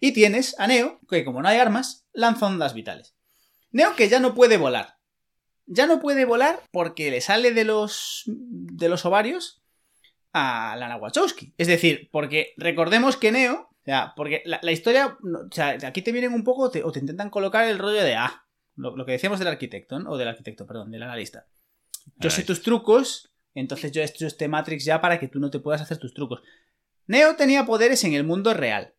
[0.00, 3.14] y tienes a Neo, que como no hay armas, lanza ondas vitales.
[3.70, 4.98] Neo que ya no puede volar.
[5.66, 9.62] Ya no puede volar porque le sale de los de los ovarios
[10.32, 11.54] a Lana Wachowski.
[11.56, 16.02] Es decir, porque recordemos que Neo, o sea, porque la, la historia, o sea, aquí
[16.02, 18.44] te vienen un poco o te, o te intentan colocar el rollo de, ah,
[18.76, 20.10] lo, lo que decíamos del arquitecto, ¿no?
[20.10, 21.46] o del arquitecto, perdón, del analista.
[22.16, 25.50] Yo sé tus trucos, entonces yo he hecho este Matrix ya para que tú no
[25.50, 26.42] te puedas hacer tus trucos.
[27.06, 28.94] Neo tenía poderes en el mundo real.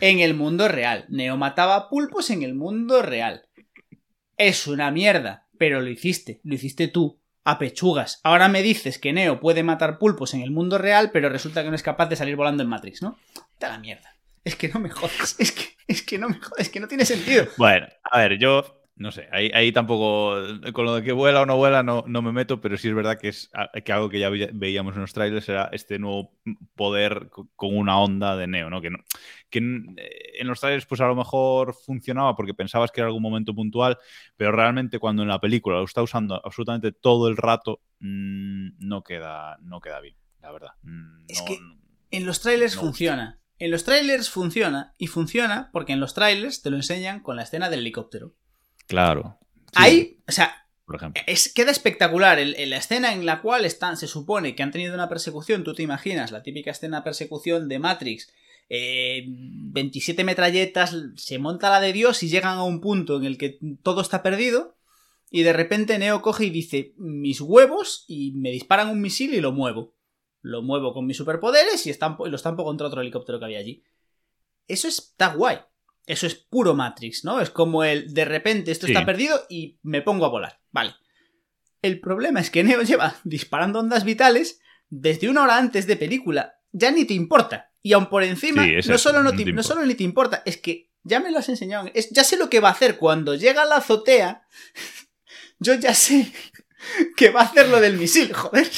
[0.00, 1.06] En el mundo real.
[1.08, 3.46] Neo mataba pulpos en el mundo real.
[4.36, 8.20] Es una mierda, pero lo hiciste, lo hiciste tú, a pechugas.
[8.22, 11.70] Ahora me dices que Neo puede matar pulpos en el mundo real, pero resulta que
[11.70, 13.18] no es capaz de salir volando en Matrix, ¿no?
[13.58, 14.16] Da la mierda.
[14.44, 16.88] Es que no me jodas, es que, es que no me jodas, es que no
[16.88, 17.46] tiene sentido.
[17.56, 20.36] Bueno, a ver, yo no sé, ahí, ahí tampoco,
[20.74, 22.94] con lo de que vuela o no vuela no, no me meto, pero sí es
[22.94, 23.50] verdad que es
[23.82, 26.34] que algo que ya veía- veíamos en los trailers era este nuevo
[26.74, 28.82] poder co- con una onda de Neo, ¿no?
[28.82, 28.98] Que, no,
[29.48, 29.96] que en,
[30.38, 33.96] en los trailers pues a lo mejor funcionaba porque pensabas que era algún momento puntual,
[34.36, 39.02] pero realmente cuando en la película lo está usando absolutamente todo el rato, mm, no,
[39.02, 40.70] queda, no queda bien, la verdad.
[40.82, 41.58] Mm, Es que-
[42.10, 42.82] En los trailers No.
[42.82, 43.38] funciona.
[43.58, 44.94] En los trailers funciona.
[44.98, 48.34] Y funciona porque en los trailers te lo enseñan con la escena del helicóptero.
[48.90, 49.38] Claro.
[49.66, 51.22] Sí, Ahí, o sea, Por ejemplo.
[51.26, 54.72] es, queda espectacular el- el- la escena en la cual están, se supone que han
[54.72, 55.62] tenido una persecución.
[55.64, 58.32] Tú te imaginas la típica escena de persecución de Matrix.
[58.72, 63.36] eh, 27 metralletas, se monta la de Dios y llegan a un punto en el
[63.36, 64.76] que todo está perdido.
[65.28, 69.40] Y de repente Neo coge y dice: Mis huevos, y me disparan un misil y
[69.40, 69.94] lo muevo.
[70.42, 73.58] Lo muevo con mis superpoderes y, estampo, y lo estampo contra otro helicóptero que había
[73.58, 73.82] allí.
[74.68, 75.58] Eso está guay.
[76.10, 77.40] Eso es puro Matrix, ¿no?
[77.40, 78.92] Es como el de repente esto Sí.
[78.92, 80.60] está perdido y me pongo a volar.
[80.72, 80.94] Vale.
[81.82, 86.58] El problema es que Neo lleva disparando ondas vitales desde una hora antes de película.
[86.72, 87.70] Ya ni te importa.
[87.82, 90.56] Y aun por encima, Sí, no, solo no, te- no solo ni te importa, es
[90.58, 91.88] que ya me lo has enseñado.
[91.94, 94.46] Es, ya sé lo que va a hacer cuando llega a la azotea.
[95.58, 96.32] Yo ya sé
[97.16, 98.68] que va a hacer lo del misil, joder.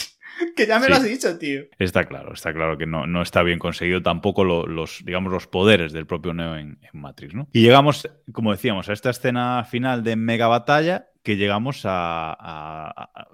[0.56, 1.62] Que ya me lo has dicho, tío.
[1.78, 5.46] Está claro, está claro que no, no está bien conseguido tampoco lo- los, digamos, los
[5.46, 7.48] poderes del propio Neo en, en Matrix, ¿no?
[7.52, 13.28] Y llegamos, como decíamos, a esta escena final de mega batalla que llegamos a, a-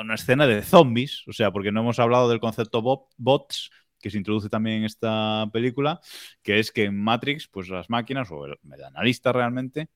[0.00, 3.70] una escena de zombies, o sea, porque no hemos hablado del concepto bo- bots
[4.00, 6.00] que se introduce también en esta película,
[6.42, 9.88] que es que en Matrix, pues las máquinas, o el, el analista realmente,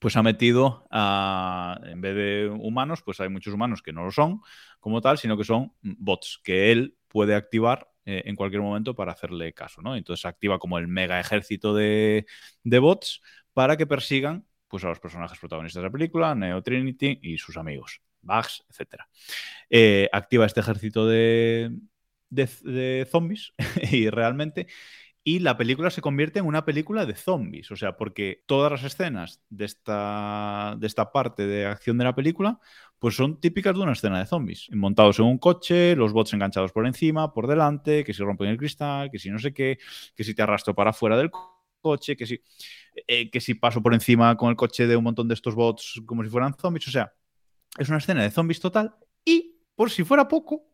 [0.00, 4.10] pues ha metido a, en vez de humanos, pues hay muchos humanos que no lo
[4.10, 4.40] son
[4.80, 9.12] como tal, sino que son bots que él puede activar eh, en cualquier momento para
[9.12, 9.94] hacerle caso, ¿no?
[9.94, 12.26] Entonces activa como el mega ejército de,
[12.64, 13.20] bots
[13.52, 17.56] para que persigan pues, a los personajes protagonistas de la película, Neo Trinity y sus
[17.56, 19.02] amigos, Bugs, etc.
[20.12, 21.70] activa este ejército de,
[22.30, 23.52] de, de zombies
[23.92, 24.66] y realmente
[25.24, 27.70] y la película se convierte en una película de zombies.
[27.70, 32.14] O sea, porque todas las escenas de esta, de esta parte de acción de la
[32.14, 32.58] película,
[32.98, 34.68] pues son típicas de una escena de zombies.
[34.72, 38.58] Montados en un coche, los bots enganchados por encima, por delante, que si rompen el
[38.58, 39.78] cristal, que si no sé qué,
[40.16, 41.50] que si te arrastro para afuera del co-
[41.80, 42.40] coche, que si,
[43.06, 46.00] eh, que si paso por encima con el coche de un montón de estos bots
[46.06, 46.88] como si fueran zombies.
[46.88, 47.12] O sea,
[47.78, 48.94] es una escena de zombies total
[49.24, 50.64] y, por si fuera poco,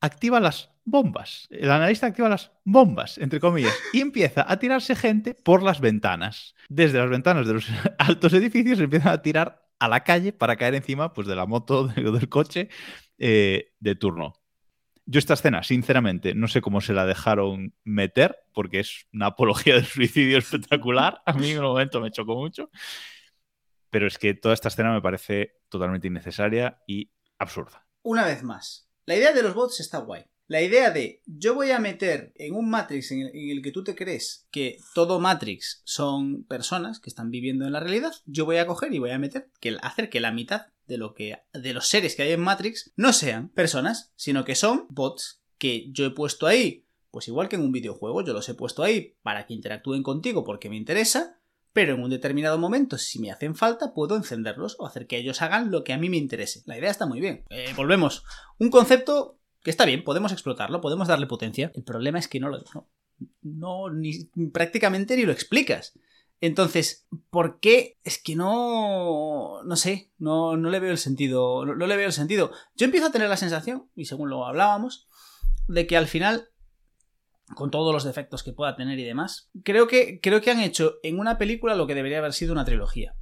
[0.00, 1.46] activa las bombas.
[1.50, 6.54] El analista activa las bombas, entre comillas, y empieza a tirarse gente por las ventanas.
[6.68, 7.66] Desde las ventanas de los
[7.98, 11.86] altos edificios empiezan a tirar a la calle para caer encima pues, de la moto
[11.88, 12.68] de- del coche
[13.18, 14.34] eh, de turno.
[15.10, 19.74] Yo esta escena, sinceramente, no sé cómo se la dejaron meter, porque es una apología
[19.76, 21.22] del suicidio espectacular.
[21.24, 22.70] A mí en un momento me chocó mucho.
[23.90, 27.86] Pero es que toda esta escena me parece totalmente innecesaria y absurda.
[28.02, 30.24] Una vez más, la idea de los bots está guay.
[30.48, 33.94] La idea de yo voy a meter en un Matrix en el, que tú te
[33.94, 38.66] crees que todo Matrix son personas que están viviendo en la realidad, yo voy a
[38.66, 41.88] coger y voy a meter que hacer que la mitad de lo que de los
[41.88, 46.10] seres que hay en Matrix no sean personas, sino que son bots que yo he
[46.10, 49.54] puesto ahí Pues igual que en un videojuego, yo los he puesto ahí para que
[49.54, 51.37] interactúen contigo porque me interesa,
[51.72, 55.42] pero en un determinado momento, si me hacen falta, puedo encenderlos o hacer que ellos
[55.42, 56.62] hagan lo que a mí me interese.
[56.66, 57.44] La idea está muy bien.
[57.50, 58.24] Eh, volvemos.
[58.58, 61.70] Un concepto que está bien, podemos explotarlo, podemos darle potencia.
[61.74, 62.62] El problema es que no lo...
[63.42, 65.98] No, ni, prácticamente ni lo explicas.
[66.40, 67.98] Entonces, ¿por qué?
[68.04, 69.62] Es que no.
[69.64, 71.64] No sé, no, no le veo el sentido.
[71.64, 72.52] No, le veo el sentido.
[72.76, 75.08] Yo empiezo a tener la sensación, y según lo hablábamos,
[75.66, 76.48] de que al final,
[77.54, 80.96] con todos los defectos que pueda tener y demás, creo que, creo que han hecho
[81.02, 83.14] en una película lo que debería haber sido una trilogía.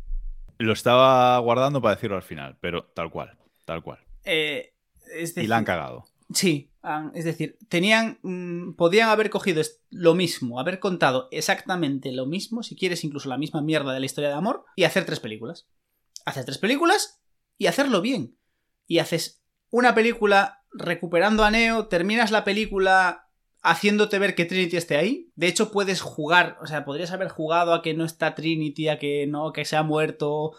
[0.58, 3.98] Lo estaba guardando para decirlo al final, pero tal cual, tal cual.
[4.24, 4.74] Eh,
[5.14, 6.06] es decir, y la han cagado.
[6.32, 6.72] Sí,
[7.14, 8.18] es decir, tenían.
[8.22, 13.38] Mmm, podían haber cogido lo mismo, haber contado exactamente lo mismo, si quieres, incluso la
[13.38, 15.68] misma mierda de la historia de amor, y hacer tres películas.
[16.24, 17.22] Hacer tres películas
[17.58, 18.36] y hacerlo bien.
[18.88, 23.25] Y haces una película recuperando a Neo, terminas la película
[23.66, 25.30] haciéndote ver que Trinity esté ahí.
[25.34, 28.98] De hecho, puedes jugar, o sea, podrías haber jugado a que no está Trinity, a
[28.98, 30.52] que no, que se ha muerto,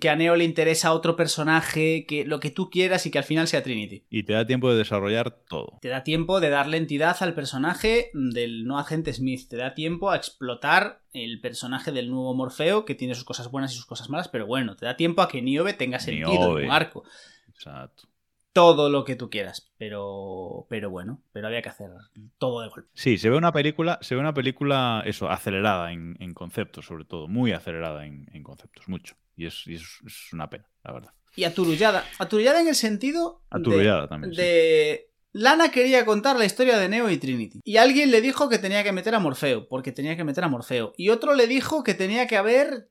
[0.00, 3.24] que a Neo le interesa otro personaje, que lo que tú quieras y que al
[3.24, 4.04] final sea Trinity.
[4.08, 5.78] Y te da tiempo de desarrollar todo.
[5.82, 9.48] Te da tiempo de darle entidad al personaje del no agente Smith.
[9.48, 13.72] Te da tiempo a explotar el personaje del nuevo Morfeo, que tiene sus cosas buenas
[13.72, 16.60] y sus cosas malas, pero bueno, te da tiempo a que Niobe tenga sentido Niobe.
[16.62, 17.02] en un arco.
[17.48, 18.04] Exacto.
[18.52, 21.90] Todo lo que tú quieras, pero pero bueno, pero había que hacer
[22.38, 22.90] todo de golpe.
[22.94, 27.04] Sí, se ve una película, se ve una película, eso, acelerada en, en conceptos, sobre
[27.04, 29.14] todo, muy acelerada en, en conceptos, mucho.
[29.36, 31.14] Y, es, y es, es, una pena, la verdad.
[31.34, 32.04] Y aturullada.
[32.18, 33.42] Aturullada en el sentido.
[33.50, 34.32] Aturullada de, también.
[34.34, 35.00] De.
[35.06, 35.12] Sí.
[35.34, 37.60] Lana quería contar la historia de Neo y Trinity.
[37.64, 40.48] Y alguien le dijo que tenía que meter a Morfeo, porque tenía que meter a
[40.48, 40.92] Morfeo.
[40.98, 42.90] Y otro le dijo que tenía que haber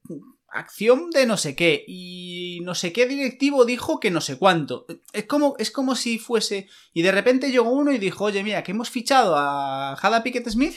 [0.52, 1.84] acción de no sé qué.
[1.88, 4.86] Y no sé qué directivo dijo que no sé cuánto.
[5.14, 6.68] Es como, es como si fuese.
[6.94, 10.50] Y de repente llegó uno y dijo: Oye, mira, que hemos fichado a Hada Pickett
[10.50, 10.76] Smith.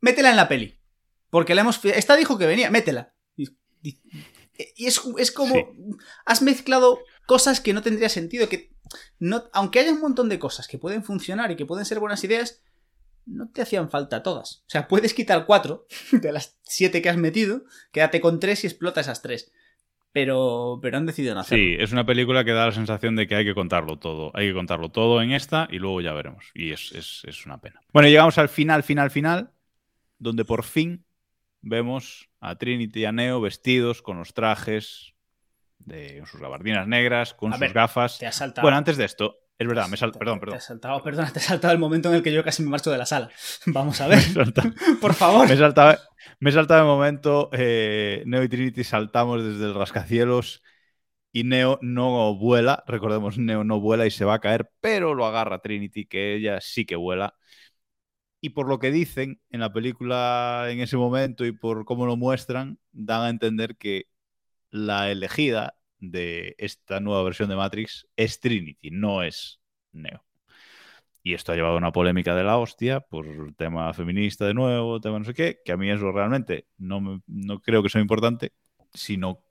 [0.00, 0.78] Métela en la peli.
[1.30, 1.84] Porque la hemos.
[1.84, 3.14] Esta dijo que venía, métela.
[3.36, 3.48] Y,
[3.82, 4.00] y,
[4.76, 5.54] y es, es, como.
[5.54, 5.64] Sí.
[6.26, 8.48] Has mezclado cosas que no tendría sentido.
[8.48, 8.70] Que.
[9.18, 12.22] No, aunque haya un montón de cosas que pueden funcionar y que pueden ser buenas
[12.22, 12.62] ideas,
[13.26, 14.64] no te hacían falta todas.
[14.66, 18.66] O sea, puedes quitar cuatro de las siete que has metido, quédate con tres y
[18.66, 19.52] explota esas tres.
[20.12, 21.64] Pero, pero han decidido no hacerlo.
[21.64, 24.30] Sí, es una película que da la sensación de que hay que contarlo todo.
[24.34, 26.52] Hay que contarlo todo en esta y luego ya veremos.
[26.54, 27.80] Y es, es, es una pena.
[27.92, 29.50] Bueno, llegamos al final, final, final,
[30.18, 31.04] donde por fin
[31.62, 35.14] vemos a Trinity y a Neo vestidos con los trajes
[35.78, 38.18] de sus gabardinas negras, con a sus ver, gafas.
[38.18, 38.64] Te has saltado.
[38.64, 40.18] Bueno, antes de esto, es verdad, me saltado.
[40.18, 40.54] Perdón, perdón.
[40.54, 42.70] Te has saltado, perdona, te has saltado el momento en el que yo casi me
[42.70, 43.30] marcho de la sala.
[43.66, 44.18] Vamos a ver.
[45.00, 45.46] Por favor.
[45.46, 45.98] Me he saltado,
[46.40, 47.50] me he saltado el momento.
[47.52, 50.62] Eh, Neo y Trinity saltamos desde el rascacielos
[51.32, 52.82] y Neo no vuela.
[52.86, 56.60] Recordemos, Neo no vuela y se va a caer, pero lo agarra Trinity, que ella
[56.60, 57.34] sí que vuela.
[58.40, 62.16] Y por lo que dicen en la película en ese momento y por cómo lo
[62.16, 64.04] muestran, dan a entender que
[64.70, 65.76] la elegida
[66.10, 69.60] de esta nueva versión de Matrix es Trinity, no es
[69.92, 70.24] Neo.
[71.22, 75.00] Y esto ha llevado a una polémica de la hostia por tema feminista de nuevo,
[75.00, 78.02] tema no sé qué, que a mí eso realmente no, me, no creo que sea
[78.02, 78.52] importante,
[78.92, 79.42] sino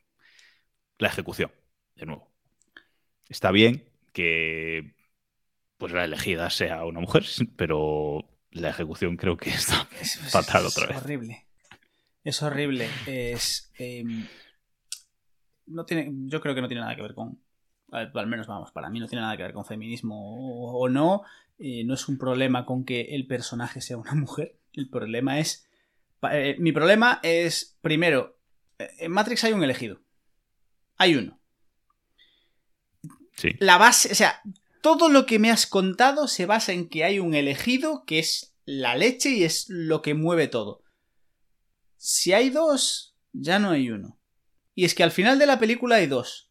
[0.99, 1.51] la ejecución,
[1.95, 2.31] de nuevo.
[3.27, 4.93] Está bien que
[5.77, 7.25] pues la elegida sea una mujer,
[7.57, 10.97] pero la ejecución creo que está es, fatal es otra vez.
[10.97, 11.45] Es horrible.
[12.23, 12.89] Es horrible.
[13.07, 13.71] Es...
[13.79, 14.03] Eh
[15.67, 17.39] no tiene, yo creo que no tiene nada que ver con,
[17.91, 21.23] al menos vamos, para mí no tiene nada que ver con feminismo o, o no,
[21.59, 25.67] eh, no es un problema con que el personaje sea una mujer, el problema es,
[26.31, 28.37] eh, mi problema es, primero,
[28.77, 30.01] en Matrix hay un elegido,
[30.97, 31.39] hay uno.
[33.35, 33.51] Sí.
[33.59, 34.41] La base, o sea,
[34.81, 38.53] todo lo que me has contado se basa en que hay un elegido que es
[38.65, 40.83] la leche y es lo que mueve todo.
[41.97, 44.17] Si hay dos, ya no hay uno.
[44.75, 46.49] Y es que al final de la película hay dos.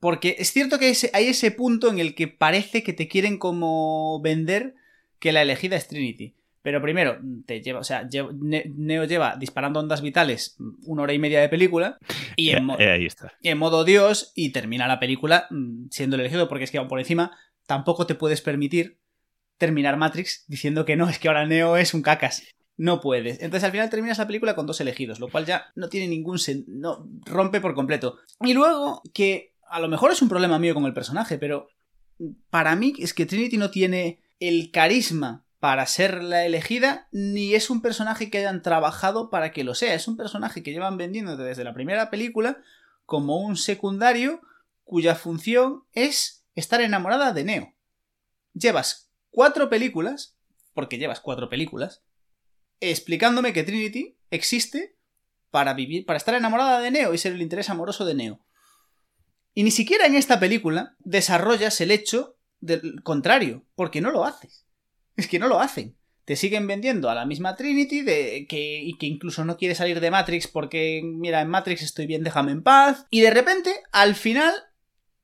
[0.00, 4.20] Porque es cierto que hay ese punto en el que parece que te quieren como
[4.20, 4.74] vender
[5.18, 6.34] que la elegida es Trinity.
[6.62, 11.40] Pero primero, te lleva, o sea, Neo lleva disparando ondas vitales una hora y media
[11.40, 11.98] de película.
[12.36, 13.32] Y en, eh, ahí está.
[13.40, 14.32] y en modo Dios.
[14.34, 16.48] Y termina la película mm, siendo el elegido.
[16.48, 17.36] Porque es que por encima
[17.66, 18.98] tampoco te puedes permitir
[19.56, 22.42] terminar Matrix diciendo que no, es que ahora Neo es un cacas.
[22.76, 23.40] No puedes.
[23.40, 26.38] Entonces al final terminas la película con dos elegidos, lo cual ya no tiene ningún
[26.38, 26.78] sentido.
[26.78, 28.18] No, rompe por completo.
[28.40, 31.68] Y luego, que a lo mejor es un problema mío con el personaje, pero
[32.50, 37.70] para mí es que Trinity no tiene el carisma para ser la elegida, ni es
[37.70, 39.94] un personaje que hayan trabajado para que lo sea.
[39.94, 42.60] Es un personaje que llevan vendiendo desde la primera película
[43.06, 44.40] como un secundario
[44.82, 47.74] cuya función es estar enamorada de Neo.
[48.54, 50.36] Llevas cuatro películas
[50.74, 52.02] porque llevas cuatro películas,
[52.90, 54.96] explicándome que Trinity existe
[55.50, 58.44] para vivir, para estar enamorada de Neo y ser el interés amoroso de Neo.
[59.54, 64.66] Y ni siquiera en esta película desarrollas el hecho del contrario, porque no lo haces.
[65.16, 65.96] Es que no lo hacen.
[66.24, 70.00] Te siguen vendiendo a la misma Trinity de que, y que incluso no quiere salir
[70.00, 73.06] de Matrix porque, mira, en Matrix estoy bien, déjame en paz.
[73.10, 74.54] Y de repente, al final,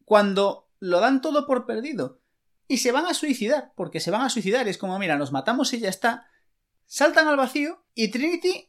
[0.05, 2.20] cuando lo dan todo por perdido
[2.66, 5.72] y se van a suicidar, porque se van a suicidar, es como, mira, nos matamos
[5.72, 6.28] y ya está,
[6.89, 8.69] saltan al vacío y Trinity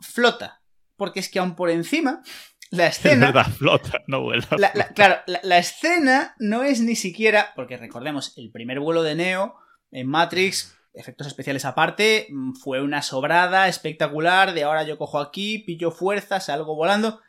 [0.00, 0.62] flota.
[0.96, 2.22] Porque es que aún por encima,
[2.70, 3.28] la escena...
[3.28, 4.46] Es verdad, flota, no vuela.
[4.58, 7.52] La, la, claro, la, la, escena no es ni siquiera.
[7.54, 9.54] Porque recordemos, el primer vuelo de Neo
[9.92, 14.52] en Matrix, efectos especiales aparte, mm, fue una sobrada espectacular.
[14.52, 17.20] De ahora yo cojo aquí, pillo fuerza, salgo volando.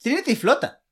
[0.00, 0.82] Trinity flota.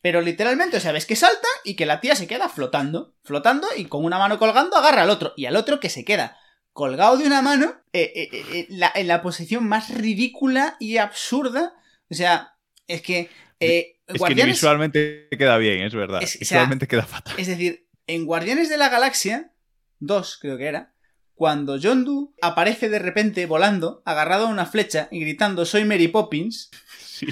[0.00, 3.14] Pero literalmente, o sea, ves que salta y que la tía se queda flotando.
[3.22, 5.32] Flotando y con una mano colgando agarra al otro.
[5.34, 6.36] Y al otro que se queda
[6.74, 11.72] colgado de una mano eh, eh, eh, la, en la posición más ridícula y absurda.
[12.10, 12.56] O sea,
[12.86, 13.30] es que.
[13.58, 14.56] Es Guardianes...
[14.56, 16.22] que visualmente queda bien, es verdad.
[16.22, 17.34] Es, visualmente o sea, queda fatal.
[17.38, 19.52] Es decir, en Guardianes de la Galaxia
[20.00, 20.92] 2, creo que era,
[21.34, 26.08] cuando John Doe aparece de repente volando, agarrado a una flecha y gritando Soy Mary
[26.08, 26.70] Poppins.
[26.98, 27.28] Sí.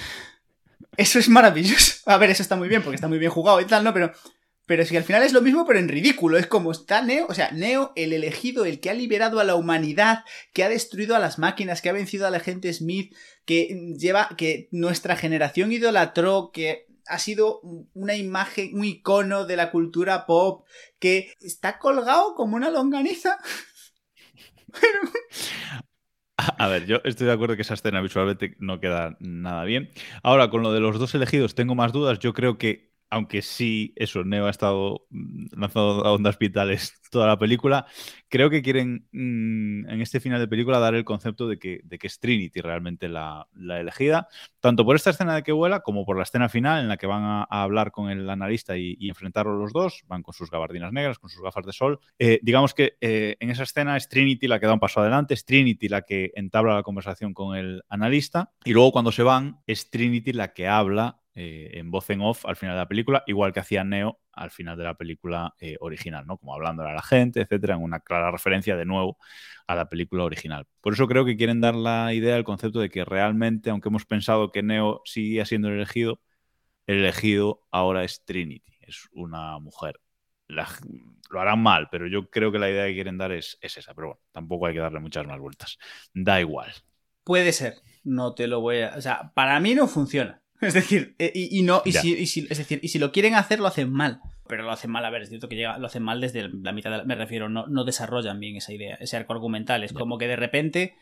[0.96, 1.96] Eso es maravilloso.
[2.06, 3.92] A ver, eso está muy bien, porque está muy bien jugado y tal, ¿no?
[3.92, 4.12] Pero.
[4.72, 6.38] Pero si al final es lo mismo, pero en ridículo.
[6.38, 9.54] Es como está Neo, o sea, Neo, el elegido, el que ha liberado a la
[9.54, 10.24] humanidad,
[10.54, 14.30] que ha destruido a las máquinas, que ha vencido a la gente Smith, que lleva,
[14.38, 17.60] que nuestra generación idolatró, que ha sido
[17.92, 20.66] una imagen, un icono de la cultura pop,
[20.98, 23.40] que está colgado como una longaniza.
[26.38, 29.90] A ver, yo estoy de acuerdo que esa escena visualmente no queda nada bien.
[30.22, 32.20] Ahora, con lo de los dos elegidos tengo más dudas.
[32.20, 35.06] Yo creo que aunque sí, eso, Neo ha estado
[35.54, 37.84] lanzado a ondas vitales toda la película,
[38.30, 41.98] creo que quieren mmm, en este final de película dar el concepto de que, de
[41.98, 44.28] que es Trinity realmente la, la, elegida,
[44.60, 47.06] tanto por esta escena de que vuela como por la escena final en la que
[47.06, 50.50] van a, a hablar con el analista y, y, enfrentarlo los dos, van con sus
[50.50, 52.00] gabardinas negras, con sus gafas de sol.
[52.18, 55.34] Eh, digamos que eh, en esa escena es Trinity la que da un paso adelante,
[55.34, 59.58] es Trinity la que entabla la conversación con el analista y luego cuando se van
[59.66, 63.22] es Trinity la que habla eh, en voz en off al final de la película,
[63.26, 66.36] igual que hacía Neo al final de la película eh, original, ¿no?
[66.38, 69.18] Como hablándole a la gente, etcétera, en una clara referencia de nuevo
[69.66, 70.66] a la película original.
[70.80, 74.04] Por eso creo que quieren dar la idea, el concepto de que realmente, aunque hemos
[74.04, 76.20] pensado que Neo seguía siendo el elegido,
[76.86, 80.00] el elegido ahora es Trinity, es una mujer.
[80.48, 83.94] Lo harán mal, pero yo creo que la idea que quieren dar es, es esa.
[83.94, 85.78] Pero bueno, tampoco hay que darle muchas más vueltas.
[86.12, 86.70] Da igual.
[87.24, 88.96] Puede ser, no te lo voy a.
[88.96, 90.41] O sea, para mí no funciona.
[90.62, 93.10] Es decir, eh, y, y no, y si, y si, es decir, y si lo
[93.12, 94.20] quieren hacer, lo hacen mal.
[94.46, 96.72] Pero lo hacen mal, a ver, es cierto que llega, lo hacen mal desde la
[96.72, 99.82] mitad, de la, me refiero, no, no desarrollan bien esa idea, ese arco argumental.
[99.82, 100.94] Es como que de repente.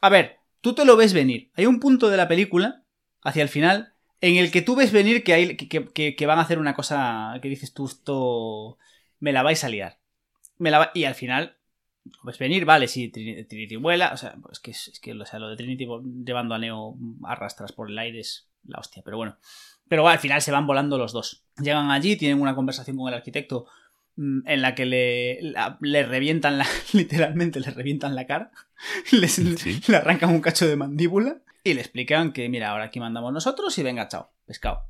[0.00, 1.50] A ver, tú te lo ves venir.
[1.56, 2.84] Hay un punto de la película,
[3.22, 6.38] hacia el final, en el que tú ves venir que, hay, que, que, que van
[6.38, 8.78] a hacer una cosa que dices tú, esto.
[9.20, 9.98] Me la vais a liar.
[10.58, 10.90] Me la va...
[10.94, 11.56] Y al final,
[12.22, 15.48] pues venir, vale, sí, Trinity, vuela, o sea, es que, es que o sea, lo
[15.48, 15.86] de Trinity
[16.24, 19.36] llevando a Neo arrastras por el aire es la hostia, pero bueno.
[19.88, 21.44] Pero bueno, al final se van volando los dos.
[21.60, 23.66] Llegan allí, tienen una conversación con el arquitecto
[24.16, 28.52] mmm, en la que le, la, le revientan la, literalmente le revientan la cara,
[29.12, 29.80] les, sí.
[29.88, 33.76] le arrancan un cacho de mandíbula y le explican que, mira, ahora aquí mandamos nosotros
[33.78, 34.84] y venga, chao, pescado.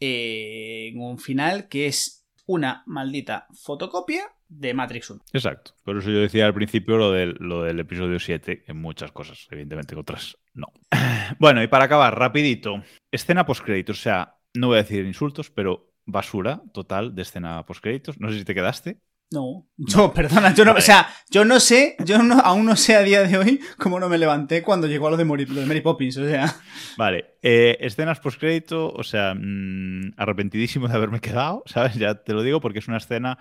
[0.00, 2.17] Eh, en un final que es
[2.48, 5.22] una maldita fotocopia de Matrix 1.
[5.34, 5.72] Exacto.
[5.84, 10.00] Por eso yo decía al principio lo del, episodio 7, en muchas cosas, evidentemente en
[10.00, 10.66] otras no.
[11.38, 12.82] Bueno, y para acabar, rapidito.
[13.12, 18.18] Escena postcréditos, o sea, no voy a decir insultos, pero basura total de escena postcréditos.
[18.18, 18.98] No sé si te quedaste.
[19.30, 20.82] No, yo, perdona, yo no, vale.
[20.82, 24.00] o sea, yo no sé, yo no, aún no sé a día de hoy cómo
[24.00, 26.54] no me levanté cuando llegó a lo de, Mori, lo de Mary Poppins, o sea.
[26.96, 31.94] Vale, eh, escenas postcrédito, o sea, mmm, arrepentidísimo de haberme quedado, ¿sabes?
[31.96, 33.38] Ya te lo digo porque es una escena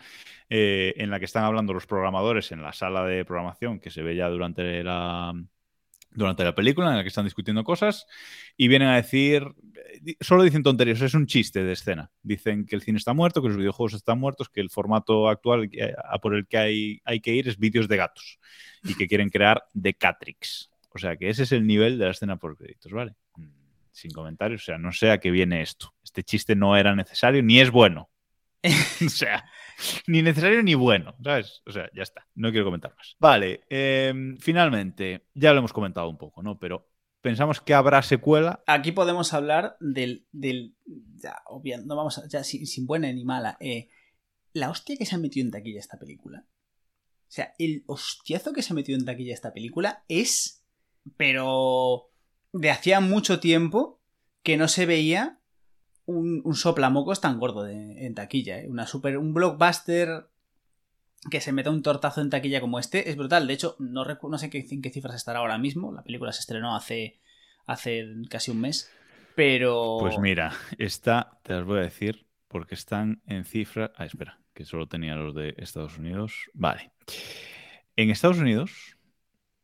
[0.49, 4.01] eh, en la que están hablando los programadores en la sala de programación que se
[4.03, 5.33] ve ya durante la,
[6.11, 8.07] durante la película en la que están discutiendo cosas
[8.55, 9.43] y vienen a decir,
[10.19, 12.11] solo dicen tonterías, es un chiste de escena.
[12.23, 15.69] Dicen que el cine está muerto, que los videojuegos están muertos, que el formato actual
[16.03, 18.39] a por el que hay, hay que ir es vídeos de gatos
[18.83, 20.71] y que quieren crear The Catrix.
[20.89, 23.15] O sea que ese es el nivel de la escena por créditos, ¿vale?
[23.91, 25.93] Sin comentarios, o sea, no sé a qué viene esto.
[26.03, 28.09] Este chiste no era necesario ni es bueno.
[29.05, 29.45] o sea,
[30.07, 31.61] ni necesario ni bueno, ¿sabes?
[31.65, 33.15] O sea, ya está, no quiero comentar más.
[33.19, 36.59] Vale, eh, finalmente, ya lo hemos comentado un poco, ¿no?
[36.59, 36.89] Pero
[37.21, 38.63] pensamos que habrá secuela.
[38.67, 40.27] Aquí podemos hablar del.
[40.31, 40.75] del
[41.15, 43.57] ya, obvio, no vamos a, ya sin, sin, buena ni mala.
[43.59, 43.89] Eh,
[44.53, 46.45] la hostia que se ha metido en taquilla esta película.
[46.47, 50.63] O sea, el hostiazo que se metió en taquilla esta película es.
[51.15, 52.11] Pero.
[52.53, 54.01] De hacía mucho tiempo
[54.41, 55.36] que no se veía
[56.07, 58.59] un, un soplamocos tan gordo en taquilla.
[58.59, 58.67] ¿eh?
[58.67, 60.25] Una super, un blockbuster
[61.29, 63.47] que se meta un tortazo en taquilla como este es brutal.
[63.47, 65.91] De hecho, no, no sé qué, en qué cifras estará ahora mismo.
[65.91, 67.19] La película se estrenó hace,
[67.65, 68.91] hace casi un mes.
[69.35, 69.97] Pero.
[69.99, 73.91] Pues mira, esta te las voy a decir porque están en cifras.
[73.95, 76.49] Ah, espera, que solo tenía los de Estados Unidos.
[76.53, 76.91] Vale.
[77.95, 78.97] En Estados Unidos,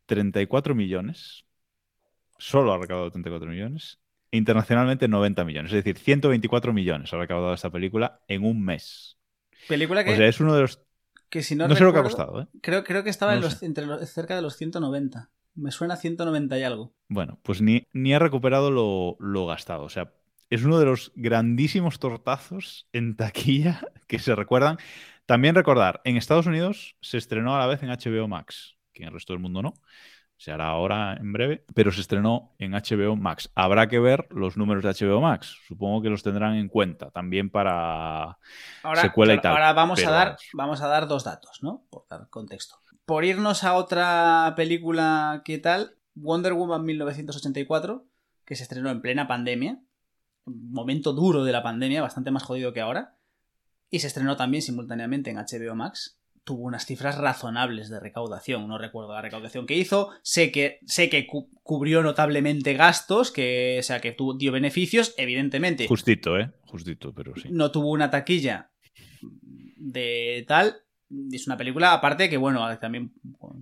[0.07, 1.45] 34 millones.
[2.37, 3.99] Solo ha recaudado 34 millones.
[4.37, 5.71] Internacionalmente, 90 millones.
[5.71, 9.17] Es decir, 124 millones ha recaudado esta película en un mes.
[9.67, 10.81] Película que, O sea, es uno de los.
[11.29, 12.47] que si no, No, sé lo que ha costado, ¿eh?
[12.61, 13.65] Creo, creo que estaba No en lo los, sé.
[13.67, 15.29] entre los- cerca de los 190.
[15.55, 16.95] Me suena 190 y algo.
[17.09, 19.83] Bueno, pues ni, ni ha recuperado lo, lo gastado.
[19.83, 20.11] O sea,
[20.49, 24.77] es uno de los grandísimos tortazos en taquilla que se recuerdan.
[25.27, 29.09] También recordar, en Estados Unidos se estrenó a la vez en HBO Max, que en
[29.09, 29.73] el resto del mundo no.
[30.37, 33.49] Se hará ahora en breve, pero se estrenó en HBO Max.
[33.55, 35.55] Habrá que ver los números de HBO Max.
[35.67, 38.37] Supongo que los tendrán en cuenta también para
[38.83, 39.53] Ahora, secuela y tal.
[39.53, 40.41] ahora vamos, pero a dar, vamos.
[40.53, 41.85] vamos a dar dos datos, ¿no?
[41.89, 42.75] Por dar contexto.
[43.05, 45.95] Por irnos a otra película, ¿qué tal?
[46.15, 48.05] Wonder Woman 1984,
[48.45, 49.79] que se estrenó en plena pandemia.
[50.45, 53.15] Un momento duro de la pandemia, bastante más jodido que ahora.
[53.89, 56.17] Y se estrenó también simultáneamente en HBO Max.
[56.43, 58.67] Tuvo unas cifras razonables de recaudación.
[58.67, 60.09] No recuerdo la recaudación que hizo.
[60.23, 65.13] Sé que, sé que cu- cubrió notablemente gastos, que, o sea, que tuvo, dio beneficios,
[65.17, 66.51] evidentemente Justito, ¿eh?
[66.65, 67.47] Justito, pero sí.
[67.51, 68.71] no tuvo una taquilla
[69.77, 70.77] de tal.
[71.31, 73.13] Es una película, aparte que, bueno, también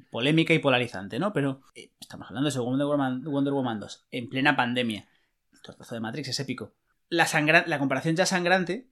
[0.09, 1.33] polémica y polarizante, ¿no?
[1.33, 5.07] Pero eh, estamos hablando de Wonder Woman, Wonder Woman 2, en plena pandemia.
[5.51, 6.73] El tortazo de Matrix es épico.
[7.09, 7.27] La,
[7.67, 8.87] la comparación ya sangrante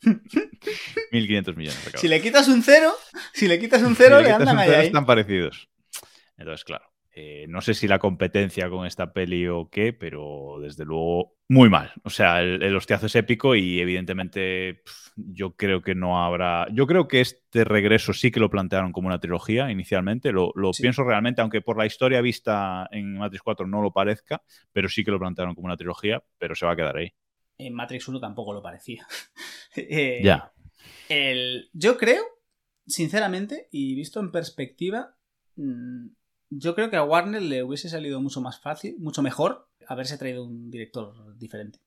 [0.04, 1.80] 1.500 millones.
[1.96, 2.94] Si le quitas un cero,
[3.34, 4.88] si le quitas un cero, Si le, quitas andan un cero, ahí.
[4.88, 5.70] Están parecidos.
[6.38, 6.91] Entonces, claro.
[7.14, 11.70] Eh, no sé si la competencia con esta peli o qué, pero desde luego muy
[11.70, 11.92] mal.
[12.04, 14.82] O sea, el, el hostiazo es épico y evidentemente
[15.18, 16.68] yo creo que no habrá.
[16.72, 20.32] Yo creo que este regreso sí que lo plantearon como una trilogía inicialmente.
[20.32, 20.84] Lo, lo Sí.
[20.84, 25.04] pienso realmente, aunque por la historia vista en Matrix 4 no lo parezca, pero sí
[25.04, 27.14] que lo plantearon como una trilogía, pero se va a quedar ahí.
[27.58, 29.06] En Matrix 1 tampoco lo parecía.
[29.76, 30.52] Eh, Ya.
[31.10, 32.24] El, yo creo,
[32.88, 35.16] sinceramente, y visto en perspectiva,
[35.56, 36.08] mm,
[36.52, 40.44] yo creo que a Warner le hubiese salido mucho más fácil, mucho mejor, haberse traído
[40.46, 41.80] un director diferente.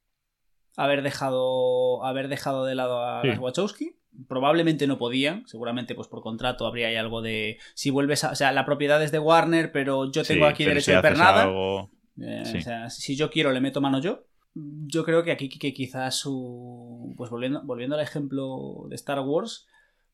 [0.76, 3.28] Haber dejado, haber dejado de lado a Sí.
[3.28, 3.96] las Wachowski.
[4.28, 8.34] Probablemente no podían, seguramente pues por contrato habría ahí algo de si vuelves a, o
[8.34, 11.42] sea, la propiedad es de Warner, pero yo tengo Sí, aquí derecho si de pernada.
[11.44, 12.58] algo- Eh, Sí.
[12.58, 14.24] O sea, si yo quiero le meto mano yo.
[14.54, 17.12] Yo creo que aquí que quizás su.
[17.16, 19.66] Pues volviendo, volviendo al ejemplo de Star Wars,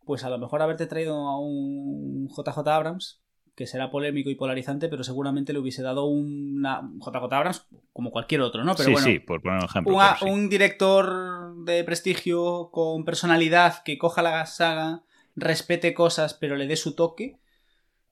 [0.07, 3.21] pues a lo mejor haberte traído a un JJ Abrams,
[3.61, 6.81] que será polémico y polarizante, pero seguramente le hubiese dado una.
[6.99, 8.75] JJ Abrams, como cualquier otro, ¿no?
[8.75, 9.99] Pero sí, bueno, sí, por poner un ejemplo.
[10.23, 10.49] un, sí.
[10.49, 15.03] director de prestigio con personalidad que coja la saga,
[15.37, 17.39] respete cosas, pero le dé su toque,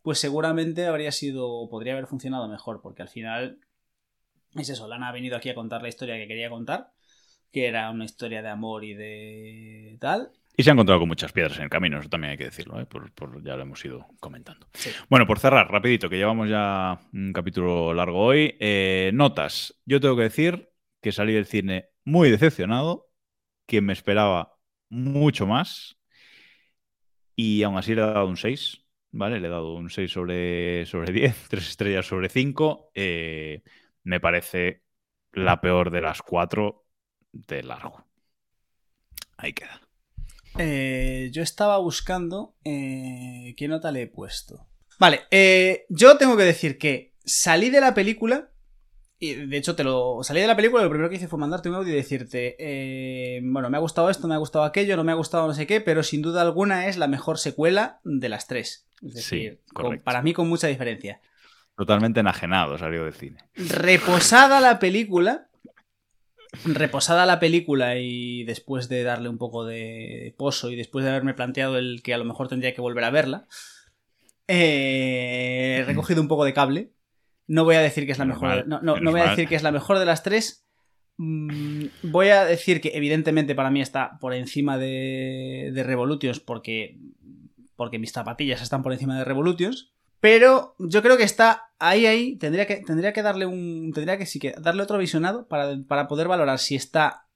[0.02, 3.58] pues seguramente habría sido, podría haber funcionado mejor, porque al final
[4.54, 6.92] es eso, Lana ha venido aquí a contar la historia que quería contar,
[7.52, 10.30] que era una historia de amor y de tal.
[10.58, 12.80] Y se ha encontrado con muchas piedras en el camino, eso también hay que decirlo,
[12.80, 12.84] ¿eh?
[12.86, 14.66] por, por- ya lo hemos ido comentando.
[14.74, 14.90] Sí.
[15.08, 18.56] Bueno, por cerrar, rapidito, que llevamos ya un capítulo largo hoy.
[18.58, 19.80] eh, notas.
[19.86, 20.68] Yo tengo que decir
[21.00, 23.06] que salí del cine muy decepcionado,
[23.66, 24.56] que me esperaba
[24.90, 25.96] mucho más
[27.36, 29.40] y aún así le he dado un 6, ¿vale?
[29.40, 32.90] Le he dado un 6 sobre, sobre 10, 3 estrellas sobre 5.
[32.94, 33.62] eh,
[34.04, 34.82] me parece
[35.32, 36.86] la peor de las cuatro
[37.32, 38.04] de largo.
[39.38, 39.80] Ahí queda.
[40.58, 44.66] Eh, yo estaba buscando eh, qué nota le he puesto.
[44.98, 48.50] Vale, eh, yo tengo que decir que salí de la película
[49.20, 51.38] y de hecho te lo salí de la película y lo primero que hice fue
[51.40, 54.96] mandarte un audio y decirte eh, bueno me ha gustado esto me ha gustado aquello
[54.96, 57.98] no me ha gustado no sé qué pero sin duda alguna es la mejor secuela
[58.04, 60.04] de las tres es decir con- correcto.
[60.04, 61.20] para mí con mucha diferencia
[61.76, 63.38] Totalmente enajenado salió del cine.
[63.56, 65.47] reposada la película
[66.64, 71.34] reposada la película y después de darle un poco de pozo y después de haberme
[71.34, 73.46] planteado el que a lo mejor tendría que volver a verla,
[74.46, 76.92] eh, he recogido un poco de cable.
[77.46, 78.66] No voy a decir que es la mejor.
[78.66, 80.66] no, no- no voy a decir que es la mejor de las tres.
[81.16, 86.98] Mm, Voy a decir que evidentemente para mí está por encima de, de Revolutions porque,
[87.76, 89.90] porque mis zapatillas están por encima de Revolutions.
[90.20, 92.36] Pero yo creo que está ahí, ahí.
[92.36, 93.92] Tendría que, tendría que darle un.
[93.92, 97.28] Tendría que sí que darle otro visionado para, para poder valorar si está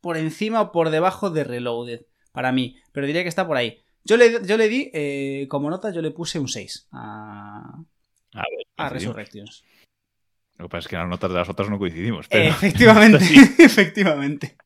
[0.00, 2.02] por encima o por debajo de Reloaded.
[2.32, 2.76] Para mí.
[2.92, 3.82] Pero diría que está por ahí.
[4.04, 7.84] Yo le, yo le di, eh, como nota, yo le puse un 6 a,
[8.32, 8.88] A ver, a.
[8.88, 9.64] Resurrections.
[10.56, 12.26] Lo que pasa es que en las notas de las otras no coincidimos.
[12.28, 12.44] Pero...
[12.50, 13.18] Efectivamente,
[13.58, 14.56] efectivamente.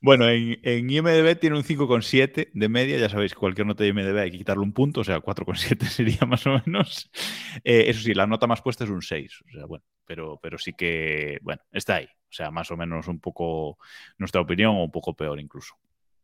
[0.00, 2.98] Bueno, en, en IMDB tiene un 5,7 de media.
[2.98, 6.26] Ya sabéis cualquier nota de IMDB hay que quitarle un punto, o sea, 4,7 sería
[6.26, 7.10] más o menos.
[7.62, 9.42] Eh, eso sí, la nota más puesta es un 6.
[9.46, 12.06] O sea, bueno, pero, pero sí que, bueno, está ahí.
[12.06, 13.78] O sea, más o menos un poco
[14.18, 15.76] nuestra opinión o un poco peor incluso,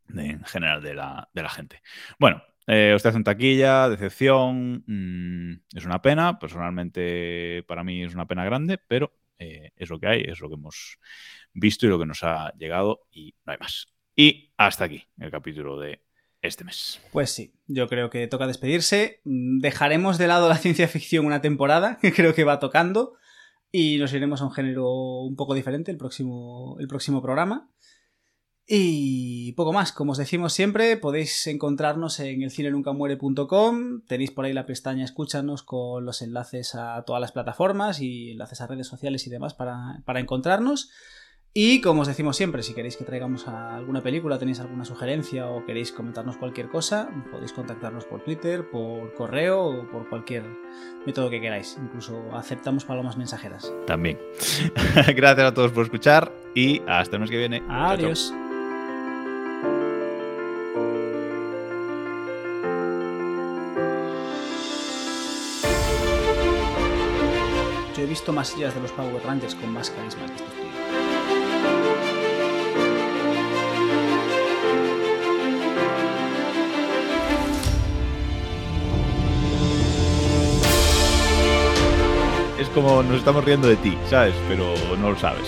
[0.09, 1.83] en general de la, de la gente.
[2.19, 6.39] Bueno, eh, usted hace en taquilla, decepción, mm, es una pena.
[6.39, 10.49] Personalmente, para mí es una pena grande, pero eh, es lo que hay, es lo
[10.49, 10.99] que hemos
[11.53, 13.89] visto y lo que nos ha llegado y no hay más.
[14.15, 16.03] Y hasta aquí el capítulo de
[16.43, 17.01] este mes.
[17.11, 19.21] Pues sí, yo creo que toca despedirse.
[19.25, 23.15] Mm, Dejaremos de lado la ciencia ficción una temporada, que creo que va tocando,
[23.73, 24.91] y nos iremos a un género
[25.23, 27.71] un poco diferente el próximo, el próximo programa.
[28.73, 34.65] Y poco más, como os decimos siempre, podéis encontrarnos en elcinenuncamuere.com, tenéis por ahí la
[34.65, 39.31] pestaña Escúchanos con los enlaces a todas las plataformas y enlaces a redes sociales y
[39.31, 40.93] demás para, para encontrarnos.
[41.53, 45.49] Y como os decimos siempre, si queréis que traigamos a alguna película, tenéis alguna sugerencia
[45.49, 50.45] o queréis comentarnos cualquier cosa, podéis contactarnos por Twitter, por correo o por cualquier
[51.05, 51.77] método que queráis.
[51.83, 53.73] Incluso aceptamos palomas mensajeras.
[53.89, 54.17] También.
[55.17, 57.65] Gracias a todos por escuchar y hasta el mes que viene.
[57.67, 58.50] Chao, chao.
[68.11, 70.75] Visto más de los Power Rangers con más carisma que estos tíos.
[82.59, 84.35] Es como nos estamos riendo de ti, ¿sabes?
[84.49, 85.47] Pero no lo sabes.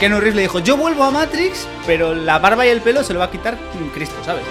[0.00, 3.12] Keanu Reeves le dijo, yo vuelvo a Matrix, pero la barba y el pelo se
[3.12, 3.58] lo va a quitar
[3.92, 4.44] Cristo, ¿sabes?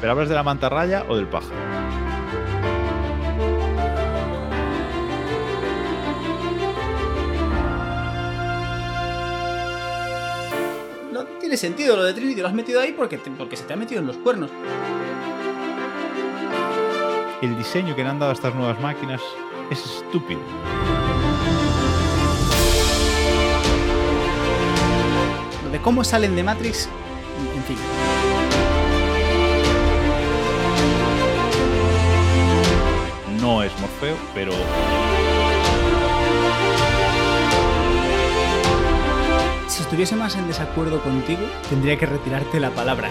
[0.00, 1.56] ¿Pero hablas de la mantarraya o del pájaro?
[11.12, 13.72] No tiene sentido lo de Trinity, lo has metido ahí porque, te- porque se te
[13.72, 14.50] ha metido en los cuernos.
[17.40, 19.20] El diseño que le han dado a estas nuevas máquinas
[19.70, 20.40] es estúpido.
[25.62, 26.88] Lo de cómo salen de Matrix,
[27.54, 27.78] en fin.
[33.40, 34.52] No es Morfeo, pero
[39.68, 43.08] Si estuviese más en desacuerdo contigo, tendría que retirarte la palabra.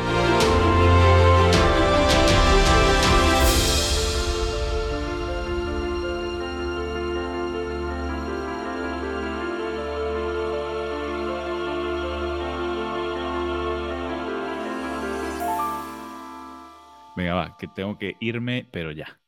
[17.18, 19.20] Venga, va, que tengo que irme, pero ya.